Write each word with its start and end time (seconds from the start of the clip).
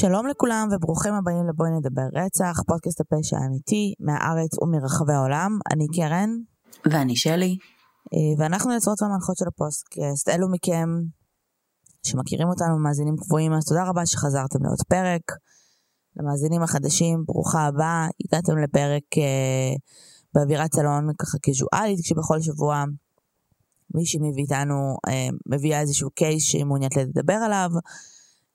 שלום 0.00 0.26
לכולם 0.26 0.68
וברוכים 0.72 1.14
הבאים 1.14 1.48
לבואי 1.48 1.70
נדבר 1.70 2.08
רצח, 2.14 2.62
פודקאסט 2.66 3.00
הפשע 3.00 3.36
האמיתי 3.36 3.94
מהארץ 4.00 4.52
ומרחבי 4.62 5.12
העולם. 5.12 5.50
אני 5.72 5.86
קרן. 5.96 6.30
ואני 6.90 7.16
שלי. 7.16 7.56
אה, 8.14 8.34
ואנחנו 8.38 8.72
יוצרות 8.72 9.02
והמנחות 9.02 9.36
של 9.36 9.44
הפודקאסט. 9.48 10.28
אלו 10.28 10.46
מכם 10.52 10.88
שמכירים 12.06 12.48
אותנו, 12.48 12.78
מאזינים 12.78 13.16
קבועים, 13.16 13.52
אז 13.52 13.64
תודה 13.64 13.84
רבה 13.84 14.06
שחזרתם 14.06 14.64
לעוד 14.64 14.82
פרק. 14.88 15.22
למאזינים 16.16 16.62
החדשים, 16.62 17.24
ברוכה 17.26 17.66
הבאה. 17.66 18.06
הגעתם 18.24 18.58
לפרק 18.58 19.08
אה, 19.18 19.72
באווירת 20.34 20.74
סלון 20.74 21.10
ככה 21.18 21.38
קזואלית, 21.38 21.98
כשבכל 22.04 22.40
שבוע 22.40 22.84
מישהי 23.94 24.20
מביא 24.20 24.42
איתנו, 24.42 24.96
אה, 25.08 25.28
מביאה 25.46 25.80
איזשהו 25.80 26.10
קייס 26.10 26.42
שהיא 26.42 26.64
מעוניינת 26.64 26.96
לדבר 26.96 27.38
עליו. 27.46 27.70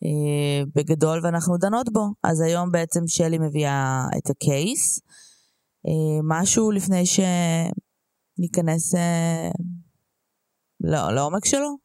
אה, 0.06 0.64
בגדול 0.76 1.20
ואנחנו 1.24 1.58
דנות 1.58 1.94
בו. 1.94 2.14
אז 2.24 2.42
היום 2.42 2.72
בעצם 2.72 3.00
שלי 3.08 3.38
מביאה 3.38 4.06
את 4.18 4.30
הקייס. 4.30 5.00
אה, 5.88 6.20
משהו 6.24 6.72
לפני 6.72 7.04
שניכנס 7.06 8.96
אה, 8.96 9.50
לא, 10.84 11.12
לעומק 11.12 11.46
שלו? 11.46 11.78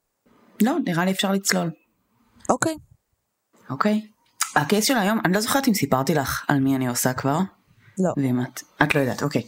לא, 0.63 0.77
נראה 0.85 1.05
לי 1.05 1.11
אפשר 1.11 1.33
לצלול. 1.33 1.71
אוקיי. 2.51 2.75
אוקיי. 3.71 4.07
הקייס 4.57 4.85
של 4.85 4.97
היום, 4.97 5.19
אני 5.25 5.33
לא 5.33 5.41
זוכרת 5.41 5.69
אם 5.69 5.75
סיפרתי 5.75 6.15
לך 6.15 6.45
על 6.49 6.61
מי 6.61 6.77
אני 6.77 6.89
עושה 6.89 7.13
כבר. 7.13 7.39
לא. 7.99 8.13
ואם 8.17 8.41
את, 8.41 8.63
את 8.83 8.95
לא 8.95 9.01
יודעת, 9.01 9.23
אוקיי. 9.23 9.43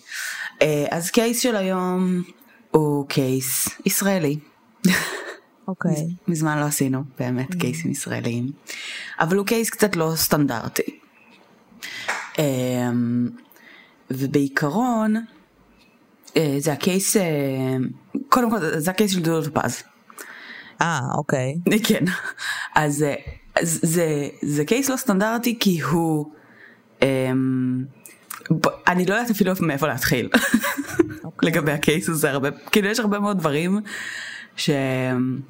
אז 0.90 1.10
קייס 1.10 1.40
של 1.42 1.56
היום 1.56 2.22
הוא 2.70 3.08
קייס 3.08 3.68
ישראלי. 3.86 4.38
אוקיי. 5.70 6.06
מזמן 6.28 6.58
לא 6.58 6.64
עשינו 6.64 7.04
באמת 7.18 7.54
mm. 7.54 7.58
cases 7.58 7.90
ישראליים. 7.90 8.50
אבל 9.20 9.36
הוא 9.36 9.46
case 9.46 9.70
קצת 9.70 9.96
לא 9.96 10.12
סטנדרטי. 10.16 10.98
אמ, 12.38 13.28
ובעיקרון 14.10 15.16
אה, 16.36 16.56
זה 16.58 16.72
ה 16.72 16.80
case, 16.80 17.16
אה, 17.16 17.22
קודם 18.28 18.50
כל 18.50 18.58
זה 18.78 18.90
ה 18.90 18.95
case 18.95 19.12
של 19.12 19.20
דודו 19.20 19.50
טופז. 19.50 19.82
אה, 20.82 21.00
אוקיי. 21.14 21.54
כן. 21.84 22.04
אז 22.74 23.04
זה, 23.62 24.28
זה 24.42 24.64
case 24.64 24.90
לא 24.90 24.96
סטנדרטי 24.96 25.58
כי 25.60 25.80
הוא... 25.80 26.32
אמ, 27.02 27.84
אני 28.88 29.06
לא 29.06 29.14
יודעת 29.14 29.30
אפילו 29.30 29.52
מאיפה 29.60 29.86
להתחיל 29.86 30.28
okay. 30.34 30.38
אוקיי. 31.24 31.50
לגבי 31.50 31.72
ה 31.72 31.80
case 31.80 32.08
הזה 32.08 32.30
הרבה 32.30 32.50
כאילו 32.50 32.88
יש 32.88 33.00
הרבה 33.00 33.18
מאוד 33.18 33.38
דברים 33.38 33.80
שהם 34.56 35.40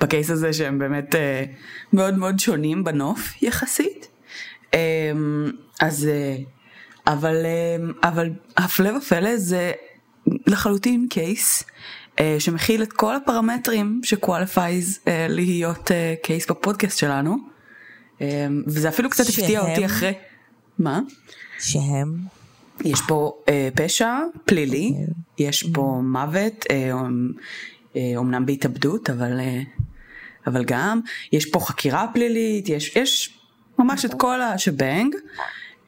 ב 0.00 0.06
case 0.06 0.30
הזה 0.30 0.52
שהם 0.52 0.78
באמת 0.78 1.14
אה, 1.14 1.44
מאוד 1.92 2.18
מאוד 2.18 2.38
שונים 2.38 2.84
בנוף 2.84 3.42
יחסית. 3.42 4.08
אה, 4.74 5.12
אז 5.80 6.08
אה, 6.08 6.36
אבל 7.06 7.36
אה, 7.44 8.08
אבל 8.08 8.30
הפלא 8.56 8.96
ופלא 8.96 9.36
זה 9.36 9.72
לחלוטין 10.46 11.06
case 11.10 11.64
אה, 12.20 12.36
שמכיל 12.38 12.82
את 12.82 12.92
כל 12.92 13.16
הפרמטרים 13.16 14.00
ש 14.04 14.21
qualifies 14.21 14.98
אה, 15.08 15.26
להיות 15.28 15.90
אה, 15.90 16.14
case 16.22 16.50
בפודקאסט 16.50 16.98
שלנו. 16.98 17.36
אה, 18.20 18.46
וזה 18.66 18.88
אפילו 18.88 19.10
קצת 19.10 19.24
שהם... 19.24 19.44
הפתיע 19.44 19.60
אותי 19.60 19.86
אחרי. 19.86 20.12
מה? 20.78 21.00
שהם? 21.58 22.16
יש 22.84 23.00
פה 23.08 23.42
אה, 23.48 23.68
פשע 23.74 24.18
פלילי, 24.44 24.88
okay. 24.88 25.00
אוקיי. 25.00 25.48
יש 25.48 25.62
פה 25.62 25.98
mm-hmm. 25.98 26.02
מוות, 26.02 26.64
אה, 26.70 28.12
אומנם 28.16 28.46
בהתאבדות, 28.46 29.10
אבל 29.10 29.40
אה, 29.40 29.62
אבל 30.46 30.64
גם 30.64 31.00
יש 31.32 31.50
פה 31.50 31.60
חקירה 31.60 32.06
פלילית, 32.12 32.68
יש, 32.68 32.96
יש 32.96 33.38
ממש 33.78 34.04
את 34.04 34.14
כל 34.14 34.42
השבנג, 34.42 35.14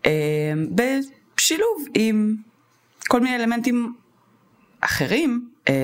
אה, 0.06 0.52
בשילוב 0.74 1.84
עם 1.94 2.36
כל 3.08 3.20
מיני 3.20 3.36
אלמנטים 3.36 3.94
אחרים, 4.80 5.50
אה, 5.68 5.74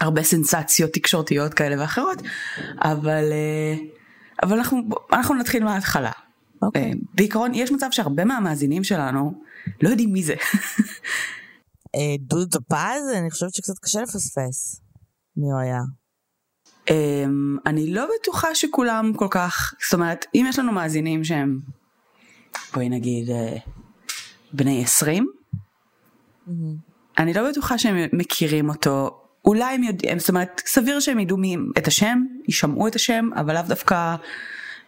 הרבה 0.00 0.22
סנסציות 0.22 0.92
תקשורתיות 0.92 1.54
כאלה 1.54 1.82
ואחרות, 1.82 2.22
אבל, 2.82 3.32
אה, 3.32 3.74
אבל 4.42 4.56
אנחנו, 4.56 4.82
אנחנו 5.12 5.34
נתחיל 5.34 5.64
מההתחלה. 5.64 6.10
Okay. 6.10 6.62
אוקיי. 6.62 6.94
בעיקרון 7.14 7.54
יש 7.54 7.72
מצב 7.72 7.86
שהרבה 7.90 8.24
מהמאזינים 8.24 8.84
שלנו 8.84 9.42
לא 9.82 9.88
יודעים 9.88 10.12
מי 10.12 10.22
זה. 10.22 10.34
דודו 12.18 12.46
טופז, 12.58 13.02
אני 13.18 13.30
חושבת 13.30 13.54
שקצת 13.54 13.78
קשה 13.82 14.02
לפספס 14.02 14.80
מי 15.36 15.46
הוא 15.52 15.60
היה. 15.60 15.80
Um, 16.90 16.92
אני 17.66 17.92
לא 17.92 18.06
בטוחה 18.20 18.54
שכולם 18.54 19.12
כל 19.16 19.26
כך, 19.30 19.74
זאת 19.84 19.94
אומרת, 19.94 20.26
אם 20.34 20.46
יש 20.48 20.58
לנו 20.58 20.72
מאזינים 20.72 21.24
שהם, 21.24 21.58
בואי 22.74 22.88
נגיד, 22.88 23.28
uh, 23.28 23.32
בני 24.52 24.82
20, 24.82 25.26
mm-hmm. 26.48 26.52
אני 27.18 27.34
לא 27.34 27.50
בטוחה 27.50 27.78
שהם 27.78 27.96
מכירים 28.12 28.68
אותו, 28.68 29.20
אולי 29.44 29.74
הם 29.74 29.82
יודעים, 29.82 30.18
זאת 30.18 30.28
אומרת, 30.28 30.62
סביר 30.66 31.00
שהם 31.00 31.18
ידעו 31.18 31.36
מי, 31.36 31.56
את 31.78 31.86
השם, 31.86 32.18
ישמעו 32.48 32.88
את 32.88 32.94
השם, 32.94 33.28
אבל 33.36 33.54
לאו 33.54 33.62
דווקא 33.68 34.16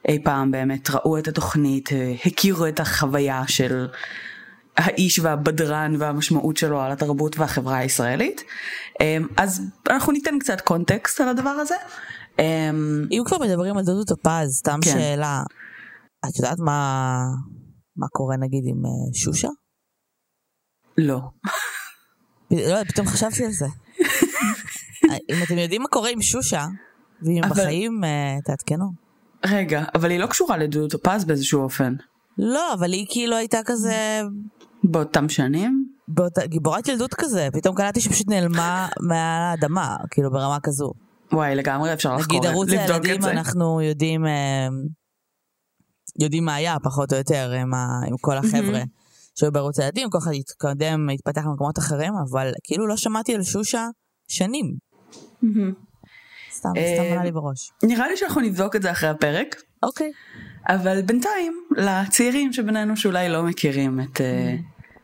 אי 0.09 0.19
פעם 0.25 0.51
באמת 0.51 0.91
ראו 0.91 1.19
את 1.19 1.29
התוכנית, 1.29 1.93
אה, 1.93 2.15
הכירו 2.27 2.67
את 2.67 2.81
החוויה 2.81 3.43
של 3.47 3.87
האיש 4.79 5.19
והבדרן 5.19 5.95
והמשמעות 5.99 6.57
שלו 6.57 6.81
על 6.81 6.93
התרבות 6.93 7.39
והחברה 7.39 7.79
הישראלית. 7.79 8.45
אמ, 9.01 9.27
אז 9.37 9.63
אנחנו 9.91 10.13
ניתן 10.13 10.39
קצת 10.39 10.61
קונטקסט 10.61 11.21
על 11.21 11.29
הדבר 11.29 11.51
הזה. 11.51 11.75
אמ, 12.39 13.07
אם 13.11 13.23
כבר 13.27 13.39
מדברים 13.39 13.79
על 13.79 13.85
דודו 13.85 14.05
טופז, 14.05 14.49
סתם 14.59 14.79
כן. 14.85 14.91
שאלה, 14.91 15.43
את 16.29 16.37
יודעת 16.37 16.59
מה, 16.59 17.19
מה 17.97 18.07
קורה 18.09 18.37
נגיד 18.37 18.65
עם 18.67 18.87
אה, 18.87 19.15
שושה? 19.15 19.49
לא. 20.99 21.21
לא, 22.51 22.85
פתאום 22.85 23.07
חשבתי 23.07 23.45
על 23.45 23.53
זה. 23.53 23.67
אם 25.31 25.43
אתם 25.47 25.59
יודעים 25.59 25.83
מה 25.83 25.89
קורה 25.89 26.11
עם 26.11 26.23
שושה, 26.23 26.67
ואם 27.23 27.45
אבל... 27.45 27.51
בחיים, 27.51 28.05
אה, 28.05 28.37
תעדכנו. 28.45 28.93
רגע, 29.47 29.85
אבל 29.95 30.11
היא 30.11 30.19
לא 30.19 30.27
קשורה 30.27 30.57
לדודו 30.57 30.99
טופז 30.99 31.25
באיזשהו 31.25 31.63
אופן. 31.63 31.95
לא, 32.39 32.75
אבל 32.75 32.93
היא 32.93 33.07
כאילו 33.09 33.37
הייתה 33.37 33.59
כזה 33.67 34.23
באותם 34.85 35.29
שנים? 35.29 35.89
באותה, 36.09 36.47
גיבורת 36.47 36.89
ילדות 36.89 37.15
כזה, 37.15 37.49
פתאום 37.53 37.77
קלטתי 37.77 38.01
שפשוט 38.01 38.29
נעלמה 38.29 38.89
מהאדמה, 39.01 39.97
כאילו 40.11 40.31
ברמה 40.31 40.59
כזו. 40.63 40.93
וואי, 41.33 41.55
לגמרי 41.55 41.93
אפשר 41.93 42.17
לחקור, 42.17 42.37
לבדוק 42.37 42.63
את 42.63 42.69
זה. 42.69 42.77
נגיד 42.77 42.85
ערוץ 42.85 42.93
הילדים 42.93 43.25
אנחנו 43.25 43.81
יודעים, 43.81 44.27
אה, 44.27 44.69
יודעים 46.21 46.45
מה 46.45 46.55
היה 46.55 46.77
פחות 46.83 47.13
או 47.13 47.19
יותר 47.19 47.53
עם, 47.53 47.75
ה, 47.75 47.87
עם 48.07 48.17
כל 48.21 48.37
החבר'ה 48.37 48.83
שהיו 49.39 49.53
בערוץ 49.53 49.81
הילדים, 49.81 50.11
כל 50.11 50.19
אחד 50.19 50.31
התקדם, 50.35 51.09
התפתח 51.09 51.43
למקומות 51.47 51.79
אחרים, 51.79 52.13
אבל 52.31 52.51
כאילו 52.65 52.87
לא 52.87 52.97
שמעתי 52.97 53.35
על 53.35 53.43
שושה 53.43 53.87
שנים. 54.29 54.75
סתם, 56.53 56.69
סתם 56.95 57.13
עלה 57.13 57.25
לי 57.25 57.33
בראש. 57.33 57.73
נראה 57.85 58.09
לי 58.09 58.17
שאנחנו 58.17 58.41
נבדוק 58.41 58.77
את 58.77 58.83
זה 58.83 58.91
אחרי 58.91 59.09
הפרק. 59.09 59.63
אוקיי. 59.83 60.11
אבל 60.69 61.03
בינתיים, 61.03 61.61
לצעירים 61.77 62.53
שבינינו 62.53 62.97
שאולי 62.97 63.29
לא 63.29 63.43
מכירים 63.43 64.01
את 64.01 64.21
אה, 64.21 64.57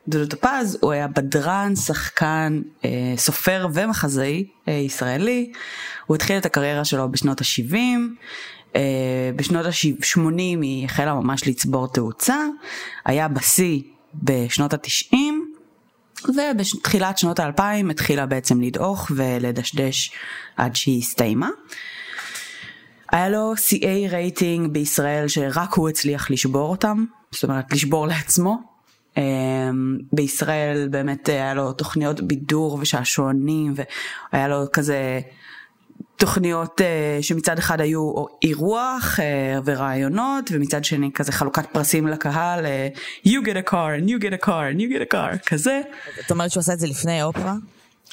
דודו 0.09 0.37
טופז, 0.37 0.79
הוא 0.81 0.93
היה 0.93 1.09
בדרן, 1.09 1.77
שחקן, 1.77 2.61
אה, 2.85 3.15
סופר 3.17 3.67
ומחזאי 3.75 4.47
אה, 4.69 4.73
ישראלי. 4.73 5.53
הוא 6.07 6.15
התחיל 6.15 6.39
את 6.39 6.47
הקריירה 6.47 6.85
שלו 6.85 7.11
בשנות 7.11 7.41
ה-70. 7.41 7.77
בשנות 9.37 9.67
ה-80 9.67 10.29
היא 10.63 10.85
החלה 10.85 11.15
ממש 11.15 11.49
לצבור 11.49 11.89
תאוצה. 11.89 12.37
היה 13.05 13.29
בשיא 13.29 13.81
בשנות 14.15 14.75
ה-90. 14.75 15.17
ובתחילת 16.29 17.19
שנות 17.19 17.39
האלפיים 17.39 17.91
התחילה 17.91 18.27
בעצם 18.27 18.61
לדעוך 18.61 19.11
ולדשדש 19.15 20.13
עד 20.57 20.77
שהיא 20.77 20.99
הסתיימה. 20.99 21.49
היה 23.15 23.29
לו 23.29 23.55
CA 23.57 24.13
רייטינג 24.13 24.71
בישראל 24.73 25.29
שרק 25.29 25.75
הוא 25.75 25.89
הצליח 25.89 26.31
לשבור 26.31 26.71
אותם, 26.71 27.05
זאת 27.31 27.43
אומרת 27.43 27.73
לשבור 27.73 28.07
לעצמו. 28.07 28.75
Um, 29.15 29.19
בישראל 30.13 30.89
באמת 30.91 31.29
היה 31.29 31.55
לו 31.55 31.73
תוכניות 31.73 32.21
בידור 32.21 32.79
ושעשועונים 32.81 33.75
והיה 34.33 34.49
לו 34.49 34.65
כזה 34.73 35.21
תוכניות 36.17 36.81
uh, 36.81 37.23
שמצד 37.23 37.59
אחד 37.59 37.81
היו 37.81 38.13
אירוח 38.43 39.19
uh, 39.19 39.63
ורעיונות 39.65 40.51
ומצד 40.53 40.85
שני 40.85 41.11
כזה 41.15 41.33
חלוקת 41.33 41.67
פרסים 41.73 42.07
לקהל 42.07 42.65
uh, 42.65 42.99
you 43.29 43.47
get 43.47 43.69
a 43.69 43.71
car 43.71 44.01
and 44.01 44.09
you 44.09 44.25
get 44.25 44.43
a 44.43 44.47
car 44.47 44.75
and 44.75 44.81
you 44.81 44.97
get 44.97 45.13
a 45.13 45.15
car 45.15 45.39
כזה. 45.47 45.81
זאת 46.21 46.31
אומרת 46.31 46.51
שהוא 46.51 46.61
עשה 46.61 46.73
את 46.73 46.79
זה 46.79 46.87
לפני 46.87 47.23
אופרה? 47.23 47.55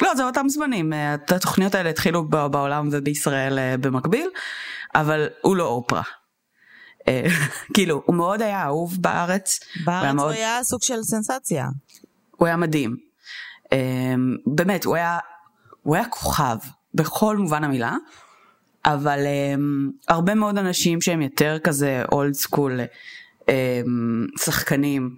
לא 0.01 0.15
זה 0.15 0.25
אותם 0.25 0.49
זמנים 0.49 0.93
התוכניות 1.27 1.75
האלה 1.75 1.89
התחילו 1.89 2.23
בעולם 2.23 2.89
ובישראל 2.91 3.59
במקביל. 3.79 4.27
אבל 4.95 5.27
הוא 5.41 5.55
לא 5.55 5.65
אופרה. 5.65 6.01
אה, 7.07 7.27
כאילו, 7.73 8.01
הוא 8.05 8.15
מאוד 8.15 8.41
היה 8.41 8.63
אהוב 8.63 8.97
בארץ. 9.01 9.59
בארץ 9.85 10.07
הוא 10.07 10.15
מאוד... 10.15 10.33
היה 10.33 10.59
סוג 10.63 10.81
של 10.81 11.03
סנסציה. 11.03 11.67
הוא 12.31 12.47
היה 12.47 12.57
מדהים. 12.57 12.97
אה, 13.73 14.13
באמת, 14.45 14.85
הוא 14.85 14.95
היה, 14.95 15.19
הוא 15.83 15.95
היה 15.95 16.05
כוכב 16.09 16.57
בכל 16.93 17.37
מובן 17.37 17.63
המילה. 17.63 17.95
אבל 18.85 19.19
um, 19.19 19.91
הרבה 20.07 20.35
מאוד 20.35 20.57
אנשים 20.57 21.01
שהם 21.01 21.21
יותר 21.21 21.57
כזה 21.63 22.03
אולד 22.11 22.33
סקול 22.33 22.79
שחקנים, 24.39 25.15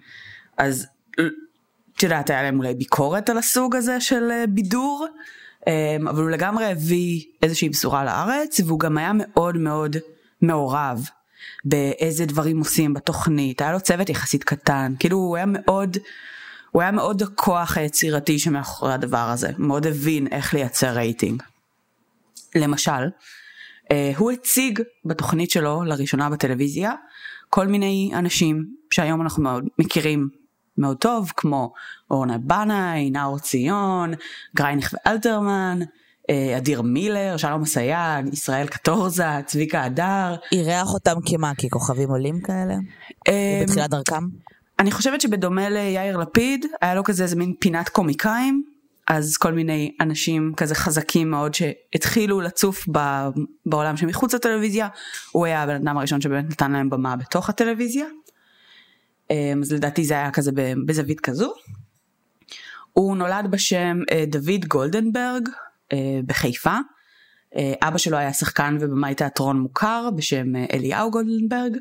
אז 0.57 0.87
את 1.95 2.03
יודעת, 2.03 2.29
היה 2.29 2.43
להם 2.43 2.57
אולי 2.57 2.73
ביקורת 2.73 3.29
על 3.29 3.37
הסוג 3.37 3.75
הזה 3.75 4.01
של 4.01 4.31
בידור, 4.49 5.07
אבל 6.09 6.23
הוא 6.23 6.29
לגמרי 6.29 6.65
הביא 6.65 7.23
איזושהי 7.43 7.69
בשורה 7.69 8.05
לארץ, 8.05 8.59
והוא 8.65 8.79
גם 8.79 8.97
היה 8.97 9.11
מאוד 9.15 9.57
מאוד 9.57 9.97
מעורב 10.41 11.09
באיזה 11.65 12.25
דברים 12.25 12.59
עושים 12.59 12.93
בתוכנית, 12.93 13.61
היה 13.61 13.71
לו 13.71 13.79
צוות 13.79 14.09
יחסית 14.09 14.43
קטן, 14.43 14.93
כאילו 14.99 15.17
הוא 15.17 15.35
היה 15.35 15.45
מאוד, 15.45 15.97
הוא 16.71 16.81
היה 16.81 16.91
מאוד 16.91 17.21
הכוח 17.21 17.77
היצירתי 17.77 18.39
שמאחורי 18.39 18.93
הדבר 18.93 19.29
הזה, 19.29 19.51
מאוד 19.57 19.87
הבין 19.87 20.27
איך 20.27 20.53
לייצר 20.53 20.89
רייטינג. 20.89 21.43
למשל, 22.55 23.09
אה, 23.91 24.11
הוא 24.17 24.31
הציג 24.31 24.81
בתוכנית 25.05 25.51
שלו 25.51 25.83
לראשונה 25.83 26.29
בטלוויזיה 26.29 26.91
כל 27.49 27.67
מיני 27.67 28.11
אנשים 28.13 28.65
שהיום 28.91 29.21
אנחנו 29.21 29.43
מאוד 29.43 29.67
מכירים 29.79 30.29
מאוד 30.77 30.97
טוב 30.97 31.31
כמו 31.35 31.73
אורנה 32.11 32.37
בנאי, 32.37 33.09
נאור 33.09 33.39
ציון, 33.39 34.13
גרייניך 34.55 34.93
ואלתרמן, 34.93 35.79
אה, 36.29 36.57
אדיר 36.57 36.81
מילר, 36.81 37.37
שלום 37.37 37.61
אסייג, 37.61 38.33
ישראל 38.33 38.67
קטורזה, 38.67 39.25
צביקה 39.45 39.83
הדר. 39.83 40.35
אירח 40.51 40.93
אותם 40.93 41.15
כמה? 41.25 41.51
ככוכבים 41.55 42.09
עולים 42.09 42.41
כאלה? 42.41 42.75
אה, 43.27 43.61
בתחילת 43.63 43.89
דרכם? 43.89 44.23
אני 44.79 44.91
חושבת 44.91 45.21
שבדומה 45.21 45.69
ליאיר 45.69 46.17
לפיד, 46.17 46.65
היה 46.81 46.95
לו 46.95 47.03
כזה 47.03 47.23
איזה 47.23 47.35
מין 47.35 47.53
פינת 47.59 47.89
קומיקאים, 47.89 48.63
אז 49.07 49.37
כל 49.37 49.53
מיני 49.53 49.91
אנשים 50.01 50.53
כזה 50.57 50.75
חזקים 50.75 51.31
מאוד 51.31 51.53
שהתחילו 51.53 52.41
לצוף 52.41 52.85
ב, 52.91 52.99
בעולם 53.65 53.97
שמחוץ 53.97 54.33
לטלוויזיה, 54.33 54.87
הוא 55.31 55.45
היה 55.45 55.63
הבן 55.63 55.75
אדם 55.75 55.97
הראשון 55.97 56.21
שבאמת 56.21 56.49
נתן 56.49 56.71
להם 56.71 56.89
במה 56.89 57.15
בתוך 57.15 57.49
הטלוויזיה. 57.49 58.05
אה, 59.33 59.53
אז 59.61 59.71
לדעתי 59.71 60.03
זה 60.03 60.13
היה 60.13 60.31
כזה 60.31 60.51
בזווית 60.85 61.19
כזו. 61.19 61.53
הוא 62.93 63.17
נולד 63.17 63.51
בשם 63.51 63.99
דוד 64.27 64.65
גולדנברג, 64.67 65.49
אה, 65.93 66.19
בחיפה. 66.25 66.77
אה, 67.55 67.73
אבא 67.81 67.97
שלו 67.97 68.17
היה 68.17 68.33
שחקן 68.33 68.77
ובמאי 68.79 69.15
תיאטרון 69.15 69.59
מוכר 69.59 70.09
בשם 70.15 70.55
אה, 70.55 70.65
אליהו 70.73 71.11
גולדנברג. 71.11 71.77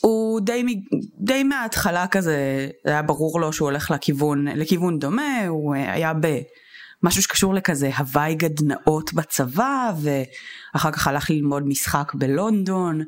הוא 0.00 0.40
די, 0.40 0.82
די 1.18 1.42
מההתחלה 1.42 2.06
כזה, 2.06 2.68
היה 2.84 3.02
ברור 3.02 3.40
לו 3.40 3.52
שהוא 3.52 3.68
הולך 3.68 3.90
לכיוון, 3.90 4.48
לכיוון 4.48 4.98
דומה, 4.98 5.46
הוא 5.46 5.74
היה 5.74 6.12
במשהו 6.14 7.22
שקשור 7.22 7.54
לכזה 7.54 7.90
הוואי 7.96 8.34
גדנאות 8.34 9.12
בצבא, 9.12 9.92
ואחר 10.02 10.90
כך 10.90 11.06
הלך 11.06 11.30
ללמוד 11.30 11.66
משחק 11.66 12.12
בלונדון. 12.14 13.02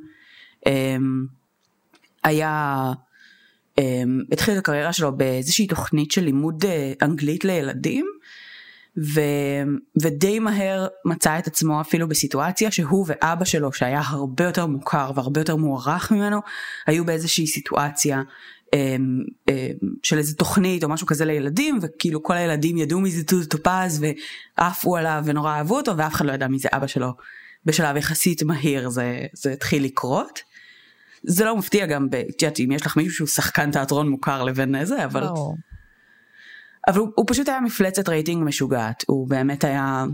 היה, 2.24 2.92
התחיל 4.32 4.54
את 4.54 4.58
הקריירה 4.58 4.92
שלו 4.92 5.16
באיזושהי 5.16 5.66
תוכנית 5.66 6.10
של 6.10 6.24
לימוד 6.24 6.64
אנגלית 7.02 7.44
לילדים, 7.44 8.06
ו, 8.98 9.20
ודי 10.02 10.38
מהר 10.38 10.86
מצא 11.04 11.38
את 11.38 11.46
עצמו 11.46 11.80
אפילו 11.80 12.08
בסיטואציה 12.08 12.70
שהוא 12.70 13.06
ואבא 13.08 13.44
שלו 13.44 13.72
שהיה 13.72 14.02
הרבה 14.04 14.44
יותר 14.44 14.66
מוכר 14.66 15.10
והרבה 15.14 15.40
יותר 15.40 15.56
מוערך 15.56 16.12
ממנו 16.12 16.40
היו 16.86 17.04
באיזושהי 17.04 17.46
סיטואציה 17.46 18.22
אמ, 18.74 19.22
אמ, 19.48 19.54
של 20.02 20.18
איזה 20.18 20.34
תוכנית 20.34 20.84
או 20.84 20.88
משהו 20.88 21.06
כזה 21.06 21.24
לילדים 21.24 21.78
וכאילו 21.82 22.22
כל 22.22 22.36
הילדים 22.36 22.76
ידעו 22.76 23.00
מי 23.00 23.10
זה 23.10 23.24
דודו 23.24 23.48
טופז 23.48 24.04
ועפו 24.58 24.96
עליו 24.96 25.22
ונורא 25.24 25.50
אהבו 25.52 25.76
אותו 25.76 25.96
ואף 25.96 26.14
אחד 26.14 26.26
לא 26.26 26.32
ידע 26.32 26.48
מי 26.48 26.58
זה 26.58 26.68
אבא 26.72 26.86
שלו 26.86 27.12
בשלב 27.64 27.96
יחסית 27.96 28.42
מהיר 28.42 28.90
זה, 28.90 29.26
זה 29.32 29.52
התחיל 29.52 29.84
לקרות. 29.84 30.49
זה 31.22 31.44
לא 31.44 31.56
מפתיע 31.56 31.86
גם, 31.86 32.06
את 32.06 32.42
יודעת 32.42 32.60
אם 32.60 32.72
יש 32.72 32.86
לך 32.86 32.96
מישהו 32.96 33.14
שהוא 33.14 33.28
שחקן 33.28 33.70
תיאטרון 33.70 34.08
מוכר 34.08 34.44
לבין 34.44 34.84
זה 34.84 35.04
אבל. 35.04 35.20
לא. 35.20 35.52
אבל 36.88 36.98
הוא, 36.98 37.08
הוא 37.14 37.24
פשוט 37.28 37.48
היה 37.48 37.60
מפלצת 37.60 38.08
רייטינג 38.08 38.44
משוגעת, 38.44 39.04
הוא 39.06 39.28
באמת 39.28 39.64
היה, 39.64 40.04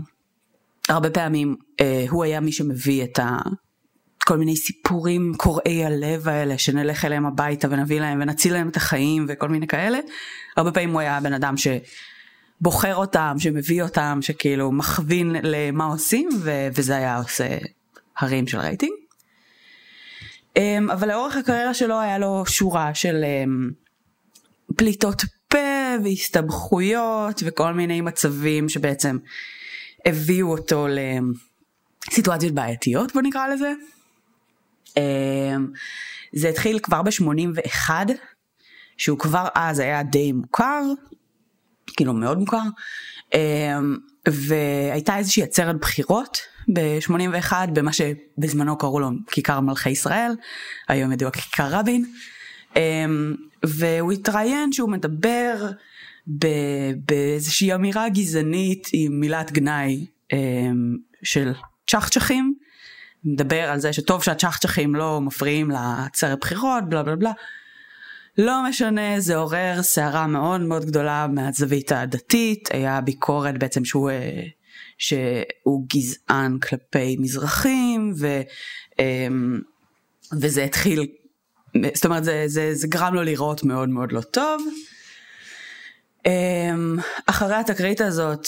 הרבה 0.89 1.09
פעמים 1.09 1.55
אה, 1.81 2.05
הוא 2.09 2.23
היה 2.23 2.39
מי 2.39 2.51
שמביא 2.51 3.03
את 3.03 3.19
ה... 3.19 3.37
כל 4.27 4.37
מיני 4.37 4.55
סיפורים 4.55 5.33
קורעי 5.37 5.85
הלב 5.85 6.27
האלה 6.27 6.57
שנלך 6.57 7.05
אליהם 7.05 7.25
הביתה 7.25 7.67
ונביא 7.71 7.99
להם 7.99 8.21
ונציל 8.21 8.53
להם 8.53 8.69
את 8.69 8.75
החיים 8.75 9.25
וכל 9.29 9.49
מיני 9.49 9.67
כאלה. 9.67 9.99
הרבה 10.57 10.71
פעמים 10.71 10.91
הוא 10.91 10.99
היה 10.99 11.19
בן 11.19 11.33
אדם 11.33 11.55
שבוחר 11.57 12.95
אותם, 12.95 13.35
שמביא 13.39 13.83
אותם, 13.83 14.19
שכאילו 14.21 14.71
מכווין 14.71 15.35
למה 15.43 15.85
עושים 15.85 16.29
ו- 16.41 16.67
וזה 16.75 16.95
היה 16.95 17.17
עושה 17.17 17.57
הרים 18.17 18.47
של 18.47 18.59
רייטינג. 18.59 18.93
אמ, 20.57 20.89
אבל 20.91 21.07
לאורך 21.07 21.35
הקריירה 21.35 21.73
שלו 21.73 21.99
היה 21.99 22.17
לו 22.17 22.43
שורה 22.45 22.95
של 22.95 23.23
אמ, 23.23 23.69
פליטות 24.75 25.21
פה 25.47 25.57
והסתבכויות 26.03 27.43
וכל 27.45 27.73
מיני 27.73 28.01
מצבים 28.01 28.69
שבעצם 28.69 29.17
הביאו 30.05 30.51
אותו 30.51 30.87
לסיטואציות 32.07 32.53
בעייתיות 32.53 33.13
בוא 33.13 33.21
נקרא 33.21 33.47
לזה. 33.47 33.73
אמ, 34.97 35.67
זה 36.33 36.49
התחיל 36.49 36.79
כבר 36.79 37.01
ב-81 37.01 37.91
שהוא 38.97 39.19
כבר 39.19 39.47
אז 39.55 39.79
היה 39.79 40.03
די 40.03 40.31
מוכר, 40.31 40.81
כאילו 41.87 42.13
מאוד 42.13 42.37
מוכר, 42.39 42.57
אמ, 43.33 43.97
והייתה 44.27 45.17
איזושהי 45.17 45.43
עצרת 45.43 45.75
בחירות 45.79 46.37
ב-81 46.73 47.53
במה 47.73 47.91
שבזמנו 47.93 48.77
קראו 48.77 48.99
לו 48.99 49.09
כיכר 49.31 49.59
מלכי 49.59 49.89
ישראל, 49.89 50.31
היום 50.87 51.11
ידוע 51.11 51.31
כיכר 51.31 51.67
רבין. 51.71 52.05
אמ, 52.75 53.35
והוא 53.65 54.11
התראיין 54.11 54.71
שהוא 54.71 54.89
מדבר 54.89 55.55
באיזושהי 56.97 57.73
אמירה 57.73 58.09
גזענית 58.09 58.87
עם 58.93 59.19
מילת 59.19 59.51
גנאי 59.51 60.05
אמ, 60.33 60.97
של 61.23 61.53
צ'חצ'חים, 61.87 62.53
מדבר 63.23 63.61
על 63.61 63.79
זה 63.79 63.93
שטוב 63.93 64.23
שהצ'חצ'חים 64.23 64.95
לא 64.95 65.21
מפריעים 65.21 65.71
לעצרת 65.71 66.39
בחירות, 66.39 66.89
בלה 66.89 67.03
בלה 67.03 67.15
בלה. 67.15 67.31
לא 68.37 68.69
משנה, 68.69 69.19
זה 69.19 69.35
עורר 69.35 69.81
סערה 69.81 70.27
מאוד 70.27 70.61
מאוד 70.61 70.85
גדולה 70.85 71.27
מהזווית 71.27 71.91
הדתית, 71.91 72.69
היה 72.73 73.01
ביקורת 73.01 73.57
בעצם 73.57 73.85
שהוא, 73.85 74.09
אה, 74.09 74.41
שהוא 74.97 75.85
גזען 75.93 76.59
כלפי 76.59 77.15
מזרחים, 77.19 78.13
ו, 78.19 78.41
אמ, 78.99 79.59
וזה 80.41 80.63
התחיל 80.63 81.07
זאת 81.93 82.05
אומרת 82.05 82.23
זה, 82.23 82.43
זה, 82.47 82.73
זה 82.73 82.87
גרם 82.87 83.13
לו 83.13 83.23
לראות 83.23 83.63
מאוד 83.63 83.89
מאוד 83.89 84.11
לא 84.11 84.21
טוב. 84.21 84.61
אמ, 86.25 86.97
אחרי 87.25 87.55
התקרית 87.55 88.01
הזאת 88.01 88.47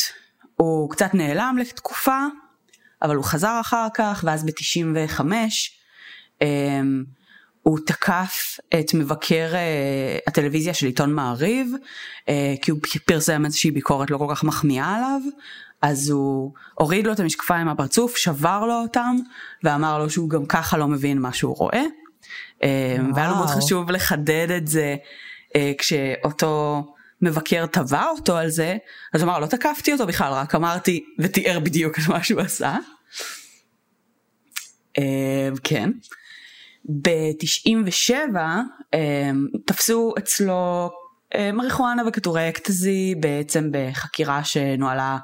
הוא 0.55 0.89
קצת 0.89 1.13
נעלם 1.13 1.57
לתקופה, 1.59 2.17
אבל 3.01 3.15
הוא 3.15 3.23
חזר 3.23 3.57
אחר 3.61 3.87
כך 3.93 4.23
ואז 4.27 4.45
ב-95 4.45 5.21
אמ, 6.41 7.03
הוא 7.61 7.79
תקף 7.85 8.57
את 8.79 8.93
מבקר 8.93 9.51
uh, 9.51 10.21
הטלוויזיה 10.27 10.73
של 10.73 10.85
עיתון 10.85 11.13
מעריב 11.13 11.71
uh, 12.21 12.31
כי 12.61 12.71
הוא 12.71 12.79
פרסם 13.05 13.45
איזושהי 13.45 13.71
ביקורת 13.71 14.11
לא 14.11 14.17
כל 14.17 14.27
כך 14.29 14.43
מחמיאה 14.43 14.95
עליו 14.95 15.21
אז 15.81 16.09
הוא 16.09 16.53
הוריד 16.73 17.07
לו 17.07 17.13
את 17.13 17.19
המשקפיים 17.19 17.67
מהפרצוף, 17.67 18.17
שבר 18.17 18.65
לו 18.65 18.73
אותם 18.73 19.15
ואמר 19.63 19.99
לו 19.99 20.09
שהוא 20.09 20.29
גם 20.29 20.45
ככה 20.45 20.77
לא 20.77 20.87
מבין 20.87 21.19
מה 21.19 21.33
שהוא 21.33 21.55
רואה. 21.57 21.83
וואו. 22.63 23.15
והיה 23.15 23.29
לו 23.29 23.35
מאוד 23.35 23.47
חשוב 23.47 23.91
לחדד 23.91 24.47
את 24.57 24.67
זה 24.67 24.95
אה, 25.55 25.71
כשאותו 25.77 26.83
מבקר 27.21 27.65
תבע 27.65 28.05
אותו 28.05 28.37
על 28.37 28.49
זה, 28.49 28.77
אז 29.13 29.21
הוא 29.21 29.29
אמר 29.29 29.39
לא 29.39 29.45
תקפתי 29.45 29.93
אותו 29.93 30.07
בכלל, 30.07 30.33
רק 30.33 30.55
אמרתי 30.55 31.05
ותיאר 31.19 31.59
בדיוק 31.59 31.99
את 31.99 32.03
מה 32.07 32.23
שהוא 32.23 32.41
עשה. 32.41 32.77
אה, 34.97 35.49
כן. 35.63 35.91
ב-97 37.01 38.35
אה, 38.93 39.31
תפסו 39.65 40.13
אצלו 40.17 40.91
מריחואנה 41.53 42.03
וכדורי 42.07 42.49
אקטזי 42.49 43.15
בעצם 43.19 43.69
בחקירה 43.71 44.43
שנוהלה 44.43 45.17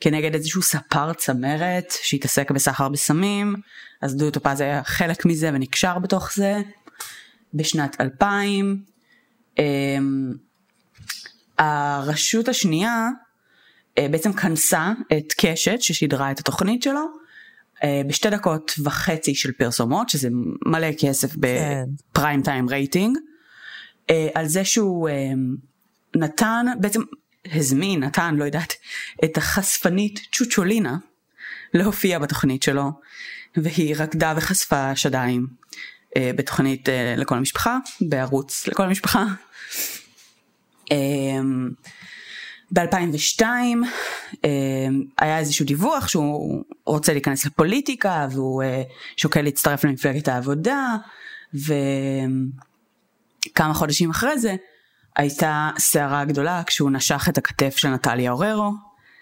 כנגד 0.00 0.34
איזשהו 0.34 0.62
ספר 0.62 1.12
צמרת 1.12 1.92
שהתעסק 2.02 2.50
בסחר 2.50 2.88
בסמים 2.88 3.56
אז 4.02 4.16
דודו 4.16 4.30
טופז 4.30 4.60
היה 4.60 4.82
חלק 4.84 5.26
מזה 5.26 5.48
ונקשר 5.48 5.98
בתוך 5.98 6.32
זה. 6.34 6.62
בשנת 7.54 8.00
2000. 8.00 8.82
אמ, 9.58 10.32
הרשות 11.58 12.48
השנייה 12.48 13.08
אה, 13.98 14.06
בעצם 14.10 14.32
כנסה 14.32 14.92
את 15.12 15.32
קשת 15.38 15.80
ששידרה 15.80 16.30
את 16.30 16.38
התוכנית 16.38 16.82
שלו 16.82 17.06
אה, 17.84 18.02
בשתי 18.06 18.30
דקות 18.30 18.72
וחצי 18.84 19.34
של 19.34 19.52
פרסומות 19.52 20.08
שזה 20.08 20.28
מלא 20.66 20.88
כסף 20.98 21.34
בפריים 21.36 22.42
טיים 22.42 22.68
רייטינג 22.68 23.18
על 24.34 24.46
זה 24.46 24.64
שהוא 24.64 25.08
אמ, 25.08 25.56
נתן 26.16 26.66
בעצם 26.80 27.00
הזמין 27.52 28.04
נתן 28.04 28.34
לא 28.34 28.44
יודעת 28.44 28.74
את 29.24 29.36
החשפנית 29.36 30.20
צ'וצ'ולינה 30.32 30.96
להופיע 31.74 32.18
בתוכנית 32.18 32.62
שלו, 32.62 32.90
והיא 33.56 33.96
רקדה 33.98 34.34
וחשפה 34.36 34.96
שדיים 34.96 35.46
אה, 36.16 36.30
בתוכנית 36.36 36.88
אה, 36.88 37.14
לכל 37.16 37.34
המשפחה, 37.34 37.78
בערוץ 38.00 38.66
לכל 38.66 38.82
המשפחה. 38.82 39.24
ב-2002 42.72 43.42
היה 45.18 45.38
איזשהו 45.38 45.66
דיווח 45.66 46.08
שהוא 46.08 46.64
רוצה 46.84 47.12
להיכנס 47.12 47.46
לפוליטיקה 47.46 48.28
והוא 48.30 48.62
שוקל 49.16 49.42
להצטרף 49.42 49.84
למפלגת 49.84 50.28
העבודה 50.28 50.96
וכמה 53.50 53.74
חודשים 53.74 54.10
אחרי 54.10 54.38
זה 54.38 54.56
הייתה 55.16 55.70
סערה 55.78 56.24
גדולה 56.24 56.62
כשהוא 56.66 56.90
נשך 56.90 57.26
את 57.28 57.38
הכתף 57.38 57.76
של 57.76 57.88
נטליה 57.88 58.32
אוררו, 58.32 58.72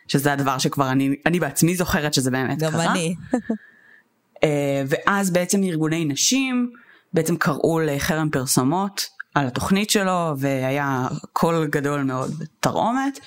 שזה 0.08 0.32
הדבר 0.32 0.58
שכבר 0.58 0.90
אני, 0.90 1.16
אני 1.26 1.40
בעצמי 1.40 1.76
זוכרת 1.76 2.14
שזה 2.14 2.30
באמת 2.30 2.58
גם 2.58 2.70
קרה. 2.70 2.84
גם 2.84 2.90
אני. 2.90 3.14
אה, 4.44 4.82
ואז 4.88 5.30
בעצם 5.30 5.62
ארגוני 5.62 6.04
נשים 6.04 6.72
בעצם 7.12 7.36
קראו 7.36 7.80
לחרם 7.80 8.30
פרסומות 8.30 9.08
על 9.34 9.46
התוכנית 9.46 9.90
שלו 9.90 10.34
והיה 10.38 11.08
קול 11.32 11.66
גדול 11.66 12.02
מאוד 12.02 12.38
בתרעומת 12.38 13.18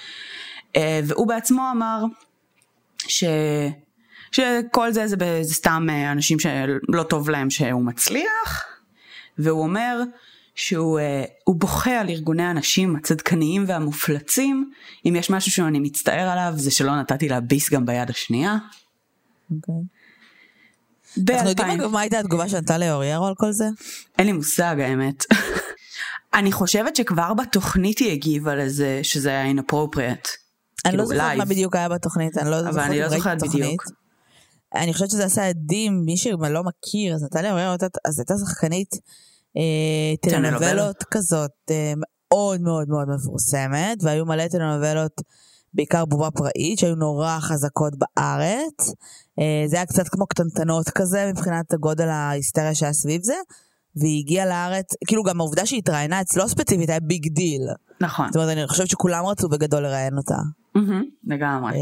אה, 0.75 0.99
והוא 1.03 1.27
בעצמו 1.27 1.71
אמר 1.71 2.03
ש... 2.97 3.23
שכל 4.31 4.91
זה 4.91 5.07
זה, 5.07 5.15
זה 5.41 5.53
סתם 5.53 5.87
אה, 5.89 6.11
אנשים 6.11 6.37
שלא 6.39 7.03
טוב 7.03 7.29
להם 7.29 7.49
שהוא 7.49 7.85
מצליח 7.85 8.65
והוא 9.37 9.63
אומר 9.63 10.01
שהוא 10.55 10.99
uh, 10.99 11.53
בוכה 11.53 11.99
על 11.99 12.09
ארגוני 12.09 12.43
הנשים 12.43 12.95
הצדקניים 12.95 13.65
והמופלצים. 13.67 14.71
אם 15.05 15.15
יש 15.15 15.29
משהו 15.29 15.51
שאני 15.51 15.79
מצטער 15.79 16.29
עליו 16.29 16.53
זה 16.55 16.71
שלא 16.71 16.99
נתתי 16.99 17.29
לה 17.29 17.39
ביס 17.39 17.69
גם 17.69 17.85
ביד 17.85 18.09
השנייה. 18.09 18.57
אוקיי. 19.55 19.75
אנחנו 21.29 21.49
יודעים 21.49 21.69
אגב 21.69 21.91
מה 21.91 21.99
הייתה 21.99 22.19
התגובה 22.19 22.49
שנתן 22.49 22.79
לאוריירו 22.79 23.25
על 23.25 23.33
כל 23.37 23.51
זה? 23.51 23.65
אין 24.17 24.27
לי 24.27 24.33
מושג 24.33 24.75
האמת. 24.79 25.23
אני 26.33 26.51
חושבת 26.51 26.95
שכבר 26.95 27.33
בתוכנית 27.33 27.99
היא 27.99 28.11
הגיבה 28.11 28.55
לזה 28.55 28.99
שזה 29.03 29.29
היה 29.29 29.51
inappropriate. 29.51 30.29
אני 30.85 30.97
לא 30.97 31.03
כאילו, 31.03 31.05
זוכרת 31.05 31.37
מה 31.37 31.45
בדיוק 31.45 31.75
היה 31.75 31.89
בתוכנית, 31.89 32.37
אני 32.37 32.51
לא 32.51 32.57
זוכרת 32.59 32.73
אבל 32.73 32.83
אני 32.83 32.99
לא 32.99 33.09
זוכרת 33.09 33.43
בדיוק. 33.43 33.83
אני 34.75 34.93
חושבת 34.93 35.09
שזה 35.09 35.25
עשה 35.25 35.47
עדים, 35.47 36.01
מי 36.05 36.17
שלא 36.17 36.63
מכיר, 36.63 37.15
אז 37.15 37.23
נטליה 37.23 37.51
אוריירו 37.51 37.75
אז 38.05 38.19
הייתה 38.19 38.33
שחקנית 38.45 38.93
אה, 38.93 38.99
טלנובלות 40.21 41.03
כזאת 41.11 41.51
אה, 41.71 41.93
מאוד 41.97 42.61
מאוד 42.61 42.89
מאוד 42.89 43.07
מפורסמת, 43.09 43.97
והיו 44.01 44.25
מלא 44.25 44.47
טלנובלות, 44.47 45.21
בעיקר 45.73 46.05
בובה 46.05 46.31
פראית, 46.31 46.79
שהיו 46.79 46.95
נורא 46.95 47.37
חזקות 47.39 47.93
בארץ. 47.97 48.93
אה, 49.39 49.63
זה 49.67 49.75
היה 49.75 49.85
קצת 49.85 50.07
כמו 50.07 50.27
קטנטנות 50.27 50.89
כזה 50.89 51.31
מבחינת 51.31 51.73
הגודל 51.73 52.07
ההיסטריה 52.07 52.75
שהיה 52.75 52.93
סביב 52.93 53.23
זה. 53.23 53.35
והיא 53.95 54.19
הגיעה 54.19 54.45
לארץ, 54.45 54.85
כאילו 55.07 55.23
גם 55.23 55.39
העובדה 55.39 55.65
שהיא 55.65 55.79
התראיינה 55.79 56.21
אצלו 56.21 56.49
ספציפית 56.49 56.89
היה 56.89 56.99
big 56.99 57.27
deal. 57.27 57.61
נכון. 58.01 58.27
זאת 58.27 58.35
אומרת, 58.35 58.49
אני 58.49 58.67
חושבת 58.67 58.89
שכולם 58.89 59.25
רצו 59.25 59.49
בגדול 59.49 59.83
לראיין 59.83 60.17
אותה. 60.17 60.37
לגמרי. 61.27 61.73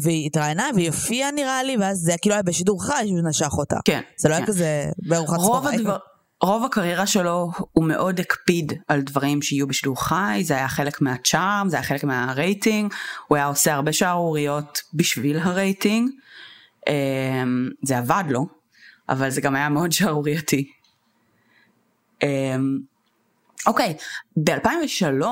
והיא 0.00 0.26
התראיינה 0.26 0.64
והיא 0.74 0.86
הופיעה 0.86 1.30
נראה 1.30 1.62
לי, 1.62 1.76
ואז 1.76 1.98
זה 1.98 2.14
כאילו 2.22 2.34
היה 2.34 2.42
בשידור 2.42 2.84
חי 2.84 3.04
שהוא 3.06 3.20
נשך 3.28 3.52
אותה. 3.58 3.76
כן. 3.84 4.00
זה 4.18 4.28
לא 4.28 4.34
היה 4.34 4.46
כן. 4.46 4.52
כזה 4.52 4.90
בארוחת 5.08 5.36
צהריים. 5.40 5.86
רוב 6.42 6.64
הקריירה 6.64 7.06
שלו 7.06 7.50
הוא 7.72 7.84
מאוד 7.84 8.20
הקפיד 8.20 8.72
על 8.88 9.00
דברים 9.00 9.42
שיהיו 9.42 9.66
בשידור 9.66 10.04
חי, 10.04 10.40
זה 10.42 10.56
היה 10.56 10.68
חלק 10.68 11.00
מהצ'ארם, 11.00 11.66
זה 11.68 11.76
היה 11.76 11.82
חלק 11.82 12.04
מהרייטינג, 12.04 12.92
הוא 13.26 13.36
היה 13.36 13.46
עושה 13.46 13.74
הרבה 13.74 13.92
שערוריות 13.92 14.82
בשביל 14.94 15.38
הרייטינג, 15.38 16.10
אמ, 16.88 17.70
זה 17.82 17.98
עבד 17.98 18.24
לו, 18.28 18.46
אבל 19.08 19.30
זה 19.30 19.40
גם 19.40 19.54
היה 19.54 19.68
מאוד 19.68 19.92
שערורייתי. 19.92 20.72
אוקיי, 23.66 23.96
ב-2003 24.36 25.24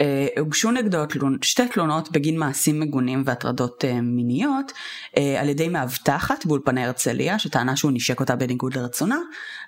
אה, 0.00 0.26
הוגשו 0.38 0.70
נגדו 0.70 1.06
תלונ... 1.06 1.36
שתי 1.42 1.68
תלונות 1.68 2.12
בגין 2.12 2.38
מעשים 2.38 2.80
מגונים 2.80 3.22
והטרדות 3.26 3.84
אה, 3.84 4.00
מיניות 4.00 4.72
אה, 5.16 5.40
על 5.40 5.48
ידי 5.48 5.68
מאבטחת 5.68 6.46
באולפני 6.46 6.84
הרצליה 6.84 7.38
שטענה 7.38 7.76
שהוא 7.76 7.92
נשק 7.94 8.20
אותה 8.20 8.36
בניגוד 8.36 8.76
לרצונה 8.76 9.18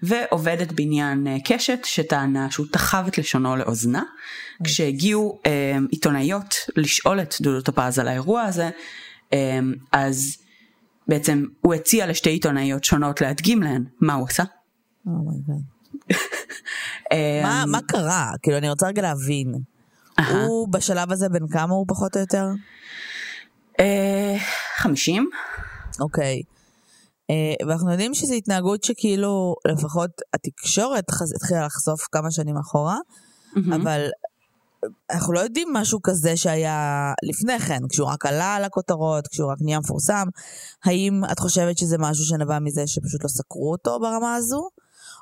ועובדת 0.03 0.73
בעניין 0.73 1.27
אה, 1.27 1.37
קשת 1.45 1.79
שטענה 1.85 2.51
שהוא 2.51 2.67
תחב 2.71 3.05
את 3.09 3.19
לשונו 3.19 3.57
לאוזנה. 3.57 4.03
Mm. 4.03 4.65
כשהגיעו 4.65 5.41
אה, 5.47 5.77
עיתונאיות 5.91 6.55
לשאול 6.77 7.21
את 7.21 7.35
דודו 7.41 7.61
טופז 7.61 7.99
על 7.99 8.09
האירוע 8.09 8.43
הזה 8.43 8.71
אה, 9.33 9.59
אז 9.93 10.37
בעצם 11.09 11.45
הוא 11.61 11.75
הציע 11.75 12.07
לשתי 12.07 12.31
עיתונאיות 12.31 12.85
שונות 12.85 13.21
להדגים 13.21 13.63
להן 13.63 13.85
מה 14.01 14.15
הוא 14.15 14.27
עשה. 14.29 14.43
Oh 15.07 15.82
מה, 17.43 17.65
מה 17.67 17.79
קרה? 17.89 18.33
כאילו, 18.43 18.59
אני 18.59 18.71
רוצה 18.71 18.87
רגע 18.87 19.03
להבין. 19.03 19.55
הוא 20.31 20.69
בשלב 20.69 21.13
הזה 21.13 21.29
בין 21.29 21.49
כמה 21.49 21.75
הוא 21.75 21.85
פחות 21.89 22.17
או 22.17 22.21
יותר? 22.21 22.47
אה, 23.81 24.37
חמישים. 24.77 25.31
אוקיי. 26.01 26.43
אה, 27.31 27.67
ואנחנו 27.69 27.91
יודעים 27.91 28.15
שזו 28.15 28.35
התנהגות 28.35 28.85
שכאילו, 28.85 29.55
לפחות 29.73 30.11
התקשורת 30.35 31.05
התחילה 31.37 31.67
לחשוף 31.67 32.07
כמה 32.13 32.31
שנים 32.31 32.57
אחורה, 32.57 32.97
אבל 33.75 34.07
אנחנו 35.11 35.33
לא 35.33 35.41
יודעים 35.41 35.69
משהו 35.73 36.03
כזה 36.03 36.37
שהיה 36.37 37.13
לפני 37.23 37.59
כן, 37.59 37.79
כשהוא 37.89 38.09
רק 38.09 38.27
עלה 38.27 38.55
על 38.55 38.65
הכותרות, 38.65 39.29
כשהוא 39.29 39.53
רק 39.53 39.59
נהיה 39.61 39.79
מפורסם. 39.79 40.29
האם 40.85 41.23
את 41.33 41.39
חושבת 41.39 41.79
שזה 41.79 41.99
משהו 41.99 42.25
שנבע 42.25 42.59
מזה 42.59 42.87
שפשוט 42.87 43.25
לא 43.25 43.29
סקרו 43.29 43.73
אותו 43.73 44.01
ברמה 44.01 44.35
הזו? 44.35 44.69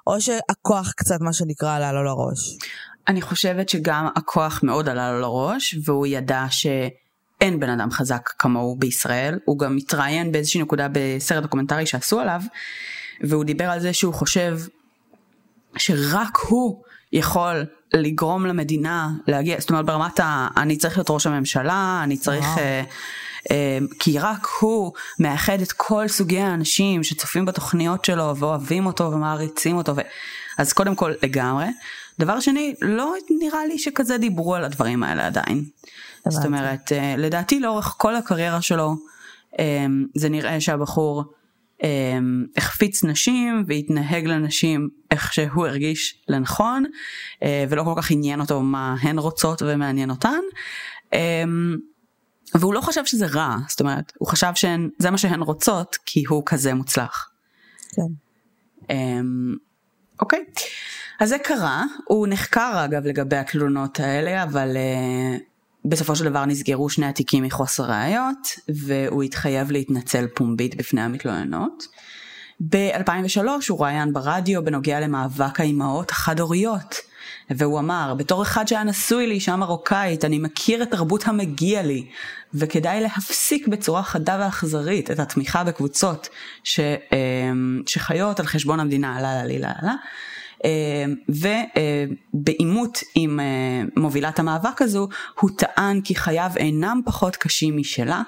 או 0.06 0.20
שהכוח 0.20 0.92
קצת 0.96 1.20
מה 1.20 1.32
שנקרא 1.32 1.76
עלה 1.76 1.92
לו 1.92 2.04
לראש? 2.04 2.58
אני 3.08 3.22
חושבת 3.22 3.68
שגם 3.68 4.08
הכוח 4.16 4.60
מאוד 4.62 4.88
עלה 4.88 5.12
לו 5.12 5.20
לראש, 5.20 5.76
והוא 5.84 6.06
ידע 6.06 6.44
שאין 6.50 7.60
בן 7.60 7.70
אדם 7.70 7.90
חזק 7.90 8.30
כמוהו 8.38 8.76
בישראל. 8.76 9.38
הוא 9.44 9.58
גם 9.58 9.76
התראיין 9.76 10.32
באיזושהי 10.32 10.62
נקודה 10.62 10.86
בסרט 10.92 11.42
דוקומנטרי 11.42 11.86
שעשו 11.86 12.20
עליו, 12.20 12.40
והוא 13.22 13.44
דיבר 13.44 13.64
על 13.64 13.80
זה 13.80 13.92
שהוא 13.92 14.14
חושב 14.14 14.58
שרק 15.76 16.38
הוא 16.48 16.82
יכול 17.12 17.64
לגרום 17.94 18.46
למדינה 18.46 19.08
להגיע, 19.26 19.60
זאת 19.60 19.70
אומרת 19.70 19.86
ברמת 19.86 20.20
ה... 20.20 20.48
אני 20.56 20.76
צריך 20.76 20.96
להיות 20.96 21.10
ראש 21.10 21.26
הממשלה, 21.26 22.00
אני 22.04 22.16
צריך... 22.16 22.44
וואו. 22.44 22.84
אמ, 23.50 23.86
כי 23.98 24.18
רק 24.18 24.46
הוא 24.60 24.92
מאחד 25.18 25.60
את 25.60 25.72
כל 25.72 26.08
סוגי 26.08 26.40
האנשים 26.40 27.04
שצופים 27.04 27.44
בתוכניות 27.44 28.04
שלו 28.04 28.36
ואוהבים 28.36 28.86
אותו 28.86 29.04
ומעריצים 29.12 29.76
אותו. 29.76 29.96
ו... 29.96 30.00
אז 30.58 30.72
קודם 30.72 30.94
כל 30.94 31.12
לגמרי. 31.22 31.66
דבר 32.18 32.40
שני, 32.40 32.74
לא 32.82 33.14
נראה 33.40 33.66
לי 33.66 33.78
שכזה 33.78 34.18
דיברו 34.18 34.54
על 34.54 34.64
הדברים 34.64 35.02
האלה 35.02 35.26
עדיין. 35.26 35.64
זאת 36.28 36.44
אומרת, 36.44 36.92
אה, 36.92 37.14
לדעתי 37.18 37.60
לאורך 37.60 37.94
כל 37.98 38.16
הקריירה 38.16 38.62
שלו, 38.62 38.96
אמ, 39.58 40.06
זה 40.14 40.28
נראה 40.28 40.60
שהבחור 40.60 41.24
אמ, 41.82 42.46
החפיץ 42.56 43.04
נשים 43.04 43.64
והתנהג 43.66 44.26
לנשים 44.26 44.88
איך 45.10 45.32
שהוא 45.32 45.66
הרגיש 45.66 46.18
לנכון, 46.28 46.84
אה, 47.42 47.64
ולא 47.68 47.84
כל 47.84 47.94
כך 47.96 48.10
עניין 48.10 48.40
אותו 48.40 48.60
מה 48.60 48.96
הן 49.02 49.18
רוצות 49.18 49.62
ומעניין 49.62 50.10
אותן. 50.10 50.40
והוא 52.54 52.74
לא 52.74 52.80
חשב 52.80 53.04
שזה 53.04 53.26
רע, 53.26 53.56
זאת 53.68 53.80
אומרת, 53.80 54.12
הוא 54.18 54.28
חשב 54.28 54.52
שזה 54.54 55.10
מה 55.10 55.18
שהן 55.18 55.40
רוצות 55.40 55.98
כי 56.06 56.24
הוא 56.28 56.42
כזה 56.46 56.74
מוצלח. 56.74 57.30
כן. 57.92 58.02
Um, 58.82 58.92
אוקיי, 60.20 60.44
אז 61.20 61.28
זה 61.28 61.38
קרה, 61.38 61.84
הוא 62.04 62.26
נחקר 62.30 62.84
אגב 62.84 63.06
לגבי 63.06 63.36
התלונות 63.36 64.00
האלה, 64.00 64.42
אבל 64.42 64.76
uh, 64.76 65.40
בסופו 65.84 66.16
של 66.16 66.24
דבר 66.24 66.44
נסגרו 66.44 66.90
שני 66.90 67.06
התיקים 67.06 67.44
מחוסר 67.44 67.82
ראיות, 67.82 68.48
והוא 68.68 69.22
התחייב 69.22 69.70
להתנצל 69.70 70.26
פומבית 70.34 70.76
בפני 70.76 71.00
המתלוננות. 71.00 71.86
ב-2003 72.68 73.40
הוא 73.68 73.80
ראיין 73.80 74.12
ברדיו 74.12 74.64
בנוגע 74.64 75.00
למאבק 75.00 75.60
האימהות 75.60 76.10
החד-הוריות. 76.10 77.09
והוא 77.50 77.78
אמר, 77.78 78.14
בתור 78.16 78.42
אחד 78.42 78.68
שהיה 78.68 78.84
נשוי 78.84 79.26
לאישה 79.26 79.56
מרוקאית, 79.56 80.24
אני 80.24 80.38
מכיר 80.38 80.82
את 80.82 80.90
תרבות 80.90 81.28
המגיע 81.28 81.82
לי, 81.82 82.06
וכדאי 82.54 83.00
להפסיק 83.00 83.68
בצורה 83.68 84.02
חדה 84.02 84.36
ואכזרית 84.40 85.10
את 85.10 85.18
התמיכה 85.18 85.64
בקבוצות 85.64 86.28
ש, 86.64 86.80
אמ, 86.80 87.82
שחיות 87.86 88.40
על 88.40 88.46
חשבון 88.46 88.80
המדינה, 88.80 89.20
לה 89.20 89.34
לה 89.34 89.44
לי 89.44 89.58
לה 89.58 89.72
לה. 89.82 89.94
אמ, 90.64 91.14
ובעימות 92.34 93.00
עם 93.14 93.40
אה, 93.40 93.82
מובילת 93.96 94.38
המאבק 94.38 94.82
הזו, 94.82 95.08
הוא 95.40 95.50
טען 95.56 96.00
כי 96.00 96.14
חייו 96.14 96.50
אינם 96.56 97.00
פחות 97.04 97.36
קשים 97.36 97.76
משלה, 97.76 98.22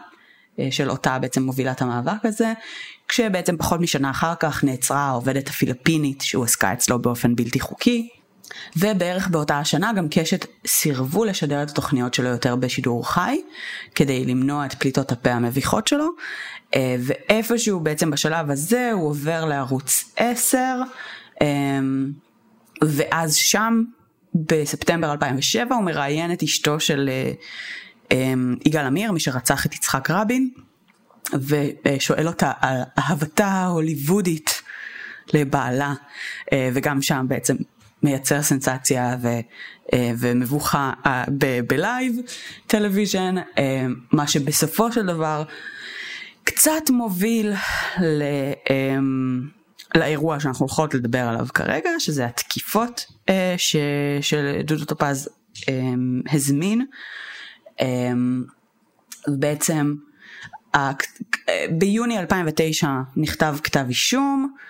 אה, 0.58 0.68
של 0.70 0.90
אותה 0.90 1.18
בעצם 1.18 1.42
מובילת 1.42 1.82
המאבק 1.82 2.24
הזה, 2.24 2.52
כשבעצם 3.08 3.56
פחות 3.56 3.80
משנה 3.80 4.10
אחר 4.10 4.34
כך 4.40 4.64
נעצרה 4.64 5.00
העובדת 5.00 5.48
הפיליפינית 5.48 6.20
שהוא 6.20 6.44
עסקה 6.44 6.72
אצלו 6.72 6.98
באופן 6.98 7.36
בלתי 7.36 7.60
חוקי. 7.60 8.08
ובערך 8.76 9.28
באותה 9.28 9.59
השנה 9.59 9.92
גם 9.92 10.06
קשת 10.11 10.47
סירבו 10.66 11.25
לשדר 11.25 11.62
את 11.62 11.71
התוכניות 11.71 12.14
שלו 12.14 12.28
יותר 12.28 12.56
בשידור 12.56 13.09
חי, 13.09 13.40
כדי 13.94 14.25
למנוע 14.25 14.66
את 14.66 14.75
פליטות 14.75 15.12
הפה 15.12 15.30
המביכות 15.30 15.88
שלו, 15.88 16.09
אה, 16.75 16.97
ואיפשהו 17.00 17.80
בעצם 17.80 18.11
בשלב 18.11 18.50
הזה 18.50 18.90
הוא 18.92 19.09
עובר 19.09 19.44
לערוץ 19.44 20.12
10, 20.16 20.59
אמ, 21.40 22.12
ואז 22.85 23.35
שם 23.35 23.82
בספטמבר 24.35 25.12
2007 25.12 25.75
הוא 25.75 25.85
מראיין 25.85 26.32
את 26.32 26.42
אשתו 26.42 26.80
של 26.80 27.11
אה, 28.12 28.32
יגאל 28.66 28.87
עמיר, 28.87 29.12
מי 29.12 29.21
שרצח 29.21 29.66
את 29.66 29.75
יצחק 29.75 30.11
רבין, 30.11 30.50
ושואל 31.32 32.26
אותה 32.26 32.52
על 32.61 32.76
אהבתה 32.99 33.47
ההוליוודית 33.47 34.62
לבעלה, 35.35 35.94
אה, 36.52 36.71
וגם 36.75 37.02
שם 37.02 37.26
בעצם 37.28 37.56
מייצר 38.02 38.42
סנסציה 38.42 39.16
ו, 39.23 39.28
אה, 39.92 40.12
ומבוכה 40.18 40.92
ב 41.66 41.76
live 41.76 42.16
television, 42.66 43.34
מה 44.12 44.26
שבסופו 44.26 44.92
של 44.92 45.06
דבר 45.06 45.44
קצת 46.44 46.90
מוביל 46.90 47.52
ל... 48.00 48.23
לאירוע 49.94 50.40
שאנחנו 50.40 50.66
הולכות 50.66 50.94
לדבר 50.94 51.18
עליו 51.18 51.47
כרגע, 51.54 51.90
שזה 51.99 52.26
התקיפות 52.26 53.06
אה, 53.28 53.54
ש, 53.56 53.76
של 54.21 54.61
דודו 54.64 54.85
טופז 54.85 55.28
אה, 55.68 55.75
הזמין. 56.32 56.87
אה, 57.80 58.12
בעצם 59.28 59.94
אה, 60.75 60.90
ביוני 61.71 62.18
2009 62.18 62.88
נכתב 63.16 63.56
כתב 63.62 63.85
אישום, 63.88 64.54
אה, 64.56 64.62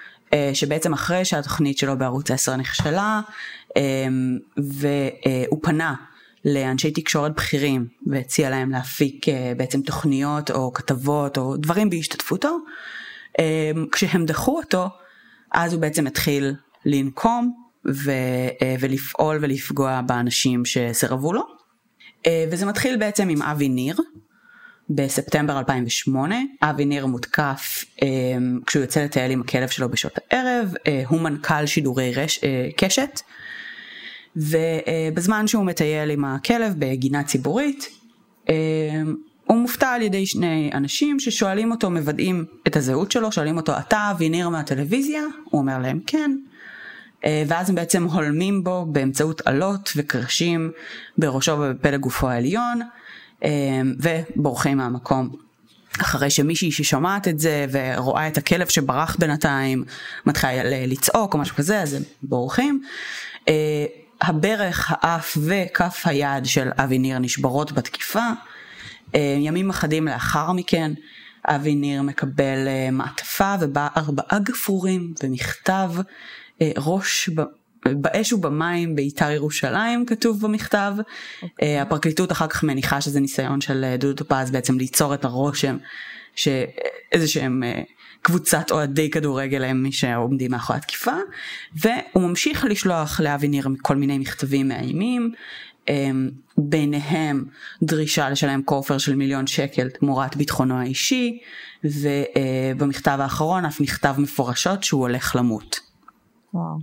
שבעצם 0.54 0.92
אחרי 0.92 1.24
שהתוכנית 1.24 1.78
שלו 1.78 1.98
בערוץ 1.98 2.30
10 2.30 2.56
נכשלה, 2.56 3.20
אה, 3.76 3.82
והוא 4.56 5.58
פנה 5.62 5.94
לאנשי 6.44 6.90
תקשורת 6.90 7.34
בכירים 7.34 7.86
והציע 8.06 8.50
להם 8.50 8.70
להפיק 8.70 9.28
אה, 9.28 9.52
בעצם 9.56 9.82
תוכניות 9.82 10.50
או 10.50 10.72
כתבות 10.72 11.38
או 11.38 11.56
דברים 11.56 11.90
בהשתתפותו. 11.90 12.58
אה, 13.38 13.70
כשהם 13.92 14.26
דחו 14.26 14.56
אותו, 14.56 14.88
אז 15.52 15.72
הוא 15.72 15.80
בעצם 15.80 16.06
התחיל 16.06 16.54
לנקום 16.84 17.52
ו, 17.86 18.10
אה, 18.62 18.74
ולפעול 18.80 19.38
ולפגוע 19.40 20.00
באנשים 20.06 20.64
שסירבו 20.64 21.32
לו. 21.32 21.42
אה, 22.26 22.44
וזה 22.50 22.66
מתחיל 22.66 22.96
בעצם 22.96 23.28
עם 23.28 23.42
אבי 23.42 23.68
ניר. 23.68 23.96
בספטמבר 24.90 25.58
2008, 25.58 26.36
אבי 26.62 26.84
ניר 26.84 27.06
מותקף 27.06 27.84
אה, 28.02 28.08
כשהוא 28.66 28.80
יוצא 28.80 29.04
לטייל 29.04 29.30
עם 29.30 29.40
הכלב 29.40 29.68
שלו 29.68 29.88
בשעות 29.88 30.18
הערב, 30.30 30.74
אה, 30.86 31.02
הוא 31.08 31.20
מנכ"ל 31.20 31.66
שידורי 31.66 32.12
רש, 32.14 32.44
אה, 32.44 32.68
קשת, 32.76 33.20
ובזמן 34.36 35.46
שהוא 35.46 35.64
מטייל 35.64 36.10
עם 36.10 36.24
הכלב 36.24 36.74
בגינה 36.78 37.24
ציבורית, 37.24 37.88
אה, 38.48 38.54
הוא 39.46 39.58
מופתע 39.58 39.88
על 39.88 40.02
ידי 40.02 40.26
שני 40.26 40.70
אנשים 40.74 41.20
ששואלים 41.20 41.70
אותו, 41.70 41.90
מוודאים 41.90 42.44
את 42.66 42.76
הזהות 42.76 43.12
שלו, 43.12 43.32
שואלים 43.32 43.56
אותו, 43.56 43.78
אתה 43.78 44.10
אבי 44.10 44.28
ניר 44.28 44.48
מהטלוויזיה? 44.48 45.22
הוא 45.44 45.60
אומר 45.60 45.78
להם 45.78 46.00
כן. 46.06 46.36
אה, 47.24 47.42
ואז 47.46 47.70
הם 47.70 47.74
בעצם 47.74 48.04
הולמים 48.04 48.64
בו 48.64 48.86
באמצעות 48.86 49.42
אלות 49.46 49.92
וקרשים 49.96 50.70
בראשו 51.18 51.52
ובפלג 51.52 52.00
גופו 52.00 52.28
העליון, 52.28 52.80
ובורחים 54.00 54.76
מהמקום. 54.76 55.30
אחרי 56.00 56.30
שמישהי 56.30 56.72
ששומעת 56.72 57.28
את 57.28 57.38
זה 57.38 57.66
ורואה 57.72 58.28
את 58.28 58.38
הכלב 58.38 58.68
שברח 58.68 59.16
בינתיים 59.18 59.84
מתחילה 60.26 60.86
לצעוק 60.86 61.34
או 61.34 61.38
משהו 61.38 61.56
כזה 61.56 61.80
אז 61.80 61.94
הם 61.94 62.02
בורחים. 62.22 62.82
אה, 63.48 63.86
הברך, 64.20 64.92
האף 64.94 65.38
וכף 65.46 66.02
היד 66.04 66.46
של 66.46 66.70
אבי 66.78 66.98
ניר 66.98 67.18
נשברות 67.18 67.72
בתקיפה. 67.72 68.26
אה, 69.14 69.36
ימים 69.38 69.70
אחדים 69.70 70.06
לאחר 70.06 70.52
מכן 70.52 70.92
אבי 71.44 71.74
ניר 71.74 72.02
מקבל 72.02 72.68
אה, 72.68 72.90
מעטפה 72.90 73.54
ובה 73.60 73.88
ארבעה 73.96 74.38
גפרורים 74.38 75.14
ומכתב 75.22 75.90
ראש 76.78 77.30
באש 77.88 78.32
ובמים 78.32 78.96
ביתר 78.96 79.30
ירושלים 79.30 80.06
כתוב 80.06 80.40
במכתב. 80.40 80.94
Okay. 80.98 81.42
אוקיי. 81.42 81.80
הפרקליטות 81.80 82.32
אחר 82.32 82.46
כך 82.46 82.64
מניחה 82.64 83.00
שזה 83.00 83.20
ניסיון 83.20 83.60
של 83.60 83.94
דודו 83.98 84.24
טופז 84.24 84.50
בעצם 84.50 84.78
ליצור 84.78 85.14
את 85.14 85.24
הרושם 85.24 85.76
שאיזה 86.34 87.28
שהם 87.28 87.62
קבוצת 88.22 88.70
אוהדי 88.70 89.10
כדורגל 89.10 89.64
הם 89.64 89.82
מי 89.82 89.92
שעומדים 89.92 90.50
מאחורי 90.50 90.78
התקיפה 90.78 91.12
והוא 91.74 92.28
ממשיך 92.28 92.64
לשלוח 92.64 93.20
לאבי 93.20 93.48
ניר 93.48 93.68
כל 93.82 93.96
מיני 93.96 94.18
מכתבים 94.18 94.68
מאיימים 94.68 95.32
אמ, 95.88 96.30
ביניהם 96.58 97.44
דרישה 97.82 98.30
לשלם 98.30 98.62
כופר 98.62 98.98
של 98.98 99.14
מיליון 99.14 99.46
שקל 99.46 99.88
תמורת 99.88 100.36
ביטחונו 100.36 100.78
האישי 100.78 101.38
ובמכתב 101.84 103.18
האחרון 103.20 103.64
אף 103.64 103.80
נכתב 103.80 104.14
מפורשות 104.18 104.84
שהוא 104.84 105.00
הולך 105.00 105.36
למות. 105.36 105.80
וואו. 106.54 106.78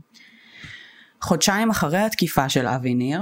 חודשיים 1.21 1.69
אחרי 1.69 1.99
התקיפה 1.99 2.49
של 2.49 2.67
אבי 2.67 2.93
ניר, 2.93 3.21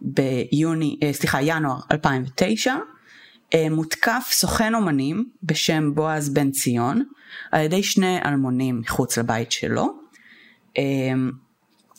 ביוני, 0.00 0.96
אה, 1.02 1.12
סליחה, 1.12 1.42
ינואר 1.42 1.80
2009, 1.92 2.74
אה, 3.54 3.66
מותקף 3.70 4.28
סוכן 4.30 4.74
אומנים 4.74 5.28
בשם 5.42 5.94
בועז 5.94 6.28
בן 6.28 6.50
ציון 6.50 7.04
על 7.52 7.60
ידי 7.64 7.82
שני 7.82 8.18
אלמונים 8.24 8.80
מחוץ 8.80 9.18
לבית 9.18 9.52
שלו. 9.52 9.98
אמ, 10.78 11.30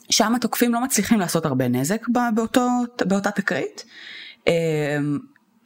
שם 0.09 0.35
התוקפים 0.35 0.73
לא 0.73 0.81
מצליחים 0.83 1.19
לעשות 1.19 1.45
הרבה 1.45 1.67
נזק 1.67 2.01
באותו, 2.35 2.67
באותה 3.05 3.31
תקרית. 3.31 3.85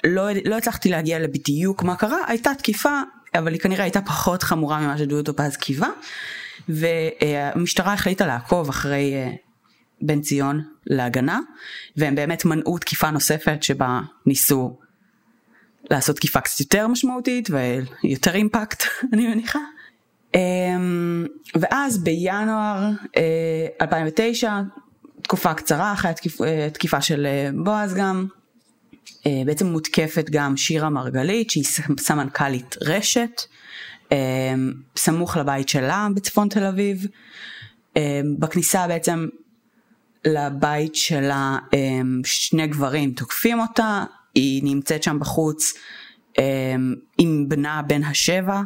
לא, 0.04 0.30
לא 0.46 0.58
הצלחתי 0.58 0.90
להגיע 0.90 1.20
לבדיוק 1.20 1.84
מה 1.84 1.96
קרה, 1.96 2.18
הייתה 2.28 2.52
תקיפה, 2.58 3.02
אבל 3.36 3.54
היא 3.54 3.60
כנראה 3.62 3.84
הייתה 3.84 4.02
פחות 4.02 4.44
חמורה 4.44 4.80
ממה 4.80 4.98
שדודו 4.98 5.36
פז 5.36 5.58
קיווה, 5.58 5.90
והמשטרה 6.70 7.94
החליטה 7.94 8.26
לעקוב 8.26 8.70
אחרי 8.70 9.14
אה, 9.14 9.32
בן 10.02 10.22
ציון 10.22 10.64
להגנה, 10.88 11.40
והם 11.98 12.16
באמת 12.16 12.46
מנעו 12.46 12.78
תקיפה 12.78 13.12
נוספת 13.12 13.64
שבה 13.64 14.02
ניסו 14.26 14.78
לעשות 15.92 16.16
תקיפה 16.16 16.42
קצת 16.42 16.60
יותר 16.60 16.88
משמעותית 16.88 17.50
ויותר 18.04 18.36
אימפקט, 18.36 18.84
אני 19.14 19.28
מניחה. 19.28 19.60
אמ, 20.36 21.26
ואז 21.56 22.04
בינואר 22.04 22.90
2009, 23.82 24.48
אה, 24.48 24.62
תקופה 25.22 25.54
קצרה 25.54 25.94
אחרי 25.94 26.12
התקיפה 26.68 26.98
אה, 26.98 27.02
של 27.02 27.26
אה, 27.26 27.50
בועז 27.64 27.94
גם, 27.94 28.28
בעצם 29.46 29.68
מותקפת 29.68 30.30
גם 30.30 30.58
שירה 30.58 30.90
מרגלית 30.90 31.50
שהיא 31.50 31.64
סמנכ"לית 32.00 32.76
רשת, 32.82 33.42
סמוך 34.98 35.38
לבית 35.38 35.70
שלה 35.70 36.08
בצפון 36.16 36.50
תל 36.50 36.64
אביב. 36.64 37.08
בכניסה 38.40 38.88
בעצם 38.88 39.28
לבית 40.26 40.96
שלה 40.96 41.58
שני 42.24 42.68
גברים 42.68 43.12
תוקפים 43.12 43.60
אותה, 43.60 44.04
היא 44.36 44.62
נמצאת 44.64 45.04
שם 45.04 45.20
בחוץ 45.20 45.74
עם 47.18 47.46
בנה 47.48 47.82
בן 47.82 48.04
השבע 48.04 48.62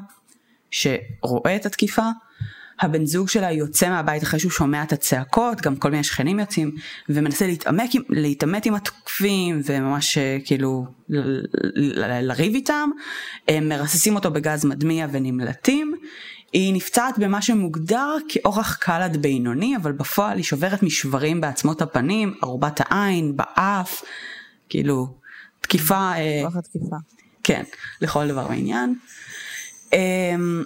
שרואה 0.71 1.55
את 1.55 1.65
התקיפה, 1.65 2.09
הבן 2.79 3.05
זוג 3.05 3.29
שלה 3.29 3.51
יוצא 3.51 3.89
מהבית 3.89 4.23
אחרי 4.23 4.39
שהוא 4.39 4.51
שומע 4.51 4.83
את 4.83 4.93
הצעקות, 4.93 5.61
גם 5.61 5.75
כל 5.75 5.91
מיני 5.91 6.03
שכנים 6.03 6.39
יוצאים, 6.39 6.71
ומנסה 7.09 7.47
להתעמק, 7.47 7.89
להתעמת 8.09 8.65
עם 8.65 8.75
התוקפים, 8.75 9.61
וממש 9.65 10.17
אה, 10.17 10.37
כאילו 10.45 10.85
לריב 12.21 12.53
איתם, 12.53 12.89
הם 13.47 13.69
מרססים 13.69 14.15
אותו 14.15 14.31
בגז 14.31 14.65
מדמיע 14.65 15.07
ונמלטים. 15.11 15.95
היא 16.53 16.73
נפצעת 16.73 17.17
במה 17.17 17.41
שמוגדר 17.41 18.15
כאורח 18.29 18.75
קל 18.75 19.01
עד 19.01 19.17
בינוני, 19.17 19.75
אבל 19.75 19.91
בפועל 19.91 20.37
היא 20.37 20.43
שוברת 20.43 20.83
משברים 20.83 21.41
בעצמות 21.41 21.81
הפנים, 21.81 22.33
ארובת 22.43 22.81
העין, 22.83 23.37
באף, 23.37 24.03
כאילו, 24.69 25.07
תקיפה... 25.61 26.11
אה, 26.15 26.43
תקיפה. 26.61 26.95
כן, 27.43 27.63
לכל 28.01 28.27
דבר 28.27 28.45
ועניין. 28.49 28.95
אמ, 29.93 30.63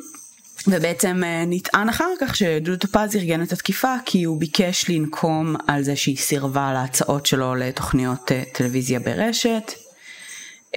ובעצם 0.68 1.24
אה, 1.24 1.44
נטען 1.48 1.90
אחר 1.90 2.10
כך 2.20 2.36
שדודו 2.36 2.78
טופז 2.78 3.16
ארגן 3.16 3.44
את 3.44 3.52
התקיפה 3.52 3.96
כי 4.06 4.24
הוא 4.24 4.40
ביקש 4.40 4.90
לנקום 4.90 5.56
על 5.68 5.84
זה 5.84 5.96
שהיא 5.96 6.18
סירבה 6.18 6.74
להצעות 6.74 7.26
שלו 7.26 7.56
לתוכניות 7.56 8.32
אה, 8.32 8.44
טלוויזיה 8.54 9.00
ברשת. 9.00 9.72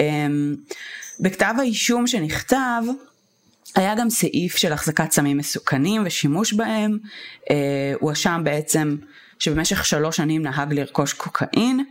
אמ, 0.00 0.54
בכתב 1.20 1.54
האישום 1.58 2.06
שנכתב 2.06 2.82
היה 3.74 3.94
גם 3.94 4.10
סעיף 4.10 4.56
של 4.56 4.72
החזקת 4.72 5.12
סמים 5.12 5.36
מסוכנים 5.36 6.02
ושימוש 6.06 6.52
בהם. 6.52 6.98
אה, 7.50 7.92
הוא 8.00 8.12
אשם 8.12 8.40
בעצם 8.44 8.96
שבמשך 9.38 9.84
שלוש 9.84 10.16
שנים 10.16 10.42
נהג 10.42 10.72
לרכוש 10.72 11.12
קוקאין 11.12 11.84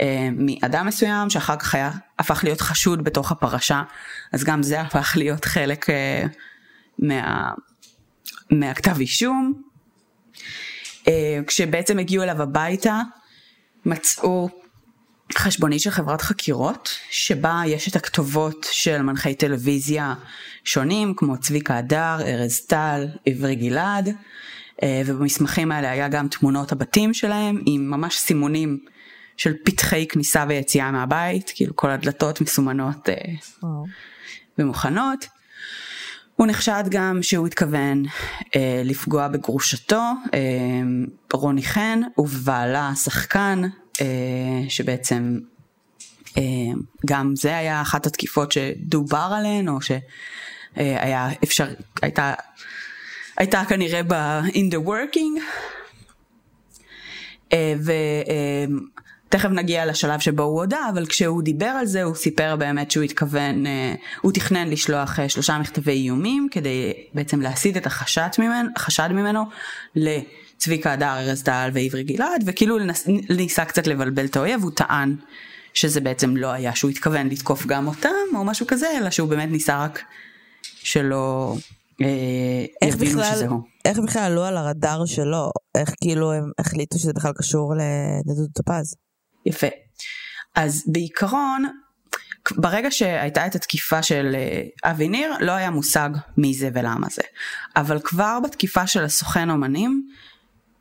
אה, 0.00 0.28
מאדם 0.32 0.86
מסוים 0.86 1.30
שאחר 1.30 1.56
כך 1.56 1.74
היה, 1.74 1.90
הפך 2.18 2.44
להיות 2.44 2.60
חשוד 2.60 3.04
בתוך 3.04 3.32
הפרשה, 3.32 3.82
אז 4.32 4.44
גם 4.44 4.62
זה 4.62 4.80
הפך 4.80 5.12
להיות 5.16 5.44
חלק 5.44 5.90
אה, 5.90 6.24
מה, 6.98 7.50
מהכתב 8.50 9.00
אישום. 9.00 9.62
אה, 11.08 11.40
כשבעצם 11.46 11.98
הגיעו 11.98 12.22
אליו 12.22 12.42
הביתה, 12.42 13.00
מצאו 13.86 14.48
חשבונית 15.38 15.80
של 15.80 15.90
חברת 15.90 16.22
חקירות, 16.22 16.90
שבה 17.10 17.62
יש 17.66 17.88
את 17.88 17.96
הכתובות 17.96 18.66
של 18.70 19.02
מנחי 19.02 19.34
טלוויזיה 19.34 20.14
שונים, 20.64 21.14
כמו 21.16 21.40
צביקה 21.40 21.78
הדר, 21.78 22.16
ארז 22.20 22.60
טל, 22.60 23.06
עברי 23.26 23.54
גלעד, 23.54 24.16
אה, 24.82 25.02
ובמסמכים 25.06 25.72
האלה 25.72 25.90
היה 25.90 26.08
גם 26.08 26.28
תמונות 26.28 26.72
הבתים 26.72 27.14
שלהם, 27.14 27.62
עם 27.66 27.90
ממש 27.90 28.18
סימונים 28.18 28.78
של 29.36 29.52
פתחי 29.64 30.06
כניסה 30.08 30.44
ויציאה 30.48 30.90
מהבית, 30.90 31.52
כאילו 31.54 31.76
כל 31.76 31.90
הדלתות 31.90 32.40
מסומנות 32.40 33.08
וואו. 33.62 33.84
ומוכנות. 34.58 35.26
הוא 36.36 36.46
נחשד 36.46 36.84
גם 36.90 37.22
שהוא 37.22 37.46
התכוון 37.46 38.02
אה, 38.56 38.82
לפגוע 38.84 39.28
בגרושתו, 39.28 40.02
אה, 40.34 40.40
רוני 41.32 41.62
חן, 41.62 42.00
ובבעלה 42.18 42.88
השחקן, 42.88 43.62
שבעצם 44.68 45.38
אה, 46.36 46.42
גם 47.06 47.32
זה 47.36 47.56
היה 47.56 47.82
אחת 47.82 48.06
התקיפות 48.06 48.52
שדובר 48.52 49.32
עליהן, 49.38 49.68
או 49.68 49.78
שהיה 49.80 51.28
אפשר, 51.44 51.66
הייתה, 52.02 52.34
הייתה 53.36 53.62
כנראה 53.68 54.02
ב-in 54.02 54.74
the 54.74 54.86
working. 54.88 55.40
אה, 57.52 57.74
ו... 57.78 57.92
אה, 58.28 58.64
תכף 59.28 59.48
נגיע 59.48 59.86
לשלב 59.86 60.20
שבו 60.20 60.42
הוא 60.42 60.60
הודה, 60.60 60.78
אבל 60.92 61.06
כשהוא 61.06 61.42
דיבר 61.42 61.66
על 61.66 61.86
זה 61.86 62.02
הוא 62.02 62.14
סיפר 62.14 62.56
באמת 62.56 62.90
שהוא 62.90 63.04
התכוון, 63.04 63.66
אה, 63.66 63.94
הוא 64.20 64.32
תכנן 64.32 64.68
לשלוח 64.68 65.20
אה, 65.20 65.28
שלושה 65.28 65.58
מכתבי 65.58 65.92
איומים 65.92 66.48
כדי 66.50 66.92
בעצם 67.14 67.40
להסיט 67.40 67.76
את 67.76 67.86
החשד 67.86 68.28
ממנו, 68.38 68.68
החשד 68.76 69.08
ממנו 69.12 69.44
לצביקה 70.64 70.92
הדר, 70.92 71.18
ארז 71.18 71.42
טל 71.42 71.70
ועברי 71.72 72.02
גלעד, 72.02 72.42
וכאילו 72.46 72.78
ניסה 73.30 73.64
קצת 73.64 73.86
לבלבל 73.86 74.24
את 74.24 74.36
האויב, 74.36 74.62
הוא 74.62 74.70
טען 74.70 75.16
שזה 75.74 76.00
בעצם 76.00 76.36
לא 76.36 76.52
היה 76.52 76.74
שהוא 76.74 76.90
התכוון 76.90 77.28
לתקוף 77.28 77.66
גם 77.66 77.86
אותם 77.86 78.08
או 78.34 78.44
משהו 78.44 78.66
כזה, 78.66 78.86
אלא 78.98 79.10
שהוא 79.10 79.28
באמת 79.28 79.48
ניסה 79.50 79.84
רק 79.84 80.02
שלא 80.62 81.56
אה, 82.02 82.88
יבינו 82.88 83.24
שזה 83.24 83.46
הוא. 83.46 83.60
איך 83.84 83.98
בכלל 83.98 84.22
עלו 84.22 84.44
על 84.44 84.56
הרדאר 84.56 85.06
שלו? 85.06 85.50
איך 85.74 85.94
כאילו 86.02 86.32
הם 86.32 86.50
החליטו 86.58 86.98
שזה 86.98 87.12
בכלל 87.12 87.32
קשור 87.36 87.74
לדודו 88.26 88.48
טופז? 88.54 88.94
יפה. 89.46 89.66
אז 90.54 90.84
בעיקרון, 90.86 91.64
ברגע 92.56 92.90
שהייתה 92.90 93.46
את 93.46 93.54
התקיפה 93.54 94.02
של 94.02 94.34
אה, 94.34 94.90
אבי 94.90 95.08
ניר, 95.08 95.32
לא 95.40 95.52
היה 95.52 95.70
מושג 95.70 96.10
מי 96.36 96.54
זה 96.54 96.68
ולמה 96.74 97.06
זה. 97.10 97.22
אבל 97.76 98.00
כבר 98.04 98.38
בתקיפה 98.44 98.86
של 98.86 99.04
הסוכן 99.04 99.50
אומנים, 99.50 100.08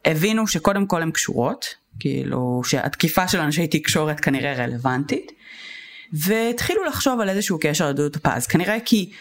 הבינו 0.06 0.48
שקודם 0.48 0.88
כל 0.88 1.02
הן 1.02 1.12
קשורות, 1.12 1.66
כאילו 2.00 2.62
שהתקיפה 2.66 3.28
של 3.28 3.40
אנשי 3.40 3.68
תקשורת 3.68 4.20
כנראה 4.20 4.54
רלוונטית, 4.54 5.32
והתחילו 6.14 6.84
לחשוב 6.84 7.20
על 7.20 7.30
איזשהו 7.30 7.58
קשר 7.62 7.90
לדודו 7.90 8.20
טופז, 8.20 8.48
כנראה 8.48 8.78
כי 8.86 9.12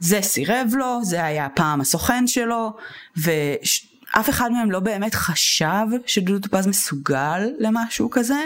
זה 0.00 0.22
סירב 0.22 0.72
לו, 0.74 1.00
זה 1.04 1.24
היה 1.24 1.48
פעם 1.54 1.80
הסוכן 1.80 2.26
שלו, 2.26 2.72
וש... 3.16 3.86
אף 4.12 4.30
אחד 4.30 4.52
מהם 4.52 4.70
לא 4.70 4.80
באמת 4.80 5.14
חשב 5.14 5.86
שדודו 6.06 6.48
טופז 6.48 6.66
מסוגל 6.66 7.48
למשהו 7.58 8.10
כזה, 8.10 8.40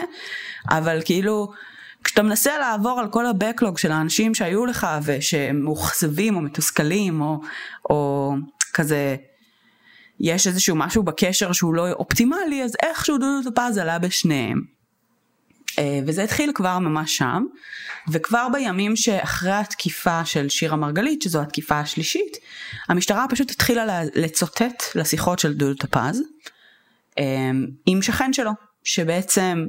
אבל 0.71 1.01
כאילו, 1.05 1.53
כשאתה 2.05 2.23
מנסה 2.23 2.59
לעבור 2.59 3.01
על 3.01 3.09
כל 3.09 3.27
הבקלוג 3.27 3.79
של 3.79 3.93
האנשים 3.93 4.35
שהיו 4.35 4.67
לך 4.67 4.87
ושהם 5.03 5.61
מאוכזבים 5.61 6.37
או 6.37 6.41
מתוסכלים 6.41 7.21
או, 7.21 7.41
או 7.91 8.33
כזה, 8.73 9.17
יש 10.21 10.47
איזשהו 10.47 10.77
משהו 10.77 11.03
בקשר 11.03 11.53
שהוא 11.53 11.75
לא 11.75 11.93
אופטימלי, 11.93 12.63
אז 12.63 12.77
איכשהו 12.83 13.19
דודו 13.19 13.51
טופז 13.51 13.79
עלה 13.79 13.99
בשניהם. 13.99 14.75
אה, 15.79 16.01
וזה 16.07 16.23
התחיל 16.23 16.53
כבר 16.55 16.79
ממש 16.79 17.17
שם, 17.17 17.45
וכבר 18.13 18.49
בימים 18.53 18.97
שאחרי 18.97 19.53
התקיפה 19.53 20.25
של 20.25 20.49
שירה 20.49 20.77
מרגלית, 20.77 21.23
שזו 21.23 21.43
התקיפה 21.43 21.79
השלישית, 21.79 22.37
המשטרה 22.89 23.27
פשוט 23.31 23.51
התחילה 23.51 24.01
לצוטט 24.15 24.83
לשיחות 24.95 25.39
של 25.39 25.55
דודו 25.55 25.87
טפז, 25.87 26.23
אה, 27.19 27.51
עם 27.87 28.03
שכן 28.03 28.33
שלו, 28.33 28.51
שבעצם 28.85 29.67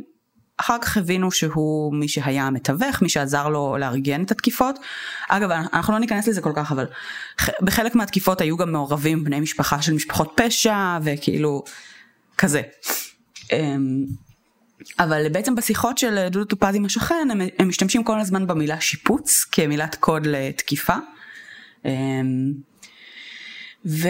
אחר 0.57 0.77
כך 0.81 0.97
הבינו 0.97 1.31
שהוא 1.31 1.93
מי 1.93 2.07
שהיה 2.07 2.47
המתווך, 2.47 3.01
מי 3.01 3.09
שעזר 3.09 3.49
לו 3.49 3.77
לארגן 3.79 4.23
את 4.23 4.31
התקיפות. 4.31 4.79
אגב, 5.29 5.51
אנחנו 5.51 5.93
לא 5.93 5.99
ניכנס 5.99 6.27
לזה 6.27 6.41
כל 6.41 6.51
כך, 6.55 6.71
אבל 6.71 6.85
בחלק 7.61 7.95
מהתקיפות 7.95 8.41
היו 8.41 8.57
גם 8.57 8.71
מעורבים 8.71 9.23
בני 9.23 9.39
משפחה 9.39 9.81
של 9.81 9.93
משפחות 9.93 10.33
פשע, 10.35 10.97
וכאילו, 11.03 11.63
כזה. 12.37 12.61
אה, 13.53 13.75
אבל 14.99 15.29
בעצם 15.29 15.55
בשיחות 15.55 15.97
של 15.97 16.27
דודו 16.31 16.45
טופז 16.45 16.75
עם 16.75 16.85
השכן 16.85 17.27
הם, 17.31 17.41
הם 17.59 17.67
משתמשים 17.67 18.03
כל 18.03 18.19
הזמן 18.19 18.47
במילה 18.47 18.81
שיפוץ 18.81 19.45
כמילת 19.51 19.95
קוד 19.95 20.27
לתקיפה. 20.27 20.95
ו... 23.85 24.07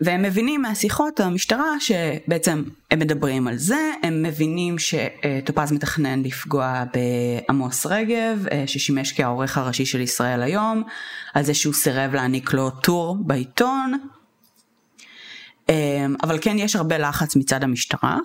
והם 0.00 0.22
מבינים 0.22 0.62
מהשיחות 0.62 1.20
המשטרה 1.20 1.80
שבעצם 1.80 2.62
הם 2.90 2.98
מדברים 2.98 3.48
על 3.48 3.56
זה, 3.56 3.90
הם 4.02 4.22
מבינים 4.22 4.76
שטופז 4.78 5.72
מתכנן 5.72 6.22
לפגוע 6.22 6.84
בעמוס 6.94 7.86
רגב 7.86 8.46
אה, 8.52 8.64
ששימש 8.66 9.12
כעורך 9.12 9.58
הראשי 9.58 9.86
של 9.86 10.00
ישראל 10.00 10.42
היום, 10.42 10.82
על 11.34 11.42
זה 11.44 11.54
שהוא 11.54 11.74
סירב 11.74 12.14
להעניק 12.14 12.52
לו 12.52 12.70
טור 12.70 13.16
בעיתון, 13.20 13.98
אמ, 15.68 16.14
אבל 16.22 16.38
כן 16.40 16.58
יש 16.58 16.76
הרבה 16.76 16.98
לחץ 16.98 17.36
מצד 17.36 17.64
המשטרה. 17.64 18.18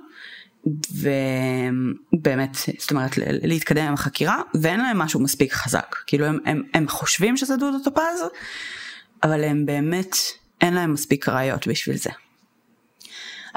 ובאמת, 0.91 2.57
זאת 2.77 2.91
אומרת, 2.91 3.11
להתקדם 3.17 3.87
עם 3.87 3.93
החקירה, 3.93 4.41
ואין 4.61 4.79
להם 4.79 4.97
משהו 4.97 5.19
מספיק 5.19 5.53
חזק. 5.53 5.95
כאילו 6.07 6.25
הם, 6.25 6.37
הם, 6.45 6.63
הם 6.73 6.87
חושבים 6.87 7.37
שזה 7.37 7.57
דודו 7.57 7.77
טופז, 7.83 8.23
אבל 9.23 9.43
הם 9.43 9.65
באמת, 9.65 10.15
אין 10.61 10.73
להם 10.73 10.93
מספיק 10.93 11.29
ראיות 11.29 11.67
בשביל 11.67 11.97
זה. 11.97 12.09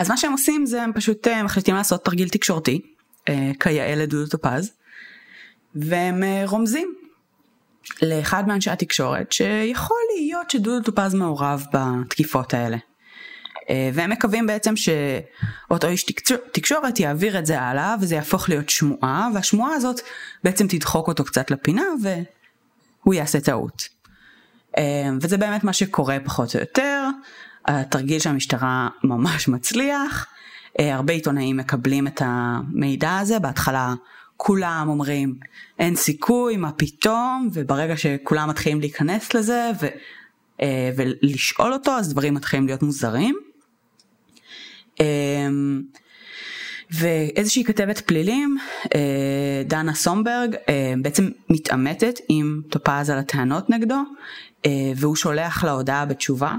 אז 0.01 0.09
מה 0.11 0.17
שהם 0.17 0.33
עושים 0.33 0.67
זה 0.67 0.83
הם 0.83 0.93
פשוט 0.93 1.29
אה, 1.29 1.43
מחליטים 1.43 1.75
לעשות 1.75 2.05
תרגיל 2.05 2.29
תקשורתי, 2.29 2.81
אה, 3.29 3.51
כיאה 3.61 3.95
לדודו 3.95 4.31
טופז, 4.31 4.73
והם 5.75 6.23
אה, 6.23 6.43
רומזים 6.47 6.95
לאחד 8.03 8.49
מאנשי 8.49 8.71
התקשורת 8.71 9.33
שיכול 9.33 9.97
להיות 10.17 10.51
שדודו 10.51 10.91
טופז 10.91 11.15
מעורב 11.15 11.65
בתקיפות 11.73 12.55
האלה. 12.55 12.77
והם 13.95 14.11
מקווים 14.11 14.47
בעצם 14.47 14.75
שאותו 14.77 15.89
איש 15.89 16.07
תקשורת 16.53 17.01
יעביר 17.01 17.39
את 17.39 17.47
זה 17.47 17.61
הלאה 17.61 17.95
וזה 18.01 18.15
יהפוך 18.15 18.49
להיות 18.49 18.69
שמועה 18.69 19.29
והשמועה 19.35 19.75
הזאת 19.75 20.01
בעצם 20.45 20.67
תדחוק 20.67 21.09
אותו 21.09 21.25
קצת 21.25 21.51
לפינה 21.51 21.83
והוא 22.03 23.15
יעשה 23.15 23.41
טעות. 23.41 24.00
אה, 24.79 24.83
וזה 25.21 25.37
באמת 25.37 25.65
מה 25.65 25.73
שקורה 25.73 26.19
פחות 26.25 26.55
או 26.55 26.61
יותר, 26.61 27.09
התרגיל 27.67 28.19
של 28.19 28.31
המשטרה 28.31 28.89
ממש 29.05 29.49
מצליח, 29.49 30.27
אה, 30.81 30.95
הרבה 30.95 31.13
עיתונאים 31.13 31.57
מקבלים 31.57 32.07
את 32.07 32.23
המידע 32.25 33.19
הזה, 33.19 33.39
בהתחלה 33.39 33.95
כולם 34.37 34.87
אומרים 34.89 35.35
אין 35.79 35.97
סיכוי, 35.97 36.57
מה 36.57 36.73
פתאום, 36.73 37.49
וברגע 37.53 37.97
שכולם 37.97 38.49
מתחילים 38.49 38.81
להיכנס 38.81 39.35
לזה 39.35 39.71
ו, 39.81 39.87
ולשאול 40.97 41.73
אותו 41.73 41.91
אז 41.91 42.13
דברים 42.13 42.35
מתחילים 42.35 42.67
להיות 42.67 42.83
מוזרים. 42.83 43.37
אמ, 45.01 45.83
ואיזושהי 46.91 47.65
כתבת 47.65 48.01
פלילים, 48.01 48.57
אה, 48.95 49.63
דנה 49.67 49.95
סומברג, 49.95 50.55
אה, 50.69 50.95
בעצם 51.03 51.29
מתעמתת 51.51 52.21
עם 52.29 52.61
טופז 52.71 53.11
על 53.11 53.19
הטענות 53.19 53.71
נגדו, 53.71 53.95
אה, 53.95 54.03
והוא 54.97 55.17
שולח 55.17 55.65
לה 55.65 55.71
הודעה 55.71 56.07
בתשובה 56.07 56.55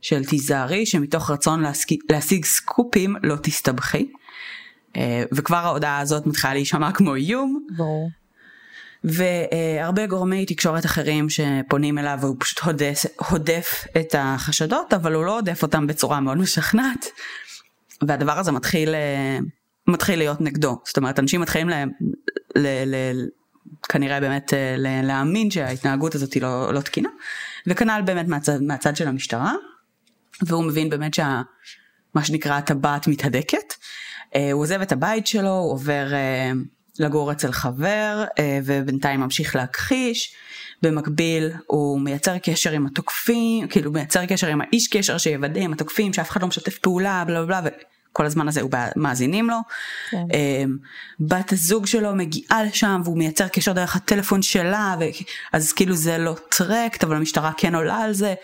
של 0.00 0.24
תיזהרי 0.24 0.86
שמתוך 0.86 1.30
רצון 1.30 1.60
להשיג, 1.60 2.00
להשיג 2.10 2.44
סקופים 2.44 3.16
לא 3.22 3.36
תסתבכי. 3.42 4.12
וכבר 5.32 5.56
ההודעה 5.56 5.98
הזאת 5.98 6.26
מתחילה 6.26 6.54
להישמע 6.54 6.92
כמו 6.92 7.14
איום. 7.14 7.66
ברור. 7.76 8.10
והרבה 9.04 10.06
גורמי 10.06 10.46
תקשורת 10.46 10.84
אחרים 10.84 11.26
שפונים 11.30 11.98
אליו 11.98 12.18
והוא 12.20 12.36
פשוט 12.38 12.58
הודף, 12.58 13.04
הודף 13.30 13.84
את 14.00 14.14
החשדות 14.18 14.94
אבל 14.94 15.14
הוא 15.14 15.24
לא 15.24 15.34
הודף 15.34 15.62
אותם 15.62 15.86
בצורה 15.86 16.20
מאוד 16.20 16.38
משכנעת. 16.38 17.06
והדבר 18.08 18.38
הזה 18.38 18.52
מתחיל, 18.52 18.94
אה, 18.94 19.38
מתחיל 19.86 20.18
להיות 20.18 20.40
נגדו. 20.40 20.78
זאת 20.84 20.96
אומרת, 20.96 21.18
אנשים 21.18 21.40
מתחילים 21.40 21.68
ל... 21.68 21.74
ל, 22.56 22.66
ל 22.86 23.26
כנראה 23.88 24.20
באמת 24.20 24.54
אה, 24.54 24.74
להאמין 24.78 25.50
שההתנהגות 25.50 26.14
הזאת 26.14 26.32
היא 26.32 26.42
לא, 26.42 26.74
לא 26.74 26.80
תקינה, 26.80 27.08
וכנ"ל 27.66 28.02
באמת 28.04 28.28
מהצד, 28.28 28.62
מהצד 28.62 28.96
של 28.96 29.08
המשטרה, 29.08 29.52
והוא 30.42 30.64
מבין 30.64 30.90
באמת 30.90 31.14
שה... 31.14 31.42
מה 32.14 32.24
שנקרא 32.24 32.58
הטבעת 32.58 33.06
מתהדקת. 33.06 33.74
אה, 34.34 34.52
הוא 34.52 34.62
עוזב 34.62 34.80
את 34.80 34.92
הבית 34.92 35.26
שלו, 35.26 35.50
הוא 35.50 35.72
עובר 35.72 36.06
לגור 36.98 37.32
אצל 37.32 37.52
חבר, 37.52 38.24
ובינתיים 38.64 39.20
ממשיך 39.20 39.56
להכחיש. 39.56 40.34
במקביל 40.84 41.52
הוא 41.66 42.00
מייצר 42.00 42.38
קשר 42.38 42.70
עם 42.70 42.86
התוקפים, 42.86 43.68
כאילו 43.68 43.92
מייצר 43.92 44.26
קשר 44.26 44.46
עם 44.46 44.60
האיש 44.60 44.88
קשר 44.88 45.18
שיוודא 45.18 45.60
עם 45.60 45.72
התוקפים 45.72 46.12
שאף 46.12 46.30
אחד 46.30 46.42
לא 46.42 46.48
משתף 46.48 46.78
פעולה, 46.78 47.24
בלה 47.26 47.44
בלה 47.44 47.60
בלה, 47.60 47.70
כל 48.14 48.26
הזמן 48.26 48.48
הזה 48.48 48.60
הוא 48.60 48.70
מאזינים 48.96 49.50
לו. 49.50 49.56
כן. 50.10 50.16
אמ, 50.18 50.76
בת 51.20 51.52
הזוג 51.52 51.86
שלו 51.86 52.14
מגיעה 52.14 52.64
לשם 52.64 53.00
והוא 53.04 53.18
מייצר 53.18 53.48
קשר 53.48 53.72
דרך 53.72 53.96
הטלפון 53.96 54.42
שלה, 54.42 54.94
ו... 55.00 55.04
אז 55.52 55.72
כאילו 55.72 55.94
זה 55.94 56.18
לא 56.18 56.36
טרקט, 56.48 57.04
אבל 57.04 57.16
המשטרה 57.16 57.52
כן 57.56 57.74
עולה 57.74 57.96
על 57.96 58.12
זה. 58.12 58.34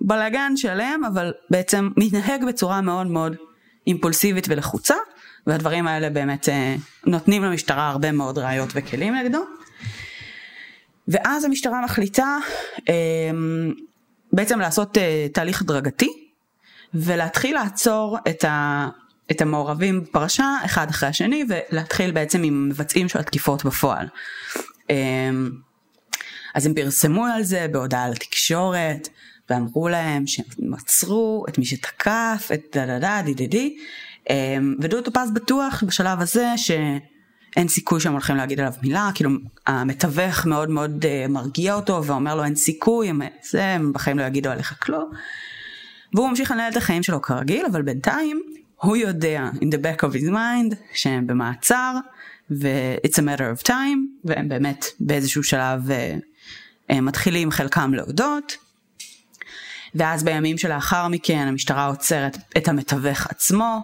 בלאגן 0.00 0.52
שלם, 0.56 1.02
אבל 1.12 1.32
בעצם 1.50 1.88
מתנהג 1.96 2.44
בצורה 2.48 2.80
מאוד 2.80 3.06
מאוד 3.06 3.36
אימפולסיבית 3.86 4.46
ולחוצה, 4.48 4.94
והדברים 5.46 5.86
האלה 5.86 6.10
באמת 6.10 6.48
אה, 6.48 6.76
נותנים 7.06 7.44
למשטרה 7.44 7.88
הרבה 7.88 8.12
מאוד 8.12 8.38
ראיות 8.38 8.68
וכלים 8.74 9.14
נגדו. 9.14 9.44
ואז 11.08 11.44
המשטרה 11.44 11.84
מחליטה 11.84 12.36
אה, 12.88 12.94
בעצם 14.32 14.60
לעשות 14.60 14.98
אה, 14.98 15.26
תהליך 15.32 15.62
הדרגתי 15.62 16.25
ולהתחיל 16.94 17.54
לעצור 17.54 18.18
את, 18.28 18.44
ה, 18.44 18.88
את 19.30 19.40
המעורבים 19.40 20.02
בפרשה 20.02 20.56
אחד 20.64 20.90
אחרי 20.90 21.08
השני 21.08 21.44
ולהתחיל 21.48 22.10
בעצם 22.10 22.42
עם 22.42 22.68
מבצעים 22.68 23.08
של 23.08 23.18
התקיפות 23.18 23.64
בפועל. 23.64 24.06
אה, 24.90 25.30
אז 26.54 26.66
הם 26.66 26.74
פרסמו 26.74 27.24
על 27.24 27.42
זה 27.42 27.66
בהודעה 27.72 28.08
לתקשורת 28.08 29.08
ואמרו 29.50 29.88
להם 29.88 30.26
שהם 30.26 30.74
עצרו 30.74 31.44
את 31.48 31.58
מי 31.58 31.64
שתקף 31.64 32.50
את 32.54 32.60
דה 32.72 32.86
דה 32.86 32.98
דה 32.98 33.22
די 33.24 33.34
די 33.34 33.46
די 33.46 33.76
ודודו 34.80 35.10
טופז 35.10 35.30
בטוח 35.30 35.82
בשלב 35.86 36.20
הזה 36.20 36.52
ש... 36.56 36.70
אין 37.56 37.68
סיכוי 37.68 38.00
שהם 38.00 38.12
הולכים 38.12 38.36
להגיד 38.36 38.60
עליו 38.60 38.72
מילה, 38.82 39.10
כאילו 39.14 39.30
המתווך 39.66 40.46
מאוד 40.46 40.70
מאוד 40.70 41.04
uh, 41.04 41.28
מרגיע 41.28 41.74
אותו 41.74 42.04
ואומר 42.04 42.34
לו 42.34 42.44
אין 42.44 42.54
סיכוי, 42.54 43.08
הם, 43.08 43.20
זה, 43.50 43.64
הם 43.64 43.92
בחיים 43.92 44.18
לא 44.18 44.24
יגידו 44.24 44.50
עליך 44.50 44.74
כלום. 44.82 45.10
והוא 46.16 46.28
ממשיך 46.28 46.50
לנהל 46.50 46.72
את 46.72 46.76
החיים 46.76 47.02
שלו 47.02 47.22
כרגיל, 47.22 47.66
אבל 47.66 47.82
בינתיים 47.82 48.42
הוא 48.76 48.96
יודע 48.96 49.50
in 49.54 49.66
the 49.66 49.78
back 49.78 50.04
of 50.04 50.14
his 50.14 50.30
mind 50.30 50.76
שהם 50.94 51.26
במעצר 51.26 51.94
ו-it's 52.50 53.16
a 53.16 53.22
matter 53.22 53.60
of 53.60 53.68
time 53.68 53.98
והם 54.24 54.48
באמת 54.48 54.84
באיזשהו 55.00 55.42
שלב 55.42 55.90
הם 56.88 57.04
מתחילים 57.04 57.50
חלקם 57.50 57.94
להודות. 57.94 58.56
ואז 59.94 60.24
בימים 60.24 60.58
שלאחר 60.58 61.08
מכן 61.08 61.46
המשטרה 61.48 61.86
עוצרת 61.86 62.36
את 62.56 62.68
המתווך 62.68 63.26
עצמו 63.26 63.80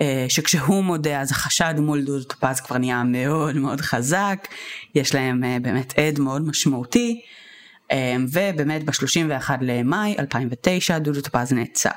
אה, 0.00 0.26
שכשהוא 0.28 0.84
מודה 0.84 1.20
אז 1.20 1.32
החשד 1.32 1.74
מול 1.78 2.02
דודו 2.02 2.24
טופז 2.24 2.60
כבר 2.60 2.78
נהיה 2.78 3.02
מאוד 3.04 3.56
מאוד 3.56 3.80
חזק, 3.80 4.48
יש 4.94 5.14
להם 5.14 5.44
אה, 5.44 5.56
באמת 5.62 5.98
עד 5.98 6.20
מאוד 6.20 6.48
משמעותי, 6.48 7.20
אה, 7.22 7.28
ובאמת 8.32 8.84
ב-31 8.84 9.50
למאי 9.60 10.16
2009 10.18 10.98
דודו 10.98 11.20
טופז 11.20 11.52
נעצר. 11.52 11.90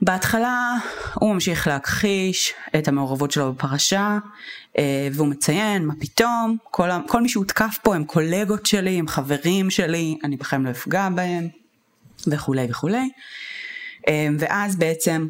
בהתחלה 0.00 0.74
הוא 1.14 1.34
ממשיך 1.34 1.66
להכחיש 1.66 2.52
את 2.78 2.88
המעורבות 2.88 3.30
שלו 3.30 3.52
בפרשה 3.52 4.18
והוא 5.12 5.28
מציין 5.28 5.84
מה 5.84 5.94
פתאום 6.00 6.56
כל, 6.70 6.88
כל 7.08 7.22
מי 7.22 7.28
שהותקף 7.28 7.78
פה 7.82 7.94
הם 7.94 8.04
קולגות 8.04 8.66
שלי 8.66 8.98
הם 8.98 9.08
חברים 9.08 9.70
שלי 9.70 10.18
אני 10.24 10.36
בכלל 10.36 10.60
לא 10.60 10.70
אפגע 10.70 11.08
בהם 11.08 11.48
וכולי 12.26 12.66
וכולי 12.70 13.10
ואז 14.38 14.76
בעצם 14.76 15.28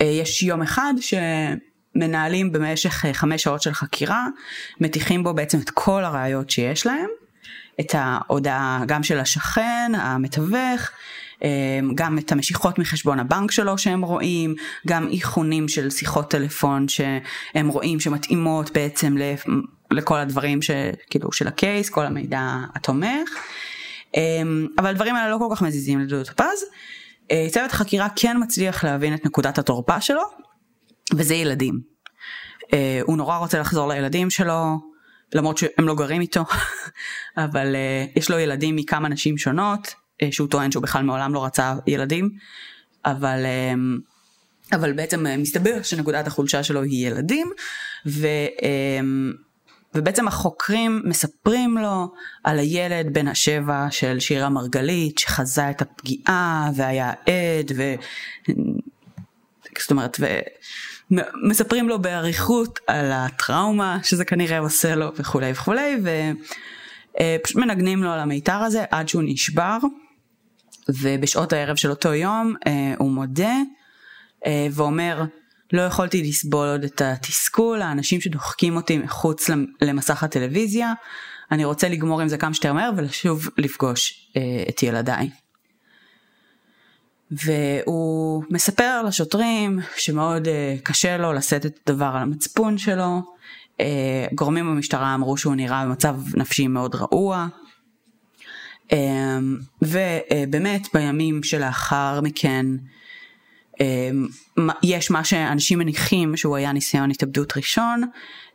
אה, 0.00 0.06
יש 0.06 0.42
יום 0.42 0.62
אחד 0.62 0.94
שמנהלים 1.00 2.52
במשך 2.52 3.04
אה, 3.04 3.14
חמש 3.14 3.42
שעות 3.42 3.62
של 3.62 3.72
חקירה, 3.72 4.26
מטיחים 4.80 5.22
בו 5.22 5.34
בעצם 5.34 5.58
את 5.58 5.70
כל 5.70 6.04
הראיות 6.04 6.50
שיש 6.50 6.86
להם, 6.86 7.08
את 7.80 7.94
ההודעה 7.94 8.82
גם 8.86 9.02
של 9.02 9.18
השכן, 9.18 9.92
המתווך, 9.94 10.90
אה, 11.42 11.48
גם 11.94 12.18
את 12.18 12.32
המשיכות 12.32 12.78
מחשבון 12.78 13.20
הבנק 13.20 13.50
שלו 13.50 13.78
שהם 13.78 14.02
רואים, 14.02 14.54
גם 14.86 15.08
איכונים 15.12 15.68
של 15.68 15.90
שיחות 15.90 16.30
טלפון 16.30 16.88
שהם 16.88 17.68
רואים 17.68 18.00
שמתאימות 18.00 18.70
בעצם 18.72 19.16
לכל 19.90 20.18
הדברים 20.18 20.62
שכאילו 20.62 21.32
של 21.32 21.48
הקייס, 21.48 21.90
כל 21.90 22.06
המידע 22.06 22.56
התומך. 22.74 23.30
אבל 24.78 24.90
הדברים 24.90 25.14
האלה 25.14 25.30
לא 25.30 25.38
כל 25.38 25.54
כך 25.56 25.62
מזיזים 25.62 26.00
לדודו 26.00 26.24
טופז. 26.24 26.64
אה, 27.30 27.46
צוות 27.50 27.70
החקירה 27.70 28.08
כן 28.16 28.36
מצליח 28.42 28.84
להבין 28.84 29.14
את 29.14 29.26
נקודת 29.26 29.58
התורפה 29.58 30.00
שלו, 30.00 30.22
וזה 31.16 31.34
ילדים. 31.34 31.80
אה, 32.72 33.00
הוא 33.02 33.16
נורא 33.16 33.36
רוצה 33.38 33.60
לחזור 33.60 33.88
לילדים 33.88 34.30
שלו, 34.30 34.78
למרות 35.34 35.58
שהם 35.58 35.88
לא 35.88 35.94
גרים 35.94 36.20
איתו, 36.20 36.44
אבל 37.36 37.74
אה, 37.76 38.06
יש 38.16 38.30
לו 38.30 38.38
ילדים 38.38 38.76
מכמה 38.76 39.08
נשים 39.08 39.38
שונות, 39.38 39.94
שהוא 40.30 40.48
טוען 40.48 40.70
שהוא 40.70 40.82
בכלל 40.82 41.02
מעולם 41.02 41.34
לא 41.34 41.44
רצה 41.44 41.74
ילדים, 41.86 42.30
אבל, 43.04 43.46
אבל 44.72 44.92
בעצם 44.92 45.26
מסתבר 45.38 45.82
שנקודת 45.82 46.26
החולשה 46.26 46.62
שלו 46.62 46.82
היא 46.82 47.06
ילדים, 47.06 47.50
ו... 48.06 48.26
ובעצם 49.94 50.28
החוקרים 50.28 51.02
מספרים 51.04 51.78
לו 51.78 52.12
על 52.44 52.58
הילד 52.58 53.14
בן 53.14 53.28
השבע 53.28 53.86
של 53.90 54.20
שירה 54.20 54.48
מרגלית 54.48 55.18
שחזה 55.18 55.70
את 55.70 55.82
הפגיעה 55.82 56.70
והיה 56.76 57.10
עד 57.10 57.72
ו... 57.76 57.94
זאת 59.80 59.90
אומרת, 59.90 60.20
ומספרים 61.10 61.88
לו 61.88 62.02
באריכות 62.02 62.78
על 62.86 63.12
הטראומה 63.12 63.98
שזה 64.02 64.24
כנראה 64.24 64.58
עושה 64.58 64.94
לו 64.94 65.12
וכולי 65.16 65.52
וכולי 65.52 65.96
ופשוט 67.14 67.56
מנגנים 67.56 68.02
לו 68.02 68.10
על 68.10 68.20
המיתר 68.20 68.56
הזה 68.56 68.84
עד 68.90 69.08
שהוא 69.08 69.22
נשבר 69.26 69.78
ובשעות 70.88 71.52
הערב 71.52 71.76
של 71.76 71.90
אותו 71.90 72.14
יום 72.14 72.54
אה, 72.66 72.94
הוא 72.98 73.10
מודה 73.10 73.54
אה, 74.46 74.66
ואומר 74.72 75.24
לא 75.72 75.82
יכולתי 75.82 76.22
לסבול 76.22 76.68
עוד 76.68 76.84
את 76.84 77.00
התסכול, 77.00 77.82
האנשים 77.82 78.20
שדוחקים 78.20 78.76
אותי 78.76 78.98
מחוץ 78.98 79.50
למסך 79.82 80.22
הטלוויזיה. 80.22 80.92
אני 81.50 81.64
רוצה 81.64 81.88
לגמור 81.88 82.20
עם 82.20 82.28
זה 82.28 82.38
כמה 82.38 82.54
שיותר 82.54 82.72
מהר 82.72 82.90
ולשוב 82.96 83.48
לפגוש 83.58 84.30
אה, 84.36 84.64
את 84.68 84.82
ילדיי. 84.82 85.30
והוא 87.44 88.44
מספר 88.50 89.02
לשוטרים 89.02 89.78
שמאוד 89.96 90.48
אה, 90.48 90.76
קשה 90.82 91.16
לו 91.16 91.32
לשאת 91.32 91.66
את 91.66 91.78
הדבר 91.86 92.10
על 92.14 92.22
המצפון 92.22 92.78
שלו. 92.78 93.22
אה, 93.80 94.26
גורמים 94.34 94.66
במשטרה 94.66 95.14
אמרו 95.14 95.36
שהוא 95.36 95.54
נראה 95.54 95.86
במצב 95.86 96.16
נפשי 96.36 96.66
מאוד 96.66 96.94
רעוע. 96.94 97.46
אה, 98.92 99.38
ובאמת 99.82 100.88
בימים 100.94 101.42
שלאחר 101.42 102.20
מכן 102.20 102.66
יש 104.82 105.10
מה 105.10 105.24
שאנשים 105.24 105.78
מניחים 105.78 106.36
שהוא 106.36 106.56
היה 106.56 106.72
ניסיון 106.72 107.10
התאבדות 107.10 107.56
ראשון, 107.56 108.02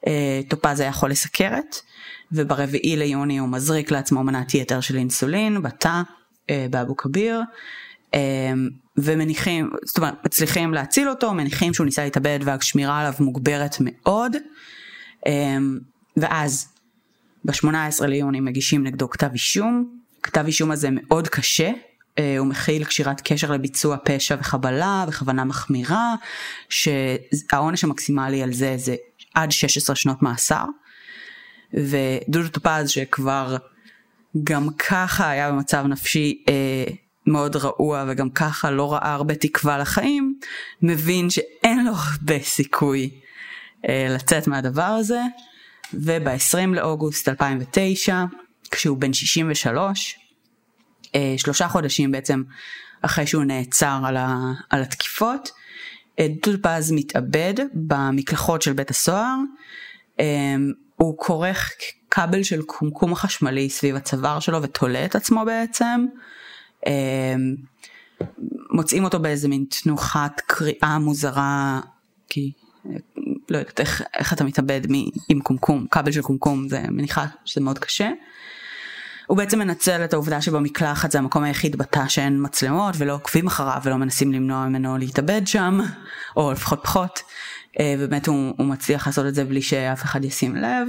אה, 0.07 0.41
טופז 0.47 0.79
היה 0.79 0.91
חולה 0.91 1.15
סכרת, 1.15 1.75
וברביעי 2.31 2.97
ליוני 2.97 3.37
הוא 3.37 3.49
מזריק 3.49 3.91
לעצמו 3.91 4.23
מנת 4.23 4.53
יתר 4.53 4.81
של 4.81 4.97
אינסולין 4.97 5.61
בתא 5.61 6.01
אה, 6.49 6.65
באבו 6.69 6.97
כביר, 6.97 7.41
ומניחים, 8.97 9.69
זאת 9.85 9.97
אומרת, 9.97 10.25
מצליחים 10.25 10.73
להציל 10.73 11.09
אותו, 11.09 11.33
מניחים 11.33 11.73
שהוא 11.73 11.85
ניסה 11.85 12.03
להתאבד 12.03 12.39
והשמירה 12.43 12.99
עליו 12.99 13.13
מוגברת 13.19 13.75
מאוד, 13.79 14.35
אמ, 15.27 15.79
ואז 16.17 16.67
ב-18 17.45 18.05
ליוני 18.05 18.39
מגישים 18.39 18.83
נגדו 18.83 19.09
כתב 19.09 19.29
אישום, 19.33 19.99
כתב 20.23 20.43
אישום 20.45 20.71
הזה 20.71 20.89
מאוד 20.91 21.27
קשה, 21.27 21.71
אה, 22.19 22.37
הוא 22.37 22.47
מכיל 22.47 22.83
קשירת 22.83 23.21
קשר 23.21 23.51
לביצוע 23.51 23.97
פשע 24.05 24.35
וחבלה 24.39 25.05
בכוונה 25.07 25.43
מחמירה, 25.43 26.15
שהעונש 26.69 27.83
המקסימלי 27.83 28.43
על 28.43 28.53
זה 28.53 28.75
זה 28.77 28.95
עד 29.33 29.51
16 29.51 29.95
שנות 29.95 30.21
מאסר. 30.21 30.65
ודודו 31.73 32.49
טופז 32.49 32.89
שכבר 32.89 33.57
גם 34.43 34.67
ככה 34.73 35.29
היה 35.29 35.51
במצב 35.51 35.85
נפשי 35.87 36.43
אה, 36.49 36.93
מאוד 37.29 37.55
רעוע 37.55 38.05
וגם 38.07 38.29
ככה 38.29 38.71
לא 38.71 38.93
ראה 38.93 39.13
הרבה 39.13 39.35
תקווה 39.35 39.77
לחיים, 39.77 40.39
מבין 40.81 41.29
שאין 41.29 41.85
לו 41.85 41.91
הרבה 41.91 42.39
סיכוי 42.39 43.09
אה, 43.89 44.07
לצאת 44.09 44.47
מהדבר 44.47 44.81
הזה. 44.81 45.21
וב-20 45.93 46.67
לאוגוסט 46.75 47.29
2009, 47.29 48.23
כשהוא 48.71 48.97
בן 48.97 49.13
63, 49.13 50.15
אה, 51.15 51.33
שלושה 51.37 51.67
חודשים 51.67 52.11
בעצם 52.11 52.43
אחרי 53.01 53.27
שהוא 53.27 53.43
נעצר 53.43 53.99
על, 54.05 54.17
ה, 54.17 54.37
על 54.69 54.81
התקיפות. 54.81 55.51
אה, 56.19 56.27
דודפז 56.43 56.91
מתאבד 56.91 57.53
במקלחות 57.73 58.61
של 58.61 58.73
בית 58.73 58.89
הסוהר, 58.89 59.35
אה, 60.19 60.55
הוא 60.95 61.17
כורך 61.17 61.71
כבל 62.11 62.43
של 62.43 62.61
קומקום 62.61 63.15
חשמלי 63.15 63.69
סביב 63.69 63.95
הצוואר 63.95 64.39
שלו 64.39 64.61
ותולה 64.61 65.05
את 65.05 65.15
עצמו 65.15 65.45
בעצם. 65.45 66.05
מוצאים 68.71 69.03
אותו 69.03 69.19
באיזה 69.19 69.47
מין 69.47 69.65
תנוחת 69.69 70.41
קריאה 70.47 70.99
מוזרה, 70.99 71.79
כי 72.29 72.51
לא 73.49 73.57
יודעת 73.57 73.79
איך, 73.79 74.03
איך 74.17 74.33
אתה 74.33 74.43
מתאבד 74.43 74.81
עם 75.29 75.39
קומקום, 75.41 75.85
כבל 75.91 76.11
של 76.11 76.21
קומקום, 76.21 76.69
זה 76.69 76.81
מניחה 76.89 77.25
שזה 77.45 77.61
מאוד 77.61 77.79
קשה. 77.79 78.09
הוא 79.27 79.37
בעצם 79.37 79.59
מנצל 79.59 80.03
את 80.03 80.13
העובדה 80.13 80.41
שבמקלחת 80.41 81.11
זה 81.11 81.19
המקום 81.19 81.43
היחיד 81.43 81.75
בתא 81.75 82.07
שאין 82.07 82.45
מצלמות 82.45 82.95
ולא 82.97 83.13
עוקבים 83.13 83.47
אחריו 83.47 83.81
ולא 83.83 83.95
מנסים 83.95 84.33
למנוע 84.33 84.67
ממנו 84.67 84.97
להתאבד 84.97 85.41
שם, 85.45 85.79
או 86.35 86.51
לפחות 86.51 86.79
פחות. 86.83 87.21
אה, 87.79 87.95
ובאמת 87.99 88.27
הוא, 88.27 88.53
הוא 88.57 88.65
מצליח 88.65 89.07
לעשות 89.07 89.25
את 89.25 89.35
זה 89.35 89.45
בלי 89.45 89.61
שאף 89.61 90.03
אחד 90.03 90.25
ישים 90.25 90.55
לב. 90.55 90.87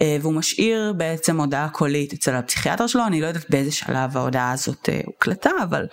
אה, 0.00 0.16
והוא 0.20 0.34
משאיר 0.34 0.92
בעצם 0.96 1.40
הודעה 1.40 1.68
קולית 1.68 2.12
אצל 2.12 2.34
הפסיכיאטר 2.34 2.86
שלו, 2.86 3.06
אני 3.06 3.20
לא 3.20 3.26
יודעת 3.26 3.50
באיזה 3.50 3.72
שלב 3.72 4.16
ההודעה 4.16 4.52
הזאת 4.52 4.88
אה, 4.88 5.00
הוקלטה, 5.06 5.50
אבל 5.62 5.86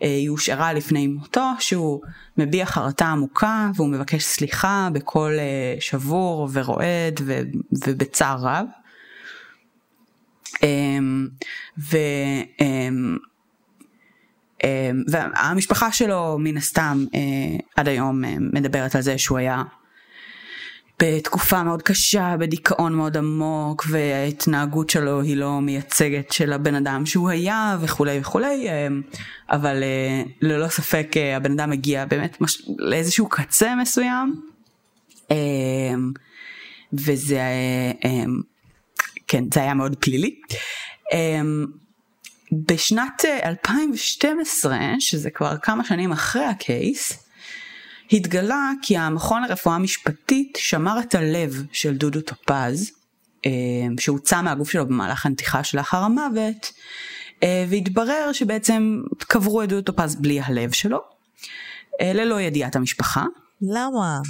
היא 0.00 0.30
הושארה 0.30 0.72
לפני 0.72 1.06
מותו, 1.06 1.46
שהוא 1.58 2.00
מביע 2.38 2.66
חרטה 2.66 3.06
עמוקה 3.06 3.70
והוא 3.74 3.88
מבקש 3.88 4.24
סליחה 4.24 4.88
בקול 4.92 5.32
שבור 5.80 6.48
ורועד 6.52 7.20
ובצער 7.86 8.38
רב. 8.40 8.66
ו... 11.78 11.96
והמשפחה 15.08 15.92
שלו 15.92 16.36
מן 16.38 16.56
הסתם 16.56 17.04
עד 17.76 17.88
היום 17.88 18.22
מדברת 18.52 18.94
על 18.94 19.02
זה 19.02 19.18
שהוא 19.18 19.38
היה 19.38 19.62
בתקופה 21.02 21.62
מאוד 21.62 21.82
קשה, 21.82 22.36
בדיכאון 22.38 22.94
מאוד 22.94 23.16
עמוק, 23.16 23.84
וההתנהגות 23.90 24.90
שלו 24.90 25.20
היא 25.20 25.36
לא 25.36 25.60
מייצגת 25.60 26.32
של 26.32 26.52
הבן 26.52 26.74
אדם 26.74 27.06
שהוא 27.06 27.30
היה 27.30 27.78
וכולי 27.80 28.18
וכולי, 28.20 28.66
אבל 29.50 29.82
ללא 30.40 30.68
ספק 30.68 31.08
הבן 31.36 31.52
אדם 31.52 31.72
הגיע 31.72 32.04
באמת 32.04 32.40
מש... 32.40 32.62
לאיזשהו 32.78 33.28
קצה 33.28 33.74
מסוים, 33.74 34.40
וזה, 36.92 37.40
כן, 39.28 39.44
זה 39.54 39.60
היה 39.60 39.74
מאוד 39.74 39.96
פלילי. 39.96 40.40
בשנת 42.52 43.24
2012, 43.44 44.78
שזה 44.98 45.30
כבר 45.30 45.56
כמה 45.62 45.84
שנים 45.84 46.12
אחרי 46.12 46.44
הקייס, 46.44 47.29
התגלה 48.12 48.70
כי 48.82 48.96
המכון 48.96 49.42
לרפואה 49.42 49.78
משפטית 49.78 50.58
שמר 50.60 51.00
את 51.00 51.14
הלב 51.14 51.64
של 51.72 51.96
דודו 51.96 52.20
טופז, 52.20 52.90
אה, 53.46 53.50
שהוצא 53.98 54.42
מהגוף 54.42 54.70
שלו 54.70 54.86
במהלך 54.86 55.26
הנתיחה 55.26 55.64
שלאחר 55.64 55.98
המוות, 55.98 56.72
אה, 57.42 57.64
והתברר 57.68 58.30
שבעצם 58.32 59.00
קברו 59.18 59.62
את 59.62 59.68
דודו 59.68 59.92
טופז 59.92 60.14
בלי 60.14 60.40
הלב 60.40 60.72
שלו, 60.72 60.98
אה, 62.00 62.12
ללא 62.12 62.40
ידיעת 62.40 62.76
המשפחה. 62.76 63.24
למה? 63.62 64.18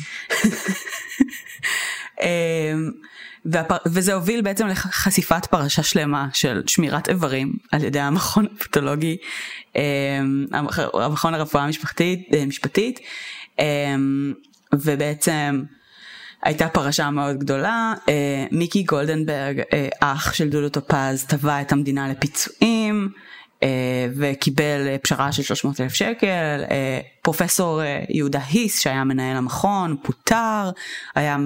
והפר... 3.45 3.77
וזה 3.87 4.15
הוביל 4.15 4.41
בעצם 4.43 4.67
לחשיפת 4.67 5.47
פרשה 5.47 5.83
שלמה 5.83 6.29
של 6.33 6.63
שמירת 6.67 7.09
איברים 7.09 7.53
על 7.73 7.85
ידי 7.85 8.01
המכון 8.01 8.47
הפתולוגי, 8.57 9.17
המכון 10.93 11.35
לרפואה 11.35 11.67
משפטית, 11.67 12.29
משפטית 12.47 13.01
ובעצם 14.73 15.63
הייתה 16.43 16.69
פרשה 16.69 17.11
מאוד 17.11 17.39
גדולה, 17.39 17.95
אה, 18.09 18.47
מיקי 18.51 18.83
גולדנברג, 18.83 19.61
אה, 19.73 19.89
אח 20.01 20.33
של 20.33 20.49
דודו 20.49 20.69
טופז, 20.69 21.25
תבע 21.25 21.61
את 21.61 21.73
המדינה 21.73 22.09
לפיצויים. 22.09 23.09
אה, 23.63 24.07
וקיבל 24.17 24.97
פשרה 25.03 25.33
של 25.33 25.43
300 25.43 25.81
אלף 25.81 25.93
שקל, 25.93 26.63
פרופסור 27.23 27.81
יהודה 28.09 28.41
היס 28.49 28.81
שהיה 28.81 29.05
מנהל 29.05 29.37
המכון 29.37 29.97
הפתולוגי, 30.03 30.71
היה, 31.15 31.37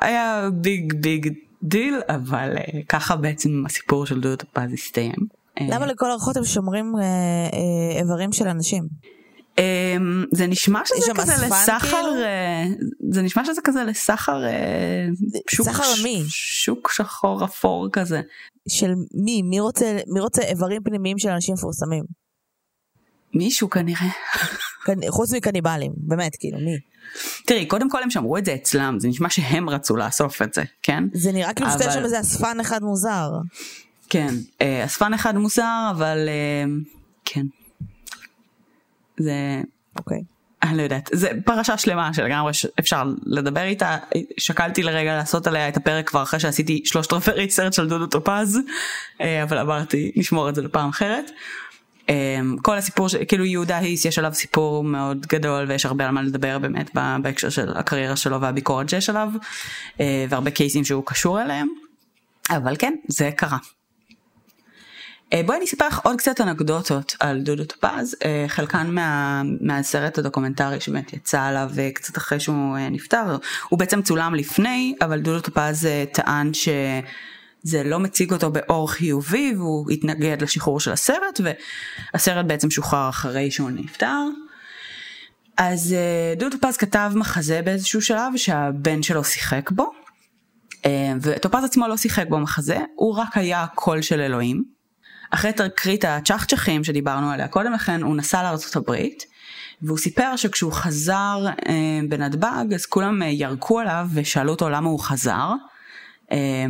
היה 0.00 0.48
big 0.52 0.92
big 0.92 1.32
deal, 1.62 2.00
אבל 2.08 2.54
ככה 2.88 3.16
בעצם 3.16 3.62
הסיפור 3.66 4.06
של 4.06 4.20
דודו 4.20 4.36
טופז 4.36 4.72
הסתיים. 4.72 5.14
למה 5.60 5.86
לכל 5.86 6.10
הרוחות 6.10 6.36
הם 6.36 6.44
שומרים 6.44 6.92
איברים 7.98 8.32
של 8.32 8.48
אנשים? 8.48 9.15
אמ, 9.58 10.24
זה 10.32 10.46
נשמע 10.46 10.80
שזה 10.84 11.12
כזה 11.14 11.32
לסחר, 11.46 11.78
כאילו? 11.78 12.24
אה, 12.24 12.64
זה 13.10 13.22
נשמע 13.22 13.44
שזה 13.44 13.60
כזה 13.64 13.84
לסחר, 13.84 14.44
אה, 14.44 15.06
סחר 15.50 16.02
מי? 16.02 16.22
שוק 16.28 16.92
שחור 16.92 17.44
אפור 17.44 17.88
כזה. 17.92 18.20
של 18.68 18.94
מי? 19.24 19.42
מי 19.42 19.60
רוצה, 19.60 19.98
מי 20.06 20.20
רוצה 20.20 20.42
איברים 20.42 20.82
פנימיים 20.82 21.18
של 21.18 21.28
אנשים 21.28 21.54
מפורסמים? 21.54 22.04
מישהו 23.34 23.70
כנראה. 23.70 24.08
חוץ 25.10 25.32
מקניבלים, 25.32 25.92
באמת, 25.96 26.36
כאילו, 26.40 26.58
מי? 26.58 26.76
תראי, 27.46 27.66
קודם 27.66 27.90
כל 27.90 28.02
הם 28.02 28.10
שמרו 28.10 28.38
את 28.38 28.44
זה 28.44 28.54
אצלם, 28.54 28.96
זה 29.00 29.08
נשמע 29.08 29.30
שהם 29.30 29.70
רצו 29.70 29.96
לאסוף 29.96 30.42
את 30.42 30.54
זה, 30.54 30.62
כן? 30.82 31.04
זה 31.12 31.32
נראה 31.32 31.54
כאילו. 31.54 31.70
שיש 31.70 31.94
שם 31.94 32.04
איזה 32.04 32.20
אספן 32.20 32.60
אחד 32.60 32.82
מוזר. 32.82 33.30
כן, 34.10 34.34
אה, 34.60 34.84
אספן 34.84 35.14
אחד 35.14 35.36
מוזר, 35.36 35.90
אבל 35.90 36.28
כן. 37.24 37.46
זה... 39.18 39.62
אוקיי. 39.98 40.22
אני 40.62 40.76
לא 40.76 40.82
יודעת, 40.82 41.10
זה 41.12 41.30
פרשה 41.44 41.78
שלמה 41.78 42.14
שלגמרי 42.14 42.52
אפשר 42.80 43.04
לדבר 43.26 43.62
איתה, 43.62 43.96
שקלתי 44.38 44.82
לרגע 44.82 45.16
לעשות 45.16 45.46
עליה 45.46 45.68
את 45.68 45.76
הפרק 45.76 46.08
כבר 46.08 46.22
אחרי 46.22 46.40
שעשיתי 46.40 46.82
שלושת 46.84 47.12
רבעי 47.12 47.34
research 47.34 47.72
של 47.72 47.88
דודו 47.88 48.06
טופז, 48.06 48.58
אה, 49.20 49.42
אבל 49.42 49.58
אמרתי 49.58 50.12
נשמור 50.16 50.48
את 50.48 50.54
זה 50.54 50.62
לפעם 50.62 50.88
אחרת. 50.88 51.30
אה, 52.08 52.40
כל 52.62 52.76
הסיפור, 52.76 53.08
כאילו 53.28 53.44
יהודה 53.44 53.78
היס 53.78 54.04
יש 54.04 54.18
עליו 54.18 54.34
סיפור 54.34 54.84
מאוד 54.84 55.26
גדול 55.26 55.64
ויש 55.68 55.86
הרבה 55.86 56.04
על 56.04 56.10
מה 56.10 56.22
לדבר 56.22 56.58
באמת 56.58 56.90
בהקשר 57.22 57.48
של 57.48 57.76
הקריירה 57.76 58.16
שלו 58.16 58.40
והביקורת 58.40 58.88
שיש 58.88 59.10
עליו, 59.10 59.28
אה, 60.00 60.26
והרבה 60.28 60.50
cases 60.50 60.84
שהוא 60.84 61.02
קשור 61.06 61.42
אליהם, 61.42 61.68
אבל 62.50 62.76
כן, 62.78 62.94
זה 63.08 63.30
קרה. 63.36 63.58
אה, 65.32 65.42
בואי 65.46 65.56
אני 65.56 65.64
אספר 65.64 65.88
לך 65.88 65.98
עוד 66.04 66.16
קצת 66.16 66.40
אנקדוטות 66.40 67.16
על 67.20 67.40
דודו 67.40 67.64
טופז, 67.64 68.16
אה, 68.24 68.44
חלקן 68.48 68.90
מה, 68.90 69.42
מהסרט 69.60 70.18
הדוקומנטרי 70.18 70.80
שבאמת 70.80 71.12
יצא 71.12 71.42
עליו 71.42 71.70
אה, 71.78 71.90
קצת 71.94 72.16
אחרי 72.16 72.40
שהוא 72.40 72.78
נפטר, 72.90 73.36
הוא 73.68 73.78
בעצם 73.78 74.02
צולם 74.02 74.34
לפני, 74.34 74.94
אבל 75.00 75.20
דודו 75.20 75.40
טופז 75.40 75.88
טען 76.12 76.50
שזה 76.54 77.82
לא 77.84 77.98
מציג 77.98 78.32
אותו 78.32 78.50
באור 78.50 78.90
חיובי 78.90 79.54
והוא 79.56 79.90
התנגד 79.90 80.42
לשחרור 80.42 80.80
של 80.80 80.92
הסרט 80.92 81.40
והסרט 82.14 82.46
בעצם 82.46 82.70
שוחרר 82.70 83.08
אחרי 83.08 83.50
שהוא 83.50 83.70
נפטר. 83.70 84.24
אז 85.56 85.94
דודו 86.36 86.56
טופז 86.58 86.76
כתב 86.76 87.12
מחזה 87.14 87.60
באיזשהו 87.64 88.02
שלב 88.02 88.36
שהבן 88.36 89.02
שלו 89.02 89.24
שיחק 89.24 89.70
בו. 89.70 89.90
וטופז 91.22 91.64
עצמו 91.64 91.88
לא 91.88 91.96
שיחק 91.96 92.26
בו 92.28 92.38
מחזה, 92.38 92.78
הוא 92.94 93.14
רק 93.14 93.36
היה 93.36 93.66
קול 93.74 94.02
של 94.02 94.20
אלוהים. 94.20 94.75
אחרי 95.30 95.52
תקרית 95.52 96.04
הצ'חצ'חים 96.04 96.84
שדיברנו 96.84 97.30
עליה 97.30 97.48
קודם 97.48 97.72
לכן, 97.72 98.02
הוא 98.02 98.16
נסע 98.16 98.42
לארצות 98.42 98.76
הברית, 98.76 99.24
והוא 99.82 99.98
סיפר 99.98 100.36
שכשהוא 100.36 100.72
חזר 100.72 101.46
אה, 101.68 102.00
בנתב"ג, 102.08 102.74
אז 102.74 102.86
כולם 102.86 103.22
אה, 103.22 103.26
ירקו 103.26 103.80
עליו 103.80 104.06
ושאלו 104.14 104.50
אותו 104.52 104.68
למה 104.68 104.88
הוא 104.88 105.00
חזר, 105.00 105.52
אה, 106.32 106.66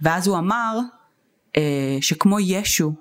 ואז 0.00 0.26
הוא 0.26 0.38
אמר 0.38 0.78
אה, 1.56 1.98
שכמו 2.00 2.40
ישו, 2.40 2.92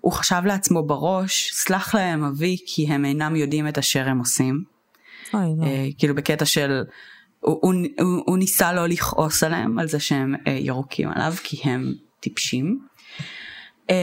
הוא 0.00 0.12
חשב 0.12 0.42
לעצמו 0.44 0.82
בראש, 0.82 1.50
סלח 1.52 1.94
להם 1.94 2.24
אבי 2.24 2.56
כי 2.66 2.86
הם 2.86 3.04
אינם 3.04 3.36
יודעים 3.36 3.68
את 3.68 3.78
אשר 3.78 4.08
הם 4.08 4.18
עושים. 4.18 4.64
אוי, 5.34 5.42
אה, 5.62 5.86
כאילו 5.98 6.14
בקטע 6.14 6.44
של... 6.44 6.82
הוא, 7.40 7.58
הוא, 7.62 7.74
הוא, 8.00 8.22
הוא 8.26 8.38
ניסה 8.38 8.72
לא 8.72 8.86
לכעוס 8.86 9.42
עליהם 9.42 9.78
על 9.78 9.88
זה 9.88 10.00
שהם 10.00 10.34
אה, 10.46 10.52
ירוקים 10.52 11.08
עליו 11.08 11.34
כי 11.42 11.60
הם 11.64 11.92
טיפשים. 12.20 12.86
Uh, 13.82 13.94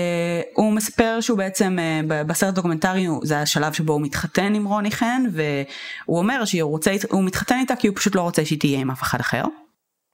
הוא 0.56 0.74
מספר 0.74 1.18
שהוא 1.22 1.38
בעצם 1.38 1.78
uh, 1.80 2.14
בסרט 2.28 2.54
דוקומנטרי 2.54 3.08
זה 3.24 3.40
השלב 3.40 3.74
שבו 3.74 3.94
הוא 3.94 4.02
מתחתן 4.02 4.56
עם 4.56 4.66
רוני 4.66 4.92
חן 4.92 5.24
והוא 5.32 6.18
אומר 6.18 6.46
שהוא 6.46 6.72
רוצה, 6.72 6.92
מתחתן 7.14 7.60
איתה 7.60 7.76
כי 7.76 7.88
הוא 7.88 7.96
פשוט 7.96 8.16
לא 8.16 8.22
רוצה 8.22 8.46
שהיא 8.46 8.60
תהיה 8.60 8.80
עם 8.80 8.92
אף 8.92 9.02
אחד 9.02 9.20
אחר. 9.20 9.44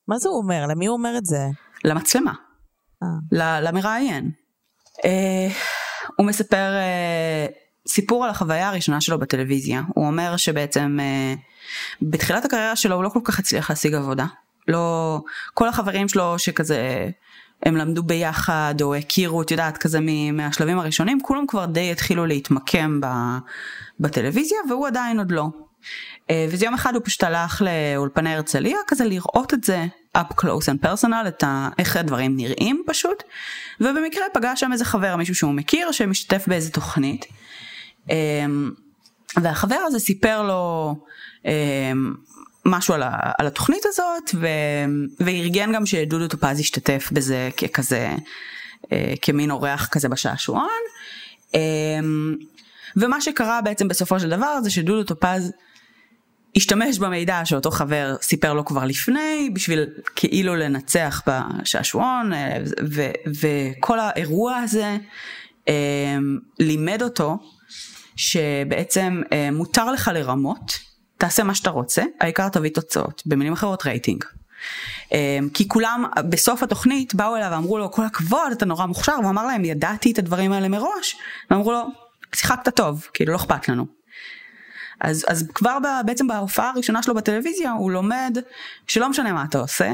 מה 0.07 0.17
זה 0.17 0.29
הוא 0.29 0.37
אומר? 0.37 0.65
למי 0.65 0.85
הוא 0.85 0.97
אומר 0.97 1.17
את 1.17 1.25
זה? 1.25 1.45
למצלמה. 1.85 2.33
Uh. 3.03 3.07
למראיין. 3.31 4.31
Uh, 4.97 5.05
הוא 6.17 6.27
מספר 6.27 6.71
uh, 6.75 7.53
סיפור 7.87 8.23
על 8.23 8.29
החוויה 8.29 8.69
הראשונה 8.69 9.01
שלו 9.01 9.19
בטלוויזיה. 9.19 9.81
הוא 9.95 10.07
אומר 10.07 10.37
שבעצם 10.37 10.97
uh, 10.99 11.39
בתחילת 12.01 12.45
הקריירה 12.45 12.75
שלו 12.75 12.95
הוא 12.95 13.03
לא 13.03 13.09
כל 13.09 13.19
כך 13.23 13.39
הצליח 13.39 13.69
להשיג 13.69 13.93
עבודה. 13.93 14.25
לא, 14.67 15.19
כל 15.53 15.67
החברים 15.67 16.07
שלו 16.07 16.39
שכזה 16.39 17.09
הם 17.63 17.75
למדו 17.75 18.03
ביחד 18.03 18.75
או 18.81 18.95
הכירו, 18.95 19.41
את 19.41 19.51
יודעת, 19.51 19.77
כזה 19.77 19.99
מהשלבים 20.33 20.79
הראשונים, 20.79 21.21
כולם 21.21 21.47
כבר 21.47 21.65
די 21.65 21.91
התחילו 21.91 22.25
להתמקם 22.25 22.99
בטלוויזיה 23.99 24.57
והוא 24.69 24.87
עדיין 24.87 25.19
עוד 25.19 25.31
לא. 25.31 25.47
אה, 26.29 26.47
וזה 26.49 26.65
יום 26.65 26.73
אחד 26.73 26.95
הוא 26.95 27.01
פשוט 27.05 27.23
הלך 27.23 27.61
לאולפני 27.61 28.33
הרצליה 28.33 28.77
כזה 28.87 29.05
לראות 29.05 29.53
את 29.53 29.63
זה 29.63 29.85
up 30.17 30.33
close 30.41 30.65
and 30.67 30.85
personal, 30.85 31.27
את 31.27 31.43
ה... 31.43 31.69
איך 31.77 31.97
הדברים 31.97 32.37
נראים 32.37 32.83
פשוט, 32.87 33.23
ובמקרה 33.81 34.23
פגש 34.33 34.59
שם 34.59 34.71
איזה 34.73 34.85
חבר, 34.85 35.15
מישהו 35.15 35.35
שהוא 35.35 35.53
מכיר, 35.53 35.91
שמשתתף 35.91 36.47
באיזה 36.47 36.71
תוכנית. 36.71 37.25
אה, 38.11 38.45
והחבר 39.41 39.79
הזה 39.85 39.99
סיפר 39.99 40.43
לו 40.43 40.95
אה, 41.45 41.91
משהו 42.65 42.93
על, 42.93 43.03
ה, 43.03 43.11
על 43.37 43.47
התוכנית 43.47 43.85
הזאת 43.85 44.31
ו, 44.33 44.47
וארגן 45.19 45.71
גם 45.73 45.85
שדודו 45.85 46.27
טופז 46.27 46.59
ישתתף 46.59 47.09
בזה 47.11 47.49
ככזה 47.57 48.11
אה, 48.91 49.13
כמין 49.21 49.51
אורח 49.51 49.87
כזה 49.91 50.09
בשעשועון. 50.09 50.69
אה, 51.55 51.59
ומה 52.97 53.21
שקרה 53.21 53.61
בעצם 53.61 53.87
בסופו 53.87 54.19
של 54.19 54.29
דבר 54.29 54.61
זה 54.61 54.69
שדודו 54.69 55.03
טופז 55.03 55.51
השתמש 56.55 56.99
במידע 56.99 57.41
שאותו 57.45 57.71
חבר 57.71 58.15
סיפר 58.21 58.53
לו 58.53 58.65
כבר 58.65 58.85
לפני 58.85 59.49
בשביל 59.53 59.85
כאילו 60.15 60.55
לנצח 60.55 61.21
בשעשועון 61.27 62.33
אה, 62.33 62.57
וכל 63.41 63.99
האירוע 63.99 64.55
הזה 64.55 64.97
לימד 66.59 67.01
אותו 67.01 67.37
שבעצם 68.15 69.21
מותר 69.51 69.91
לך 69.91 70.11
לרמות, 70.13 70.79
תעשה 71.17 71.43
מה 71.43 71.55
שאתה 71.55 71.69
רוצה, 71.69 72.03
העיקר 72.19 72.49
תביא 72.49 72.69
תוצאות, 72.69 73.23
במילים 73.25 73.53
אחרות 73.53 73.85
רייטינג. 73.85 74.23
כי 75.53 75.67
כולם 75.67 76.05
בסוף 76.29 76.63
התוכנית 76.63 77.15
באו 77.15 77.35
אליו 77.35 77.49
ואמרו 77.51 77.77
לו 77.77 77.91
כל 77.91 78.05
הכבוד 78.05 78.51
אתה 78.51 78.65
נורא 78.65 78.85
מוכשר 78.85 79.15
והוא 79.19 79.29
אמר 79.29 79.45
להם 79.45 79.65
ידעתי 79.65 80.11
את 80.11 80.19
הדברים 80.19 80.51
האלה 80.51 80.67
מראש 80.67 81.17
ואמרו 81.51 81.71
לו 81.71 81.87
שיחקת 82.35 82.75
טוב 82.75 83.07
כאילו 83.13 83.31
לא 83.31 83.37
אכפת 83.37 83.69
לנו. 83.69 83.85
אז, 85.01 85.25
אז 85.27 85.47
כבר 85.55 85.77
ב, 85.79 85.87
בעצם 86.05 86.27
בהופעה 86.27 86.69
הראשונה 86.69 87.03
שלו 87.03 87.15
בטלוויזיה 87.15 87.71
הוא 87.71 87.91
לומד 87.91 88.37
שלא 88.87 89.09
משנה 89.09 89.33
מה 89.33 89.45
אתה 89.49 89.57
עושה, 89.57 89.93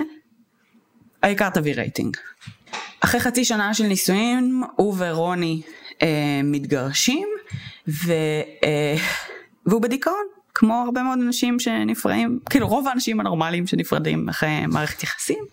העיקר 1.23 1.49
תביא 1.49 1.73
רייטינג. 1.73 2.17
אחרי 2.99 3.19
חצי 3.19 3.45
שנה 3.45 3.73
של 3.73 3.83
נישואים 3.83 4.63
הוא 4.75 4.95
ורוני 4.97 5.61
אה, 6.01 6.41
מתגרשים 6.43 7.27
ו, 7.87 8.13
אה, 8.63 8.95
והוא 9.65 9.81
בדיכאון 9.81 10.25
כמו 10.61 10.83
הרבה 10.85 11.03
מאוד 11.03 11.19
אנשים 11.19 11.59
שנפרעים 11.59 12.39
כאילו 12.49 12.67
רוב 12.67 12.87
האנשים 12.87 13.19
הנורמליים 13.19 13.67
שנפרדים 13.67 14.29
אחרי 14.29 14.65
מערכת 14.67 15.03
יחסים 15.03 15.43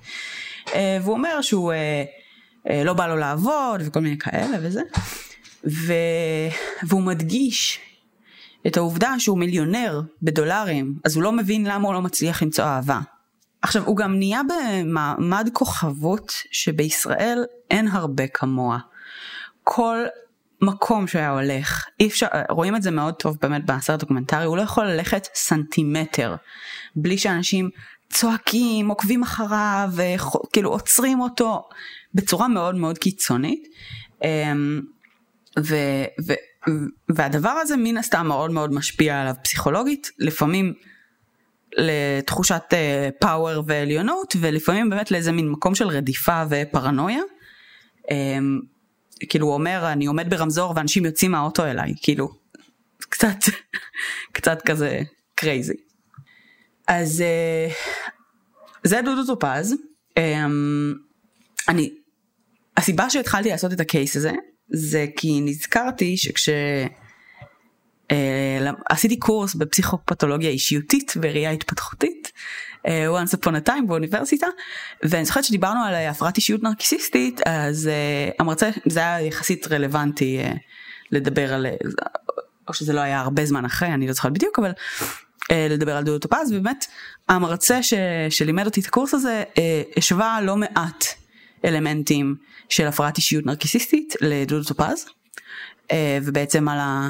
אה, 0.75 0.99
והוא 1.03 1.15
אומר 1.15 1.41
שהוא 1.41 1.73
אה, 1.73 2.05
אה, 2.71 2.85
לא 2.85 2.93
בא 2.93 3.07
לו 3.07 3.17
לעבוד 3.17 3.83
וכל 3.85 4.01
מיני 4.01 4.19
כאלה 4.19 4.59
וזה 4.63 4.81
ו... 5.67 5.93
והוא 6.83 7.03
מדגיש 7.03 7.81
את 8.67 8.77
העובדה 8.77 9.15
שהוא 9.19 9.39
מיליונר 9.39 10.01
בדולרים, 10.23 10.95
אז 11.05 11.17
הוא 11.17 11.23
לא 11.23 11.33
מבין 11.33 11.67
למה 11.67 11.87
הוא 11.87 11.95
לא 11.95 12.03
מצליח 12.03 12.43
למצוא 12.43 12.65
אהבה. 12.65 13.01
עכשיו, 13.63 13.85
הוא 13.87 13.97
גם 13.97 14.19
נהיה 14.19 14.41
במעמד 14.49 15.49
כוכבות 15.53 16.33
שבישראל 16.51 17.45
אין 17.71 17.89
הרבה 17.89 18.27
כמוה. 18.27 18.79
כל 19.65 19.99
מקום 20.63 21.07
שהיה 21.07 21.31
הולך, 21.31 21.87
אי 22.01 22.07
אפשר, 22.07 22.27
רואים 22.51 22.77
את 22.77 22.83
זה 22.83 22.91
מאוד 22.91 23.15
טוב 23.15 23.39
באמת 23.43 23.67
בסרט 23.67 24.01
דוקומנטרי, 24.01 24.45
הוא 24.45 24.57
לא 24.57 24.63
יכול 24.63 24.87
ללכת 24.87 25.29
סנטימטר 25.35 26.37
בלי 26.97 27.19
שאנשים 27.19 27.71
צועקים, 28.11 28.89
עוקבים 28.89 29.23
אחריו, 29.23 29.91
כאילו 30.53 30.71
עוצרים 30.71 31.21
אותו 31.21 31.69
בצורה 32.15 32.49
מאוד 32.49 32.75
מאוד 32.75 32.99
קיצונית. 32.99 33.69
אמ, 34.25 34.81
ו, 35.59 35.77
ו, 36.27 36.33
והדבר 37.09 37.49
הזה 37.49 37.77
מן 37.77 37.97
הסתם 37.97 38.27
מאוד 38.27 38.51
מאוד 38.51 38.73
משפיע 38.73 39.21
עליו 39.21 39.35
פסיכולוגית, 39.43 40.11
לפעמים 40.19 40.75
לתחושת 41.77 42.63
power 43.21 43.59
uh, 43.59 43.63
ועליונות 43.67 44.37
ולפעמים 44.41 44.91
באמת 44.91 45.11
לאיזה 45.11 45.33
מין 45.33 45.49
מקום 45.49 45.75
של 45.75 45.89
רדיפה 45.89 46.43
ופרנויה. 46.51 47.21
כאילו 49.29 49.47
הוא 49.47 49.55
אומר 49.55 49.93
אני 49.93 50.07
עומד 50.07 50.31
ברמזור 50.31 50.73
ואנשים 50.77 51.05
יוצאים 51.05 51.31
מהאוטו 51.31 51.65
אליי 51.65 51.95
כאילו 52.03 52.29
קצת 52.99 53.37
קצת 54.37 54.63
כזה 54.63 55.01
crazy. 55.35 55.77
אז 56.89 57.25
uh, 57.71 57.75
זה 58.85 59.01
דודו 59.05 59.35
טופז. 59.35 59.75
Um, 60.19 60.23
אני 61.69 61.91
הסיבה 62.77 63.11
שהתחלתי 63.11 63.49
לעשות 63.49 63.73
את 63.73 63.81
ה 63.81 63.88
case 63.88 64.17
הזה 64.17 64.33
זה 64.69 65.07
כי 65.17 65.41
נזכרתי 65.41 66.17
שכש... 66.17 66.49
Uh, 66.49 68.13
עשיתי 68.91 69.19
קורס 69.19 69.55
בפסיכופתולוגיה 69.55 70.51
אישיותית 70.51 71.15
וראייה 71.23 71.51
התפתחותית 71.51 72.33
once 72.87 73.35
upon 73.35 73.51
a 73.65 73.69
time 73.69 73.87
באוניברסיטה 73.87 74.47
ואני 75.03 75.25
זוכרת 75.25 75.45
שדיברנו 75.45 75.85
על 75.85 75.95
הפרעת 75.95 76.37
אישיות 76.37 76.63
נרקיסיסטית 76.63 77.41
אז 77.47 77.91
uh, 77.91 78.35
המרצה 78.39 78.71
זה 78.87 79.01
היה 79.01 79.21
יחסית 79.21 79.73
רלוונטי 79.73 80.41
uh, 80.45 80.57
לדבר 81.11 81.55
על 81.55 81.67
או 82.69 82.75
שזה 82.75 82.93
לא 82.93 83.01
היה 83.01 83.21
הרבה 83.21 83.45
זמן 83.45 83.65
אחרי 83.65 83.89
אני 83.89 84.07
לא 84.07 84.13
זוכרת 84.13 84.33
בדיוק 84.33 84.59
אבל 84.59 84.71
uh, 84.71 85.55
לדבר 85.71 85.97
על 85.97 86.05
דודו 86.05 86.29
טופז 86.29 86.53
ובאמת 86.53 86.87
המרצה 87.29 87.83
ש, 87.83 87.95
שלימד 88.31 88.67
אותי 88.67 88.81
את 88.81 88.87
הקורס 88.87 89.15
הזה 89.15 89.45
uh, 89.55 89.59
השווה 89.97 90.41
לא 90.43 90.57
מעט 90.57 91.05
אלמנטים 91.65 92.35
של 92.69 92.87
הפרעת 92.87 93.17
אישיות 93.17 93.47
נרקיסיסטית 93.47 94.15
לדודו 94.21 94.65
טופז 94.65 95.07
אה, 95.91 96.19
ובעצם 96.23 96.69
על 96.69 96.79
ה... 96.79 97.09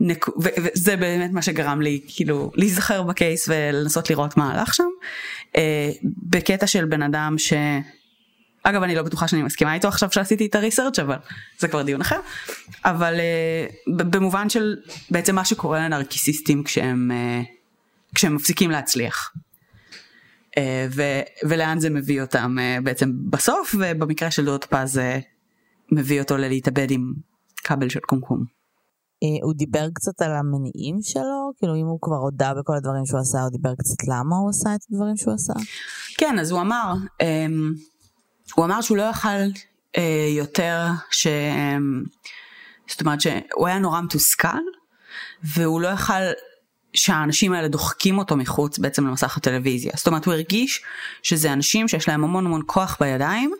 נק... 0.00 0.26
וזה 0.36 0.96
באמת 0.96 1.30
מה 1.30 1.42
שגרם 1.42 1.80
לי 1.80 2.00
כאילו 2.06 2.50
להיזכר 2.54 3.02
בקייס 3.02 3.48
ולנסות 3.48 4.10
לראות 4.10 4.36
מה 4.36 4.52
הלך 4.52 4.74
שם 4.74 4.88
אה, 5.56 5.90
בקטע 6.22 6.66
של 6.66 6.84
בן 6.84 7.02
אדם 7.02 7.34
ש... 7.38 7.52
אגב 8.66 8.82
אני 8.82 8.94
לא 8.94 9.02
בטוחה 9.02 9.28
שאני 9.28 9.42
מסכימה 9.42 9.74
איתו 9.74 9.88
עכשיו 9.88 10.12
שעשיתי 10.12 10.46
את 10.46 10.54
הריסרצ' 10.54 10.98
אבל 10.98 11.16
זה 11.58 11.68
כבר 11.68 11.82
דיון 11.82 12.00
אחר 12.00 12.20
אבל 12.84 13.14
uh, 13.14 13.92
במובן 13.92 14.48
של 14.48 14.76
בעצם 15.10 15.34
מה 15.34 15.44
שקורה 15.44 15.78
לנרקיסיסטים 15.78 16.64
כשהם 16.64 17.10
uh, 17.10 17.46
כשהם 18.14 18.34
מפסיקים 18.34 18.70
להצליח. 18.70 19.32
אה, 20.58 20.86
ו, 20.90 21.02
ולאן 21.48 21.80
זה 21.80 21.90
מביא 21.90 22.22
אותם 22.22 22.56
אה, 22.60 22.78
בעצם 22.82 23.12
בסוף 23.30 23.74
ובמקרה 23.78 24.30
של 24.30 24.44
דודו 24.44 24.66
פז 24.68 24.92
זה 24.92 25.20
מביא 25.92 26.20
אותו 26.20 26.36
ללהתאבד 26.36 26.90
עם 26.90 27.12
כבל 27.56 27.88
של 27.88 28.00
קומקום. 28.00 28.53
אה, 29.24 29.38
הוא 29.42 29.54
דיבר 29.54 29.88
קצת 29.94 30.22
על 30.22 30.32
המניעים 30.32 30.96
שלו 31.02 31.52
כאילו 31.58 31.74
אם 31.74 31.86
הוא 31.86 31.98
כבר 32.02 32.16
הודה 32.16 32.52
בכל 32.54 32.76
הדברים 32.76 33.06
שהוא 33.06 33.20
עשה 33.20 33.40
הוא 33.40 33.50
דיבר 33.50 33.74
קצת 33.74 34.08
למה 34.08 34.36
הוא 34.36 34.50
עשה 34.50 34.74
את 34.74 34.80
הדברים 34.90 35.16
שהוא 35.16 35.34
עשה. 35.34 35.52
כן 36.18 36.38
אז 36.38 36.50
הוא 36.50 36.60
אמר 36.60 36.94
אמ, 37.20 37.72
הוא 38.54 38.64
אמר 38.64 38.80
שהוא 38.80 38.96
לא 38.96 39.02
יכל 39.02 39.60
יותר 40.36 40.86
ש... 41.10 41.26
זאת 42.88 43.00
אומרת 43.00 43.20
שהוא 43.20 43.66
היה 43.66 43.78
נורא 43.78 44.00
מתוסכל 44.00 44.58
והוא 45.42 45.80
לא 45.80 45.88
יכל 45.88 46.22
שהאנשים 46.94 47.52
האלה 47.52 47.68
דוחקים 47.68 48.18
אותו 48.18 48.36
מחוץ 48.36 48.78
בעצם 48.78 49.06
למסך 49.06 49.36
הטלוויזיה. 49.36 49.92
זאת 49.96 50.06
אומרת 50.06 50.24
הוא 50.24 50.34
הרגיש 50.34 50.82
שזה 51.22 51.52
אנשים 51.52 51.88
שיש 51.88 52.08
להם 52.08 52.24
המון 52.24 52.46
המון 52.46 52.62
כוח 52.66 52.96
בידיים, 53.00 53.52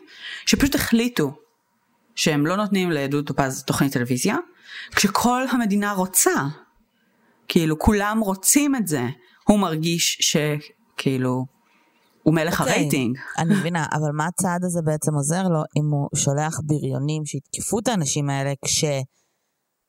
שפשוט 0.45 0.75
החליטו 0.75 1.37
שהם 2.15 2.45
לא 2.45 2.55
נותנים 2.55 2.91
לדודו 2.91 3.33
טופז 3.33 3.63
תוכנית 3.63 3.93
טלוויזיה, 3.93 4.37
כשכל 4.95 5.43
המדינה 5.51 5.93
רוצה. 5.93 6.31
כאילו 7.47 7.79
כולם 7.79 8.19
רוצים 8.19 8.75
את 8.75 8.87
זה, 8.87 9.03
הוא 9.47 9.59
מרגיש 9.59 10.17
שכאילו 10.21 11.45
הוא 12.23 12.33
מלך 12.33 12.59
okay, 12.59 12.63
אוקיי, 12.63 12.75
הרייטינג. 12.75 13.17
אני 13.39 13.55
מבינה, 13.55 13.85
אבל 13.93 14.11
מה 14.13 14.25
הצעד 14.25 14.63
הזה 14.63 14.79
בעצם 14.85 15.13
עוזר 15.13 15.43
לו 15.43 15.61
אם 15.77 15.89
הוא 15.91 16.09
שולח 16.15 16.59
בריונים 16.63 17.25
שיתקפו 17.25 17.79
את 17.79 17.87
האנשים 17.87 18.29
האלה 18.29 18.53
כש... 18.65 18.85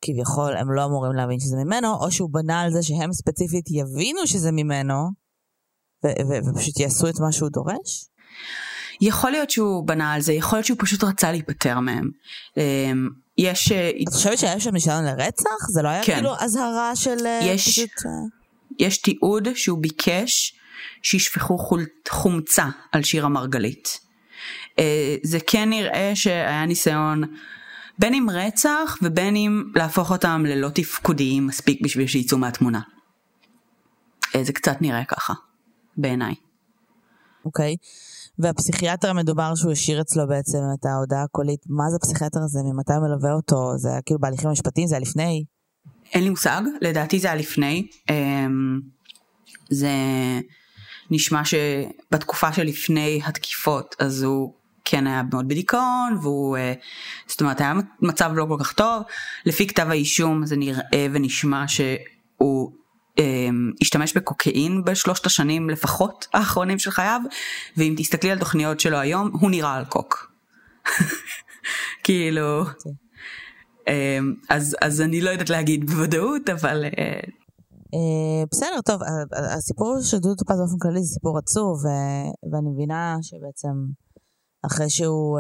כביכול 0.01 0.57
הם 0.57 0.73
לא 0.73 0.85
אמורים 0.85 1.13
להבין 1.13 1.41
שזה 1.41 1.57
ממנו, 1.65 1.95
או 1.95 2.11
שהוא 2.11 2.31
בנה 2.33 2.61
על 2.61 2.71
זה 2.71 2.83
שהם 2.83 3.13
ספציפית 3.13 3.65
יבינו 3.71 4.27
שזה 4.27 4.53
ממנו, 4.53 5.11
ופשוט 6.05 6.81
יעשו 6.81 7.09
את 7.09 7.21
מה 7.21 7.33
שהוא 7.33 7.49
דורש? 7.49 8.09
יכול 9.01 9.31
להיות 9.31 9.51
שהוא 9.51 9.87
בנה 9.87 10.13
על 10.13 10.21
זה, 10.21 10.33
יכול 10.33 10.57
להיות 10.57 10.67
שהוא 10.67 10.79
פשוט 10.81 11.05
רצה 11.05 11.33
להיפטר 11.33 11.81
מהם. 11.81 12.11
יש... 13.39 13.73
אה, 13.73 13.91
את 14.09 14.13
חושבת 14.13 14.39
שהיה 14.39 14.61
שם 14.61 14.73
ניסיון 14.73 15.05
לרצח? 15.05 15.69
זה 15.69 15.83
לא 15.83 15.89
היה 15.89 16.05
כן. 16.05 16.15
כאילו 16.15 16.35
אזהרה 16.39 16.97
של 16.97 17.27
אה, 17.27 17.41
יש, 17.43 17.69
פשוט... 17.69 17.91
אה? 18.07 18.11
יש 18.79 18.99
תיעוד 18.99 19.49
שהוא 19.55 19.79
ביקש 19.79 20.55
שישפכו 21.03 21.59
חומצה 22.09 22.67
על 22.93 23.03
שירה 23.03 23.29
מרגלית. 23.29 24.01
זה 25.23 25.39
כן 25.47 25.71
נראה 25.71 26.13
שהיה 26.15 26.67
ניסיון 26.67 27.23
בין 27.99 28.15
אם 28.15 28.27
רצח 28.31 28.99
ובין 29.03 29.37
אם 29.37 29.65
להפוך 29.75 30.11
אותם 30.11 30.43
ללא 30.47 30.69
תפקודיים 30.69 31.47
מספיק 31.47 31.81
בשביל 31.83 32.07
שיצאו 32.07 32.39
מהתמונה. 32.39 32.81
זה 34.43 34.53
קצת 34.53 34.77
נראה 34.81 35.05
ככה, 35.05 35.35
בעיניי. 35.97 36.35
אוקיי. 37.45 37.77
Okay. 37.81 38.06
והפסיכיאטר 38.39 39.11
המדובר 39.11 39.55
שהוא 39.55 39.73
השאיר 39.73 40.01
אצלו 40.01 40.29
בעצם 40.29 40.59
את 40.81 40.85
ההודעה 40.87 41.23
הקולית, 41.23 41.61
מה 41.69 41.85
זה 41.91 41.97
הפסיכיאטר 41.97 42.41
הזה? 42.45 42.61
ממתי 42.65 42.93
הוא 42.93 43.09
מלווה 43.09 43.33
אותו? 43.33 43.79
זה 43.79 43.89
היה 43.89 44.03
כאילו 44.03 44.21
בהליכים 44.21 44.49
המשפטיים? 44.49 44.87
זה 44.87 44.95
היה 44.95 45.01
לפני? 45.01 45.45
אין 46.15 46.23
לי 46.23 46.31
מושג, 46.31 46.63
לדעתי 46.81 47.19
זה 47.19 47.29
היה 47.29 47.37
לפני. 47.37 47.87
אמ, 48.11 48.81
זה 49.71 49.91
נשמע 51.11 51.43
שבתקופה 51.45 52.53
שלפני 52.53 53.21
התקיפות 53.25 53.97
אז 53.99 54.23
הוא 54.23 54.53
כן 54.85 55.07
היה 55.07 55.23
מאוד 55.33 55.49
בדיכאון 55.49 56.19
והוא 56.23 56.57
אה, 56.57 56.73
זאת 57.27 57.41
אומרת 57.41 57.61
היה 57.61 57.73
מצב 58.01 58.31
לא 58.35 58.47
כל 58.49 58.57
כך 58.61 58.73
טוב 58.73 59.03
לפי 59.47 59.67
כתב 59.67 59.87
האישום 59.91 60.47
זה 60.47 60.57
נראה 60.57 61.07
ונשמע 61.13 61.65
שהוא 61.69 62.73
השתמש 63.83 64.17
בקוקאין 64.17 64.85
בשלושת 64.85 65.27
השנים 65.27 65.71
לפחות 65.71 66.27
האחרונים 66.35 66.79
של 66.79 66.91
חייו 66.91 67.21
ואם 67.77 67.95
תסתכלי 67.99 68.31
על 68.31 68.39
תוכניות 68.39 68.81
שלו 68.81 68.99
היום 68.99 69.31
הוא 69.41 69.51
נראה 69.51 69.75
על 69.75 69.85
קוק. 69.85 70.33
כאילו, 72.05 72.65
אמ, 73.89 74.35
אז, 74.49 74.77
אז 74.81 75.01
אני 75.01 75.21
לא 75.21 75.31
יודעת 75.31 75.51
להגיד 75.51 75.91
בוודאות, 75.91 76.49
אבל... 76.49 76.85
אה, 76.85 77.21
אה, 77.95 78.45
בסדר, 78.53 78.81
טוב, 78.85 79.01
הסיפור 79.57 79.97
של 80.03 80.19
דודו 80.19 80.35
טופז 80.35 80.59
באופן 80.59 80.79
כללי 80.79 81.03
זה 81.03 81.15
סיפור 81.15 81.39
עצוב, 81.39 81.85
ואני 82.53 82.71
מבינה 82.75 83.17
שבעצם 83.23 83.75
אחרי 84.67 84.91
שהוא 84.91 85.39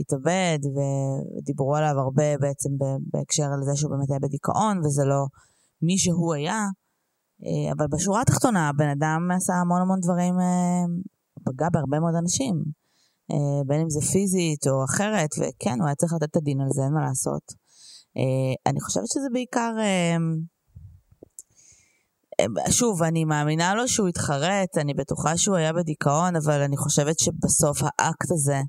התאבד, 0.00 0.58
ודיברו 0.74 1.76
עליו 1.76 1.98
הרבה 1.98 2.38
בעצם 2.40 2.70
בהקשר 3.12 3.48
לזה 3.60 3.76
שהוא 3.76 3.90
באמת 3.90 4.10
היה 4.10 4.18
בדיכאון, 4.18 4.78
וזה 4.78 5.04
לא 5.04 5.26
מי 5.82 5.98
שהוא 5.98 6.34
היה, 6.34 6.66
אבל 7.72 7.86
בשורה 7.92 8.20
התחתונה, 8.20 8.68
הבן 8.68 8.88
אדם 8.88 9.30
עשה 9.36 9.52
המון 9.54 9.80
המון 9.82 10.00
דברים, 10.00 10.34
פגע 11.44 11.68
בהרבה 11.72 12.00
מאוד 12.00 12.14
אנשים. 12.22 12.64
אה, 13.32 13.64
בין 13.66 13.80
אם 13.80 13.90
זה 13.90 14.00
פיזית 14.00 14.66
או 14.66 14.84
אחרת, 14.84 15.30
וכן, 15.38 15.80
הוא 15.80 15.86
היה 15.86 15.94
צריך 15.94 16.12
לתת 16.12 16.30
את 16.30 16.36
הדין 16.36 16.60
על 16.60 16.68
זה, 16.70 16.82
אין 16.82 16.92
מה 16.92 17.02
לעשות. 17.08 17.42
אה, 18.16 18.70
אני 18.70 18.80
חושבת 18.80 19.06
שזה 19.06 19.28
בעיקר... 19.32 19.74
אה, 19.78 20.16
שוב, 22.70 23.02
אני 23.02 23.24
מאמינה 23.24 23.74
לו 23.74 23.88
שהוא 23.88 24.08
התחרט, 24.08 24.78
אני 24.78 24.94
בטוחה 24.94 25.36
שהוא 25.36 25.56
היה 25.56 25.72
בדיכאון, 25.72 26.36
אבל 26.36 26.62
אני 26.62 26.76
חושבת 26.76 27.18
שבסוף 27.18 27.82
האקט 27.82 28.30
הזה 28.32 28.60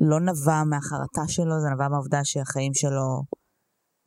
לא 0.00 0.20
נבע 0.20 0.64
מהחרטה 0.64 1.28
שלו, 1.28 1.60
זה 1.60 1.68
נבע 1.74 1.88
מהעובדה 1.88 2.20
שהחיים 2.24 2.74
שלו 2.74 3.22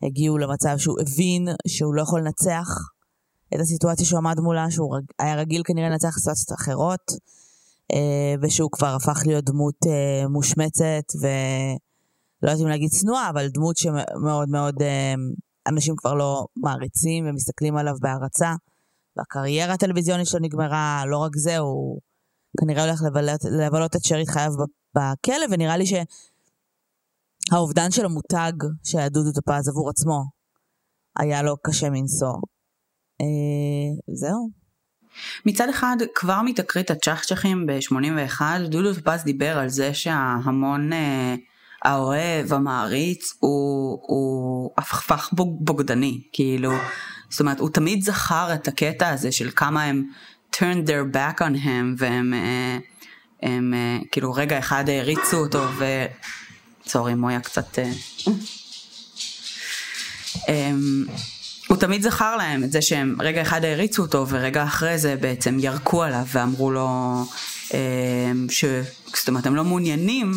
הגיעו 0.03 0.37
למצב 0.37 0.77
שהוא 0.77 0.97
הבין 1.01 1.47
שהוא 1.67 1.93
לא 1.93 2.01
יכול 2.01 2.19
לנצח 2.19 2.67
את 3.55 3.59
הסיטואציה 3.59 4.05
שהוא 4.05 4.17
עמד 4.17 4.39
מולה, 4.39 4.71
שהוא 4.71 4.97
היה 5.19 5.35
רגיל 5.35 5.61
כנראה 5.65 5.89
לנצח 5.89 6.17
סיטואציות 6.17 6.59
אחרות. 6.59 7.11
אה, 7.93 8.35
ושהוא 8.41 8.69
כבר 8.71 8.95
הפך 8.95 9.21
להיות 9.25 9.45
דמות 9.45 9.75
אה, 9.87 10.27
מושמצת 10.27 11.03
ולא 11.21 12.51
יודעת 12.51 12.61
אם 12.61 12.67
להגיד 12.67 12.89
צנועה, 12.89 13.29
אבל 13.29 13.47
דמות 13.47 13.77
שמאוד 13.77 14.49
מאוד 14.49 14.81
אה, 14.81 15.13
אנשים 15.67 15.95
כבר 15.95 16.13
לא 16.13 16.45
מעריצים 16.55 17.25
ומסתכלים 17.29 17.77
עליו 17.77 17.93
בהערצה. 18.01 18.53
והקריירה 19.17 19.73
הטלוויזיונית 19.73 20.27
שלו 20.27 20.39
נגמרה, 20.39 21.03
לא 21.07 21.17
רק 21.17 21.31
זה, 21.35 21.57
הוא 21.57 21.99
כנראה 22.59 22.85
הולך 22.85 23.01
לבלות, 23.03 23.43
לבלות 23.43 23.95
את 23.95 24.03
שארית 24.03 24.29
חייו 24.29 24.51
בכלא, 24.95 25.45
ונראה 25.51 25.77
לי 25.77 25.85
שהאובדן 27.49 27.91
של 27.91 28.05
המותג 28.05 28.51
שהיה 28.83 29.09
דודו 29.09 29.31
טופז 29.31 29.69
עבור 29.69 29.89
עצמו 29.89 30.23
היה 31.19 31.43
לו 31.43 31.55
קשה 31.63 31.89
מנשוא. 31.89 32.33
אה, 33.21 34.15
זהו. 34.15 34.49
מצד 35.45 35.69
אחד 35.69 35.97
כבר 36.15 36.41
מתקרית 36.41 36.91
הצ'חצ'חים 36.91 37.65
ב-81 37.65 38.41
דודו 38.69 38.93
טופז 38.93 39.23
דיבר 39.23 39.57
על 39.57 39.69
זה 39.69 39.93
שההמון 39.93 40.93
אה, 40.93 41.35
האוהב 41.85 42.53
המעריץ 42.53 43.33
הוא, 43.39 43.99
הוא 44.01 44.71
הפך 44.77 45.29
בוגדני 45.61 46.21
כאילו 46.33 46.71
זאת 47.29 47.39
אומרת 47.39 47.59
הוא 47.59 47.69
תמיד 47.69 48.03
זכר 48.03 48.53
את 48.53 48.67
הקטע 48.67 49.09
הזה 49.09 49.31
של 49.31 49.51
כמה 49.55 49.83
הם 49.83 50.03
turned 50.55 50.87
their 50.87 51.15
back 51.15 51.39
on 51.39 51.65
him 51.65 51.95
והם 51.97 52.33
אה, 52.33 52.77
הם, 53.41 53.73
אה, 53.73 53.97
כאילו 54.11 54.33
רגע 54.33 54.59
אחד 54.59 54.89
העריצו 54.89 55.37
אותו 55.37 55.65
ו... 56.89 56.91
סורי 56.91 57.15
מויה 57.15 57.39
קצת 57.39 57.79
אה, 57.79 57.91
אמ, 60.49 61.05
הוא 61.67 61.77
תמיד 61.77 62.01
זכר 62.01 62.35
להם 62.35 62.63
את 62.63 62.71
זה 62.71 62.81
שהם 62.81 63.15
רגע 63.19 63.41
אחד 63.41 63.65
העריצו 63.65 64.01
אותו 64.01 64.25
ורגע 64.29 64.63
אחרי 64.63 64.97
זה 64.97 65.15
בעצם 65.15 65.57
ירקו 65.59 66.03
עליו 66.03 66.25
ואמרו 66.27 66.71
לו 66.71 66.89
אמ, 67.73 68.47
ש... 68.49 68.65
זאת 69.15 69.27
אומרת 69.27 69.45
הם 69.45 69.55
לא 69.55 69.63
מעוניינים 69.63 70.31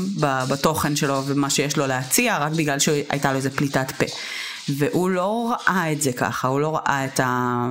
בתוכן 0.51 0.97
שלו 0.97 1.23
ומה 1.27 1.51
שיש 1.51 1.77
לו 1.77 1.87
להציע 1.87 2.39
רק 2.39 2.53
בגלל 2.53 2.79
שהייתה 2.79 3.31
לו 3.31 3.37
איזה 3.37 3.51
פליטת 3.51 3.93
פה. 3.99 4.07
והוא 4.69 5.11
לא 5.11 5.55
ראה 5.69 5.93
את 5.93 6.03
זה 6.03 6.13
ככה, 6.13 6.49
הוא 6.49 6.61
לא 6.61 6.77
ראה 6.77 7.05
את 7.05 7.21
ה... 7.21 7.71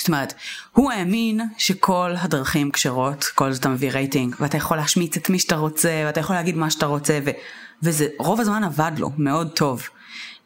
זאת 0.00 0.08
אומרת, 0.08 0.34
הוא 0.72 0.92
האמין 0.92 1.40
שכל 1.58 2.14
הדרכים 2.18 2.70
כשרות, 2.70 3.24
כל 3.34 3.52
זאת 3.52 3.60
אתה 3.60 3.68
מביא 3.68 3.90
רייטינג, 3.90 4.36
ואתה 4.40 4.56
יכול 4.56 4.76
להשמיץ 4.76 5.16
את 5.16 5.30
מי 5.30 5.38
שאתה 5.38 5.56
רוצה, 5.56 6.02
ואתה 6.06 6.20
יכול 6.20 6.36
להגיד 6.36 6.56
מה 6.56 6.70
שאתה 6.70 6.86
רוצה, 6.86 7.18
ו... 7.24 7.30
וזה 7.82 8.08
רוב 8.18 8.40
הזמן 8.40 8.64
עבד 8.64 8.92
לו 8.98 9.10
מאוד 9.18 9.50
טוב. 9.50 9.88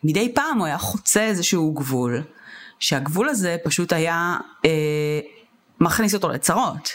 מדי 0.05 0.33
פעם 0.35 0.59
הוא 0.59 0.67
היה 0.67 0.79
חוצה 0.79 1.23
איזשהו 1.23 1.73
גבול, 1.73 2.23
שהגבול 2.79 3.29
הזה 3.29 3.57
פשוט 3.65 3.93
היה 3.93 4.37
אה, 4.65 4.71
מכניס 5.81 6.15
אותו 6.15 6.29
לצרות. 6.29 6.91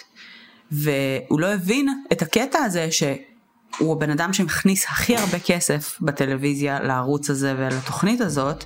והוא 0.72 1.40
לא 1.40 1.54
הבין 1.54 2.04
את 2.12 2.22
הקטע 2.22 2.60
הזה 2.60 2.90
שהוא 2.92 3.94
הבן 3.96 4.10
אדם 4.10 4.34
שמכניס 4.34 4.86
הכי 4.86 5.18
הרבה 5.18 5.40
כסף 5.40 5.98
בטלוויזיה 6.02 6.80
לערוץ 6.80 7.30
הזה 7.30 7.56
ולתוכנית 7.58 8.22
הזאת. 8.22 8.64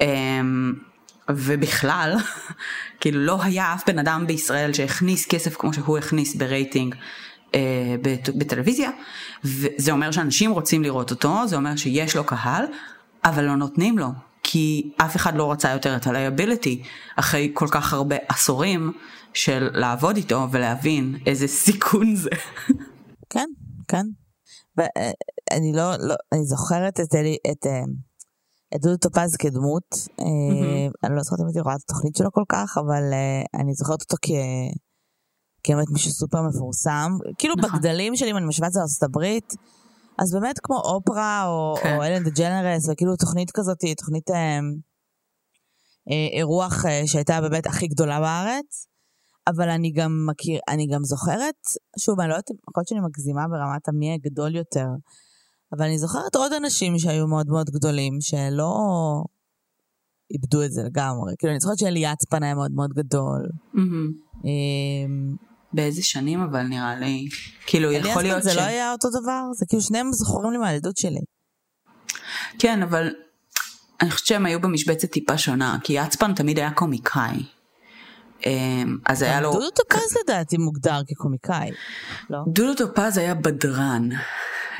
אה, 0.00 0.40
ובכלל, 1.30 2.16
כאילו 3.04 3.20
לא 3.20 3.42
היה 3.42 3.74
אף 3.74 3.82
בן 3.86 3.98
אדם 3.98 4.24
בישראל 4.26 4.72
שהכניס 4.72 5.26
כסף 5.26 5.56
כמו 5.56 5.72
שהוא 5.72 5.98
הכניס 5.98 6.34
ברייטינג 6.34 6.94
אה, 7.54 7.60
בטלוויזיה, 8.38 8.90
וזה 9.44 9.92
אומר 9.92 10.10
שאנשים 10.10 10.50
רוצים 10.50 10.82
לראות 10.82 11.10
אותו, 11.10 11.46
זה 11.46 11.56
אומר 11.56 11.76
שיש 11.76 12.16
לו 12.16 12.24
קהל, 12.24 12.64
אבל 13.24 13.44
לא 13.44 13.56
נותנים 13.56 13.98
לו, 13.98 14.08
כי 14.42 14.92
אף 14.96 15.16
אחד 15.16 15.36
לא 15.36 15.52
רצה 15.52 15.70
יותר 15.70 15.96
את 15.96 16.06
ה-liability 16.06 16.86
אחרי 17.16 17.50
כל 17.54 17.66
כך 17.70 17.92
הרבה 17.92 18.16
עשורים 18.28 18.92
של 19.34 19.68
לעבוד 19.72 20.16
איתו 20.16 20.46
ולהבין 20.50 21.18
איזה 21.26 21.48
סיכון 21.48 22.16
זה. 22.16 22.30
כן, 23.30 23.48
כן. 23.88 24.06
ואני 24.76 25.72
לא, 25.74 25.90
לא, 25.98 26.14
אני 26.32 26.44
זוכרת 26.44 27.00
את, 27.00 27.14
אלי, 27.14 27.36
את, 27.50 27.66
אה, 27.66 27.82
את 28.76 28.80
דודו 28.80 28.96
טופז 28.96 29.36
כדמות, 29.36 29.88
mm-hmm. 29.92 30.92
אני 31.04 31.16
לא 31.16 31.22
זוכרת 31.22 31.40
אם 31.40 31.46
הייתי 31.46 31.60
רואה 31.60 31.74
את 31.74 31.80
התוכנית 31.84 32.16
שלו 32.16 32.32
כל 32.32 32.44
כך, 32.48 32.78
אבל 32.78 33.12
אה, 33.12 33.60
אני 33.60 33.74
זוכרת 33.74 34.00
אותו 34.02 34.16
כ... 34.22 34.28
כבאמת 35.64 35.90
מישהו 35.90 36.10
סופר 36.10 36.42
מפורסם, 36.42 37.10
כאילו 37.38 37.54
נכון. 37.58 37.78
בגדלים 37.78 38.16
שלי, 38.16 38.30
אם 38.30 38.36
אני 38.36 38.46
משווה 38.46 38.68
את 38.68 38.72
זה 38.72 38.78
לארצות 38.78 39.02
הברית, 39.02 39.54
אז 40.18 40.32
באמת 40.32 40.58
כמו 40.62 40.76
אופרה 40.76 41.46
או, 41.46 41.74
כן. 41.82 41.96
או 41.96 42.02
אלן 42.02 42.22
דה 42.24 42.30
ג'נרס, 42.30 42.88
וכאילו 42.88 43.16
תוכנית 43.16 43.50
כזאת, 43.50 43.78
תוכנית 43.96 44.30
אה, 44.30 44.58
אה, 46.10 46.38
אירוח 46.38 46.84
אה, 46.86 47.02
שהייתה 47.06 47.40
באמת 47.40 47.66
הכי 47.66 47.86
גדולה 47.86 48.20
בארץ. 48.20 48.86
אבל 49.48 49.68
אני 49.70 49.92
גם 49.92 50.26
מכיר, 50.30 50.60
אני 50.68 50.86
גם 50.86 51.04
זוכרת, 51.04 51.60
שוב, 51.98 52.20
אני 52.20 52.28
לא 52.28 52.34
יודעת, 52.34 52.50
יכול 52.50 52.80
להיות 52.80 52.88
שאני 52.88 53.00
מגזימה 53.00 53.42
ברמת 53.48 53.88
המי 53.88 54.14
הגדול 54.14 54.56
יותר, 54.56 54.86
אבל 55.76 55.86
אני 55.86 55.98
זוכרת 55.98 56.34
עוד 56.36 56.52
אנשים 56.52 56.98
שהיו 56.98 57.26
מאוד 57.26 57.46
מאוד 57.48 57.70
גדולים, 57.70 58.20
שלא 58.20 58.74
איבדו 60.30 60.62
את 60.62 60.72
זה 60.72 60.82
לגמרי. 60.82 61.34
כאילו, 61.38 61.52
אני 61.52 61.60
זוכרת 61.60 61.78
שאלי 61.78 62.00
יצפן 62.00 62.42
היה 62.42 62.54
מאוד 62.54 62.72
מאוד 62.72 62.90
גדול. 62.90 63.48
Mm-hmm. 63.74 64.48
באיזה 65.72 66.02
שנים 66.02 66.40
אבל 66.40 66.62
נראה 66.62 66.96
לי, 66.96 67.28
כאילו 67.66 67.92
יכול 67.92 68.22
להיות 68.22 68.42
ש... 68.42 68.44
זה 68.44 68.54
לא 68.54 68.60
היה 68.60 68.92
אותו 68.92 69.08
דבר? 69.10 69.42
זה 69.54 69.66
כאילו 69.68 69.82
שניהם 69.82 70.12
זוכרים 70.12 70.52
לי 70.52 70.58
מהילדות 70.58 70.96
שלי. 70.96 71.20
כן, 72.58 72.82
אבל 72.82 73.10
אני 74.00 74.10
חושבת 74.10 74.26
שהם 74.26 74.46
היו 74.46 74.60
במשבצת 74.60 75.10
טיפה 75.10 75.38
שונה, 75.38 75.78
כי 75.84 75.92
יצפן 75.92 76.34
תמיד 76.34 76.58
היה 76.58 76.70
קומיקאי. 76.70 77.42
אמ, 78.46 78.98
אז 79.06 79.22
היה 79.22 79.40
לו... 79.40 79.52
דודו 79.52 79.70
טופז 79.70 80.16
לדעתי 80.22 80.56
מוגדר 80.56 81.00
כקומיקאי, 81.08 81.70
לא? 82.30 82.38
דודו 82.46 82.74
טופז 82.74 83.18
היה 83.18 83.34
בדרן. 83.34 84.08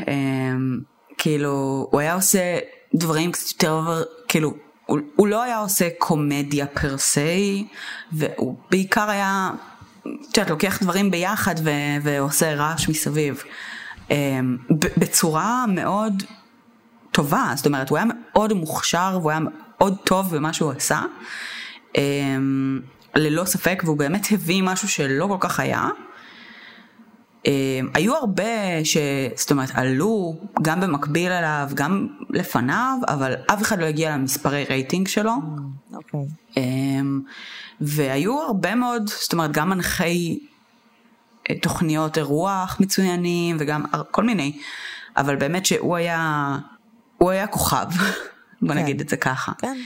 אמ, 0.08 0.80
כאילו, 1.18 1.88
הוא 1.90 2.00
היה 2.00 2.14
עושה 2.14 2.58
דברים 2.94 3.32
קצת 3.32 3.52
יותר, 3.52 4.02
כאילו, 4.28 4.54
הוא, 4.86 4.98
הוא 5.16 5.28
לא 5.28 5.42
היה 5.42 5.58
עושה 5.58 5.88
קומדיה 5.98 6.66
פר 6.66 6.98
סי, 6.98 7.66
והוא 8.12 8.56
בעיקר 8.70 9.10
היה 9.10 9.50
את 10.00 10.36
יודעת, 10.36 10.50
לוקח 10.50 10.82
דברים 10.82 11.10
ביחד 11.10 11.54
ו- 11.64 12.02
ועושה 12.02 12.54
רעש 12.54 12.88
מסביב. 12.88 13.42
אמ, 14.10 14.56
בצורה 14.98 15.64
מאוד 15.68 16.22
טובה, 17.10 17.52
זאת 17.56 17.66
אומרת, 17.66 17.90
הוא 17.90 17.98
היה 17.98 18.06
מאוד 18.06 18.52
מוכשר 18.52 19.18
והוא 19.20 19.30
היה 19.30 19.40
מאוד 19.40 19.96
טוב 20.04 20.36
במה 20.36 20.52
שהוא 20.52 20.72
עשה, 20.72 21.02
ללא 23.16 23.44
ספק, 23.44 23.82
והוא 23.84 23.96
באמת 23.96 24.26
הביא 24.32 24.62
משהו 24.62 24.88
שלא 24.88 25.26
כל 25.26 25.36
כך 25.40 25.60
היה. 25.60 25.88
אמ, 27.46 27.88
היו 27.94 28.14
הרבה 28.16 28.84
ש... 28.84 28.96
זאת 29.34 29.50
אומרת, 29.50 29.70
עלו 29.74 30.36
גם 30.62 30.80
במקביל 30.80 31.32
אליו, 31.32 31.68
גם 31.74 32.08
לפניו, 32.30 32.98
אבל 33.08 33.34
אף 33.46 33.62
אחד 33.62 33.80
לא 33.80 33.84
הגיע 33.84 34.16
למספרי 34.16 34.64
רייטינג 34.64 35.08
שלו. 35.08 35.32
אוקיי. 35.94 36.20
Okay. 36.50 36.60
והיו 37.80 38.42
הרבה 38.42 38.74
מאוד, 38.74 39.08
זאת 39.08 39.32
אומרת, 39.32 39.52
גם 39.52 39.70
מנחי 39.70 40.38
אה, 41.50 41.54
תוכניות 41.58 42.18
אירוח 42.18 42.76
מצוינים 42.80 43.56
וגם 43.60 43.84
כל 44.10 44.24
מיני, 44.24 44.58
אבל 45.16 45.36
באמת 45.36 45.66
שהוא 45.66 45.96
היה, 45.96 46.56
הוא 47.18 47.30
היה 47.30 47.46
כוכב, 47.46 47.86
בוא 48.62 48.74
כן. 48.74 48.78
נגיד 48.78 49.00
את 49.00 49.08
זה 49.08 49.16
ככה. 49.16 49.52
כן. 49.58 49.76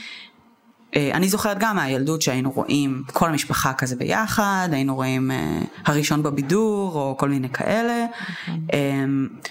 אה, 0.95 1.11
אני 1.13 1.29
זוכרת 1.29 1.57
גם 1.59 1.75
מהילדות 1.75 2.21
שהיינו 2.21 2.51
רואים 2.51 3.03
כל 3.13 3.29
המשפחה 3.29 3.73
כזה 3.73 3.95
ביחד, 3.95 4.69
היינו 4.71 4.95
רואים 4.95 5.31
uh, 5.31 5.67
הראשון 5.85 6.23
בבידור 6.23 6.91
או 6.95 7.15
כל 7.17 7.29
מיני 7.29 7.49
כאלה. 7.49 8.05
Okay. 8.05 8.51
אוקיי. 8.51 9.03
Um, 9.03 9.49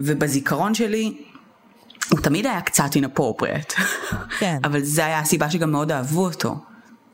ובזיכרון 0.00 0.74
שלי 0.74 1.24
הוא 2.10 2.20
תמיד 2.20 2.46
היה 2.46 2.60
קצת 2.60 2.90
inappropriate. 2.96 3.80
כן. 4.38 4.58
אבל 4.66 4.84
זה 4.84 5.06
היה 5.06 5.18
הסיבה 5.18 5.50
שגם 5.50 5.70
מאוד 5.70 5.92
אהבו 5.92 6.24
אותו. 6.24 6.56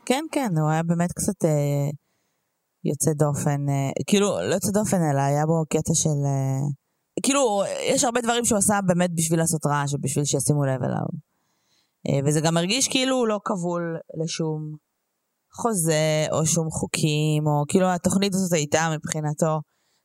כן, 0.05 0.23
כן, 0.31 0.49
הוא 0.57 0.69
היה 0.69 0.83
באמת 0.83 1.11
קצת 1.11 1.45
אה, 1.45 1.89
יוצא 2.85 3.11
דופן, 3.13 3.69
אה, 3.69 3.91
כאילו, 4.07 4.37
לא 4.49 4.53
יוצא 4.53 4.71
דופן, 4.71 4.97
אלא 5.11 5.21
היה 5.21 5.45
בו 5.45 5.63
קטע 5.69 5.93
של... 5.93 6.09
אה, 6.25 6.67
כאילו, 7.23 7.63
יש 7.89 8.03
הרבה 8.03 8.21
דברים 8.21 8.45
שהוא 8.45 8.57
עשה 8.57 8.79
באמת 8.85 9.09
בשביל 9.15 9.39
לעשות 9.39 9.65
רעש 9.65 9.93
ובשביל 9.93 10.25
שישימו 10.25 10.65
לב 10.65 10.83
אליו. 10.83 11.28
אה, 12.09 12.19
וזה 12.25 12.41
גם 12.41 12.57
הרגיש 12.57 12.87
כאילו 12.87 13.15
הוא 13.15 13.27
לא 13.27 13.39
כבול 13.45 13.97
לשום 14.23 14.75
חוזה 15.53 16.25
או 16.31 16.45
שום 16.45 16.69
חוקים, 16.69 17.47
או 17.47 17.63
כאילו 17.67 17.87
התוכנית 17.87 18.33
הזאת 18.33 18.53
הייתה 18.53 18.89
מבחינתו 18.95 19.61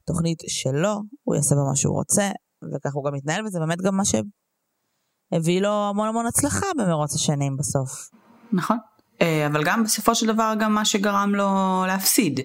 תוכנית 0.07 0.39
שלו, 0.49 1.03
הוא 1.23 1.35
יעשה 1.35 1.55
בה 1.55 1.61
מה 1.71 1.77
שהוא 1.77 1.95
רוצה, 1.95 2.31
וכך 2.75 2.95
הוא 2.95 3.05
גם 3.05 3.15
מתנהל, 3.15 3.47
וזה 3.47 3.59
באמת 3.59 3.83
גם 3.83 3.97
מה 3.97 4.03
שהביא 4.05 5.61
לו 5.61 5.89
המון 5.91 6.09
המון 6.09 6.27
הצלחה 6.27 6.67
במרוץ 6.79 7.15
השנים 7.15 7.57
בסוף. 7.57 8.11
נכון. 8.53 8.79
אה, 9.23 9.47
אבל 9.47 9.65
גם 9.65 9.85
בסופו 9.85 10.15
של 10.15 10.27
דבר 10.27 10.55
גם 10.61 10.75
מה 10.75 10.85
שגרם 10.85 11.35
לו 11.35 11.85
להפסיד. 11.87 12.41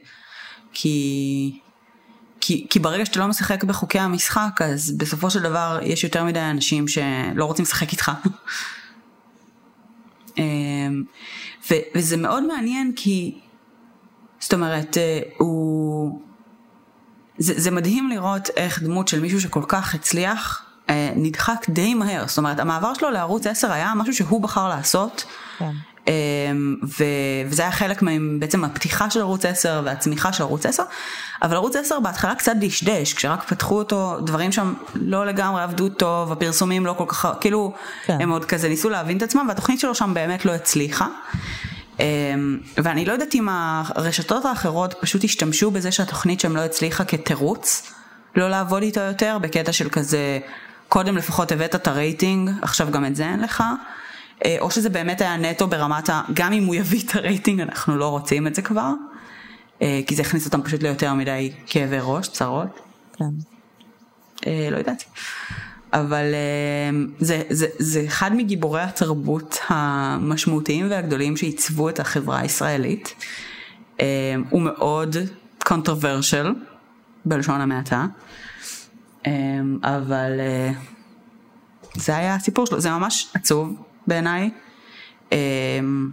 כי, 0.73 1.59
כי, 2.41 2.67
כי 2.69 2.79
ברגע 2.79 3.05
שאתה 3.05 3.19
לא 3.19 3.27
משחק 3.27 3.63
בחוקי 3.63 3.99
המשחק, 3.99 4.61
אז 4.61 4.97
בסופו 4.97 5.29
של 5.29 5.41
דבר 5.41 5.79
יש 5.83 6.03
יותר 6.03 6.23
מדי 6.23 6.39
אנשים 6.39 6.87
שלא 6.87 7.45
רוצים 7.45 7.63
לשחק 7.63 7.91
איתך. 7.91 8.11
אמ, 10.39 11.03
ו, 11.71 11.75
וזה 11.95 12.17
מאוד 12.17 12.43
מעניין 12.43 12.91
כי, 12.95 13.39
זאת 14.39 14.53
אומרת, 14.53 14.97
אה, 14.97 15.19
הוא... 15.37 16.19
זה, 17.37 17.53
זה 17.59 17.71
מדהים 17.71 18.09
לראות 18.09 18.49
איך 18.55 18.83
דמות 18.83 19.07
של 19.07 19.19
מישהו 19.19 19.41
שכל 19.41 19.63
כך 19.67 19.95
הצליח 19.95 20.65
אה, 20.89 21.11
נדחק 21.15 21.65
די 21.69 21.93
מהר. 21.93 22.27
זאת 22.27 22.37
אומרת, 22.37 22.59
המעבר 22.59 22.93
שלו 22.93 23.09
לערוץ 23.09 23.47
10 23.47 23.71
היה 23.71 23.93
משהו 23.95 24.13
שהוא 24.13 24.41
בחר 24.41 24.69
לעשות. 24.69 25.25
כן. 25.57 25.71
אמ, 26.09 26.75
וזה 26.83 27.61
היה 27.61 27.71
חלק 27.71 28.01
מהם 28.01 28.37
בעצם 28.39 28.63
הפתיחה 28.63 29.09
של 29.09 29.19
ערוץ 29.19 29.45
10 29.45 29.81
והצמיחה 29.85 30.33
של 30.33 30.43
ערוץ 30.43 30.65
10 30.65 30.83
אבל 31.41 31.55
ערוץ 31.55 31.75
10 31.75 31.99
בהתחלה 31.99 32.35
קצת 32.35 32.53
דשדש 32.59 33.13
כשרק 33.13 33.43
פתחו 33.43 33.77
אותו 33.77 34.19
דברים 34.19 34.51
שם 34.51 34.73
לא 34.95 35.25
לגמרי 35.25 35.63
עבדו 35.63 35.89
טוב 35.89 36.31
הפרסומים 36.31 36.85
לא 36.85 36.93
כל 36.97 37.05
כך 37.07 37.27
כאילו 37.41 37.73
כן. 38.05 38.17
הם 38.21 38.29
עוד 38.29 38.45
כזה 38.45 38.69
ניסו 38.69 38.89
להבין 38.89 39.17
את 39.17 39.21
עצמם 39.21 39.45
והתוכנית 39.47 39.79
שלו 39.79 39.95
שם 39.95 40.13
באמת 40.13 40.45
לא 40.45 40.51
הצליחה. 40.51 41.07
אמ, 41.99 42.57
ואני 42.77 43.05
לא 43.05 43.11
יודעת 43.11 43.35
אם 43.35 43.47
הרשתות 43.51 44.45
האחרות 44.45 44.93
פשוט 44.99 45.23
השתמשו 45.23 45.71
בזה 45.71 45.91
שהתוכנית 45.91 46.39
שם 46.39 46.55
לא 46.55 46.61
הצליחה 46.61 47.05
כתירוץ 47.05 47.93
לא 48.35 48.49
לעבוד 48.49 48.83
איתו 48.83 48.99
יותר 48.99 49.37
בקטע 49.41 49.71
של 49.71 49.89
כזה 49.89 50.39
קודם 50.89 51.17
לפחות 51.17 51.51
הבאת 51.51 51.75
את 51.75 51.87
הרייטינג 51.87 52.51
עכשיו 52.61 52.91
גם 52.91 53.05
את 53.05 53.15
זה 53.15 53.23
אין 53.23 53.39
לך. 53.39 53.63
אה, 54.45 54.57
או 54.59 54.71
שזה 54.71 54.89
באמת 54.89 55.21
היה 55.21 55.37
נטו 55.37 55.67
ברמת 55.67 56.09
ה... 56.09 56.21
גם 56.33 56.53
אם 56.53 56.65
הוא 56.65 56.75
יביא 56.75 57.01
את 57.05 57.15
הרייטינג 57.15 57.61
אנחנו 57.61 57.97
לא 57.97 58.09
רוצים 58.09 58.47
את 58.47 58.55
זה 58.55 58.61
כבר. 58.61 58.93
אה, 59.81 60.01
כי 60.07 60.15
זה 60.15 60.21
הכניס 60.21 60.45
אותם 60.45 60.61
פשוט 60.61 60.83
ליותר 60.83 61.13
מדי 61.13 61.51
כאבי 61.65 61.97
ראש, 62.01 62.27
צרות. 62.27 62.79
כן. 63.13 63.25
אה, 64.47 64.67
לא 64.71 64.77
יודעת. 64.77 65.03
אבל 65.93 66.25
זה, 67.19 67.41
זה, 67.49 67.67
זה 67.79 68.03
אחד 68.07 68.35
מגיבורי 68.35 68.81
התרבות 68.81 69.59
המשמעותיים 69.67 70.89
והגדולים 70.89 71.37
שעיצבו 71.37 71.89
את 71.89 71.99
החברה 71.99 72.39
הישראלית. 72.39 73.15
הוא 74.49 74.61
מאוד 74.61 75.15
controversial 75.69 76.47
בלשון 77.25 77.61
המעטה. 77.61 78.05
אבל 79.83 80.31
זה 81.95 82.17
היה 82.17 82.35
הסיפור 82.35 82.65
שלו, 82.65 82.81
זה 82.81 82.91
ממש 82.91 83.31
עצוב 83.33 83.88
בעיניי, 84.09 84.49
אמ, 85.31 86.09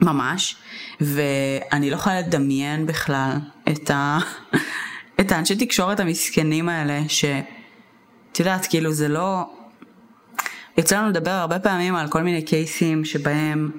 ממש, 0.00 0.56
ואני 1.00 1.90
לא 1.90 1.96
יכולה 1.96 2.20
לדמיין 2.20 2.86
בכלל 2.86 3.36
את, 3.68 3.90
ה... 3.90 4.18
את 5.20 5.32
האנשי 5.32 5.56
תקשורת 5.56 6.00
המסכנים 6.00 6.68
האלה, 6.68 7.00
שאת 7.08 8.38
יודעת, 8.38 8.66
כאילו 8.66 8.92
זה 8.92 9.08
לא... 9.08 9.44
יוצא 10.78 10.98
לנו 10.98 11.08
לדבר 11.08 11.30
הרבה 11.30 11.58
פעמים 11.58 11.96
על 11.96 12.08
כל 12.08 12.22
מיני 12.22 12.42
קייסים 12.42 13.04
שבהם 13.04 13.70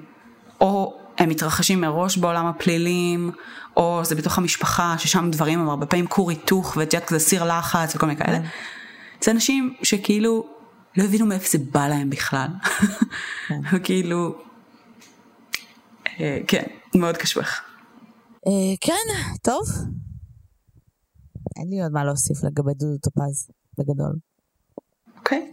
או 0.60 0.94
הם 1.18 1.28
מתרחשים 1.28 1.80
מראש 1.80 2.16
בעולם 2.16 2.46
הפלילים, 2.46 3.30
או 3.76 4.00
זה 4.04 4.14
בתוך 4.14 4.38
המשפחה, 4.38 4.94
ששם 4.98 5.30
דברים 5.30 5.60
הם 5.60 5.68
הרבה 5.68 5.86
פעמים 5.86 6.06
כור 6.06 6.30
היתוך, 6.30 6.76
ואת 6.76 6.94
יודעת, 6.94 7.08
זה 7.08 7.18
סיר 7.18 7.44
לחץ 7.44 7.96
וכל 7.96 8.06
מיני 8.06 8.18
כאלה. 8.18 8.38
כן. 8.38 8.44
זה 9.20 9.30
אנשים 9.30 9.74
שכאילו 9.82 10.46
לא 10.96 11.04
הבינו 11.04 11.26
מאיפה 11.26 11.48
זה 11.48 11.58
בא 11.72 11.88
להם 11.88 12.10
בכלל. 12.10 12.48
כאילו, 13.84 14.42
כן, 16.48 16.62
מאוד 16.94 17.16
קשוח. 17.16 17.60
אה, 18.46 18.76
כן, 18.80 19.14
טוב. 19.42 19.62
אין 21.56 21.68
לי 21.70 21.82
עוד 21.82 21.92
מה 21.92 22.04
להוסיף 22.04 22.44
לגבי 22.44 22.72
דודו 22.74 22.98
טופז, 22.98 23.50
בגדול. 23.78 24.12
אוקיי. 25.18 25.52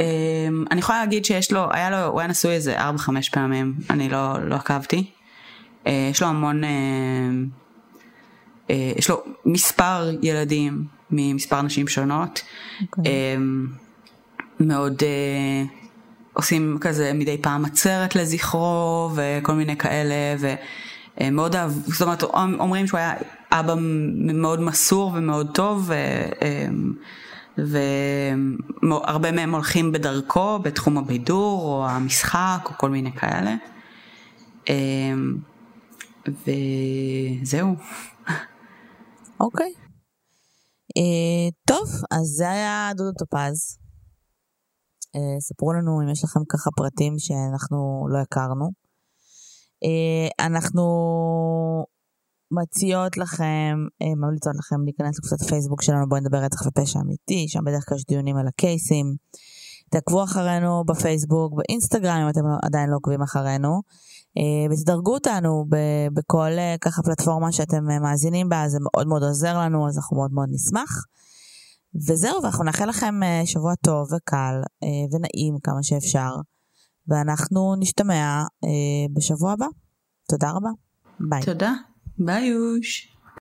אמ, 0.00 0.64
אני 0.70 0.80
יכולה 0.80 0.98
להגיד 0.98 1.24
שיש 1.24 1.52
לו, 1.52 1.72
היה 1.72 1.90
לו, 1.90 2.06
הוא 2.06 2.20
היה 2.20 2.28
נשוי 2.28 2.52
איזה 2.52 2.78
4-5 2.78 2.82
פעמים, 3.32 3.74
אני 3.90 4.08
לא, 4.08 4.48
לא 4.48 4.54
עקבתי. 4.54 5.10
אה, 5.86 6.08
יש 6.10 6.22
לו 6.22 6.28
המון, 6.28 6.62
יש 8.68 9.10
לו 9.10 9.22
מספר 9.44 10.10
ילדים 10.22 10.86
ממספר 11.10 11.62
נשים 11.62 11.88
שונות. 11.88 12.42
Okay. 12.80 13.08
מאוד 14.60 15.02
אה, 15.02 15.64
עושים 16.32 16.78
כזה 16.80 17.12
מדי 17.14 17.38
פעם 17.42 17.64
עצרת 17.64 18.16
לזכרו 18.16 19.10
וכל 19.14 19.52
מיני 19.52 19.76
כאלה 19.76 20.14
ומאוד 21.20 21.56
אהב, 21.56 21.70
זאת 21.70 22.02
אומרת 22.02 22.22
אומרים 22.60 22.86
שהוא 22.86 22.98
היה 22.98 23.14
אבא 23.52 23.74
מאוד 24.34 24.60
מסור 24.60 25.12
ומאוד 25.14 25.50
טוב 25.54 25.90
והרבה 28.82 29.32
מהם 29.32 29.54
הולכים 29.54 29.92
בדרכו 29.92 30.58
בתחום 30.58 30.98
הבידור 30.98 31.62
או 31.62 31.88
המשחק 31.88 32.60
או 32.64 32.70
כל 32.76 32.90
מיני 32.90 33.12
כאלה. 33.12 33.54
וזהו. 36.28 37.76
אוקיי. 39.40 39.72
Okay. 39.76 39.86
Uh, 40.98 41.52
טוב, 41.66 41.88
אז 42.10 42.26
זה 42.36 42.50
היה 42.50 42.90
דודו 42.96 43.12
טופז. 43.18 43.85
אה, 45.16 45.40
ספרו 45.40 45.72
לנו 45.72 46.00
אם 46.02 46.08
יש 46.08 46.24
לכם 46.24 46.40
ככה 46.48 46.70
פרטים 46.76 47.18
שאנחנו 47.18 48.06
לא 48.10 48.18
הכרנו. 48.18 48.70
אה, 49.84 50.46
אנחנו 50.46 50.84
מציעות 52.50 53.16
לכם, 53.16 53.76
אה, 54.02 54.14
ממליצות 54.16 54.52
לכם 54.58 54.76
להיכנס 54.84 55.18
לקבוצת 55.18 55.42
הפייסבוק 55.46 55.82
שלנו, 55.82 56.08
בואי 56.08 56.20
נדבר 56.20 56.38
רצח 56.38 56.66
ופשע 56.66 57.00
אמיתי, 57.00 57.48
שם 57.48 57.64
בדרך 57.64 57.88
כלל 57.88 57.96
יש 57.96 58.04
דיונים 58.08 58.36
על 58.36 58.48
הקייסים. 58.48 59.06
תעקבו 59.90 60.24
אחרינו 60.24 60.84
בפייסבוק, 60.84 61.52
באינסטגרם, 61.56 62.16
אם 62.16 62.28
אתם 62.28 62.40
עדיין 62.62 62.90
לא 62.90 62.96
עוקבים 62.96 63.22
אחרינו. 63.22 63.80
ותדרגו 64.70 65.14
אותנו 65.14 65.64
בכל 66.12 66.50
ככה 66.80 67.02
פלטפורמה 67.02 67.52
שאתם 67.52 67.84
מאזינים 68.02 68.48
בה, 68.48 68.64
זה 68.68 68.78
מאוד 68.80 69.06
מאוד 69.06 69.22
עוזר 69.22 69.58
לנו, 69.58 69.88
אז 69.88 69.96
אנחנו 69.96 70.16
מאוד 70.16 70.32
מאוד 70.32 70.48
נשמח. 70.52 71.04
וזהו, 72.08 72.42
ואנחנו 72.42 72.64
נאחל 72.64 72.88
לכם 72.88 73.22
אה, 73.22 73.42
שבוע 73.44 73.74
טוב 73.74 74.12
וקל 74.12 74.60
אה, 74.82 74.88
ונעים 75.12 75.54
כמה 75.62 75.82
שאפשר, 75.82 76.30
ואנחנו 77.08 77.74
נשתמע 77.78 78.42
אה, 78.64 79.14
בשבוע 79.14 79.52
הבא. 79.52 79.66
תודה 80.28 80.50
רבה. 80.50 80.70
ביי. 81.20 81.42
תודה. 81.42 81.72
ביי 82.18 82.46
יוש. 82.46 83.15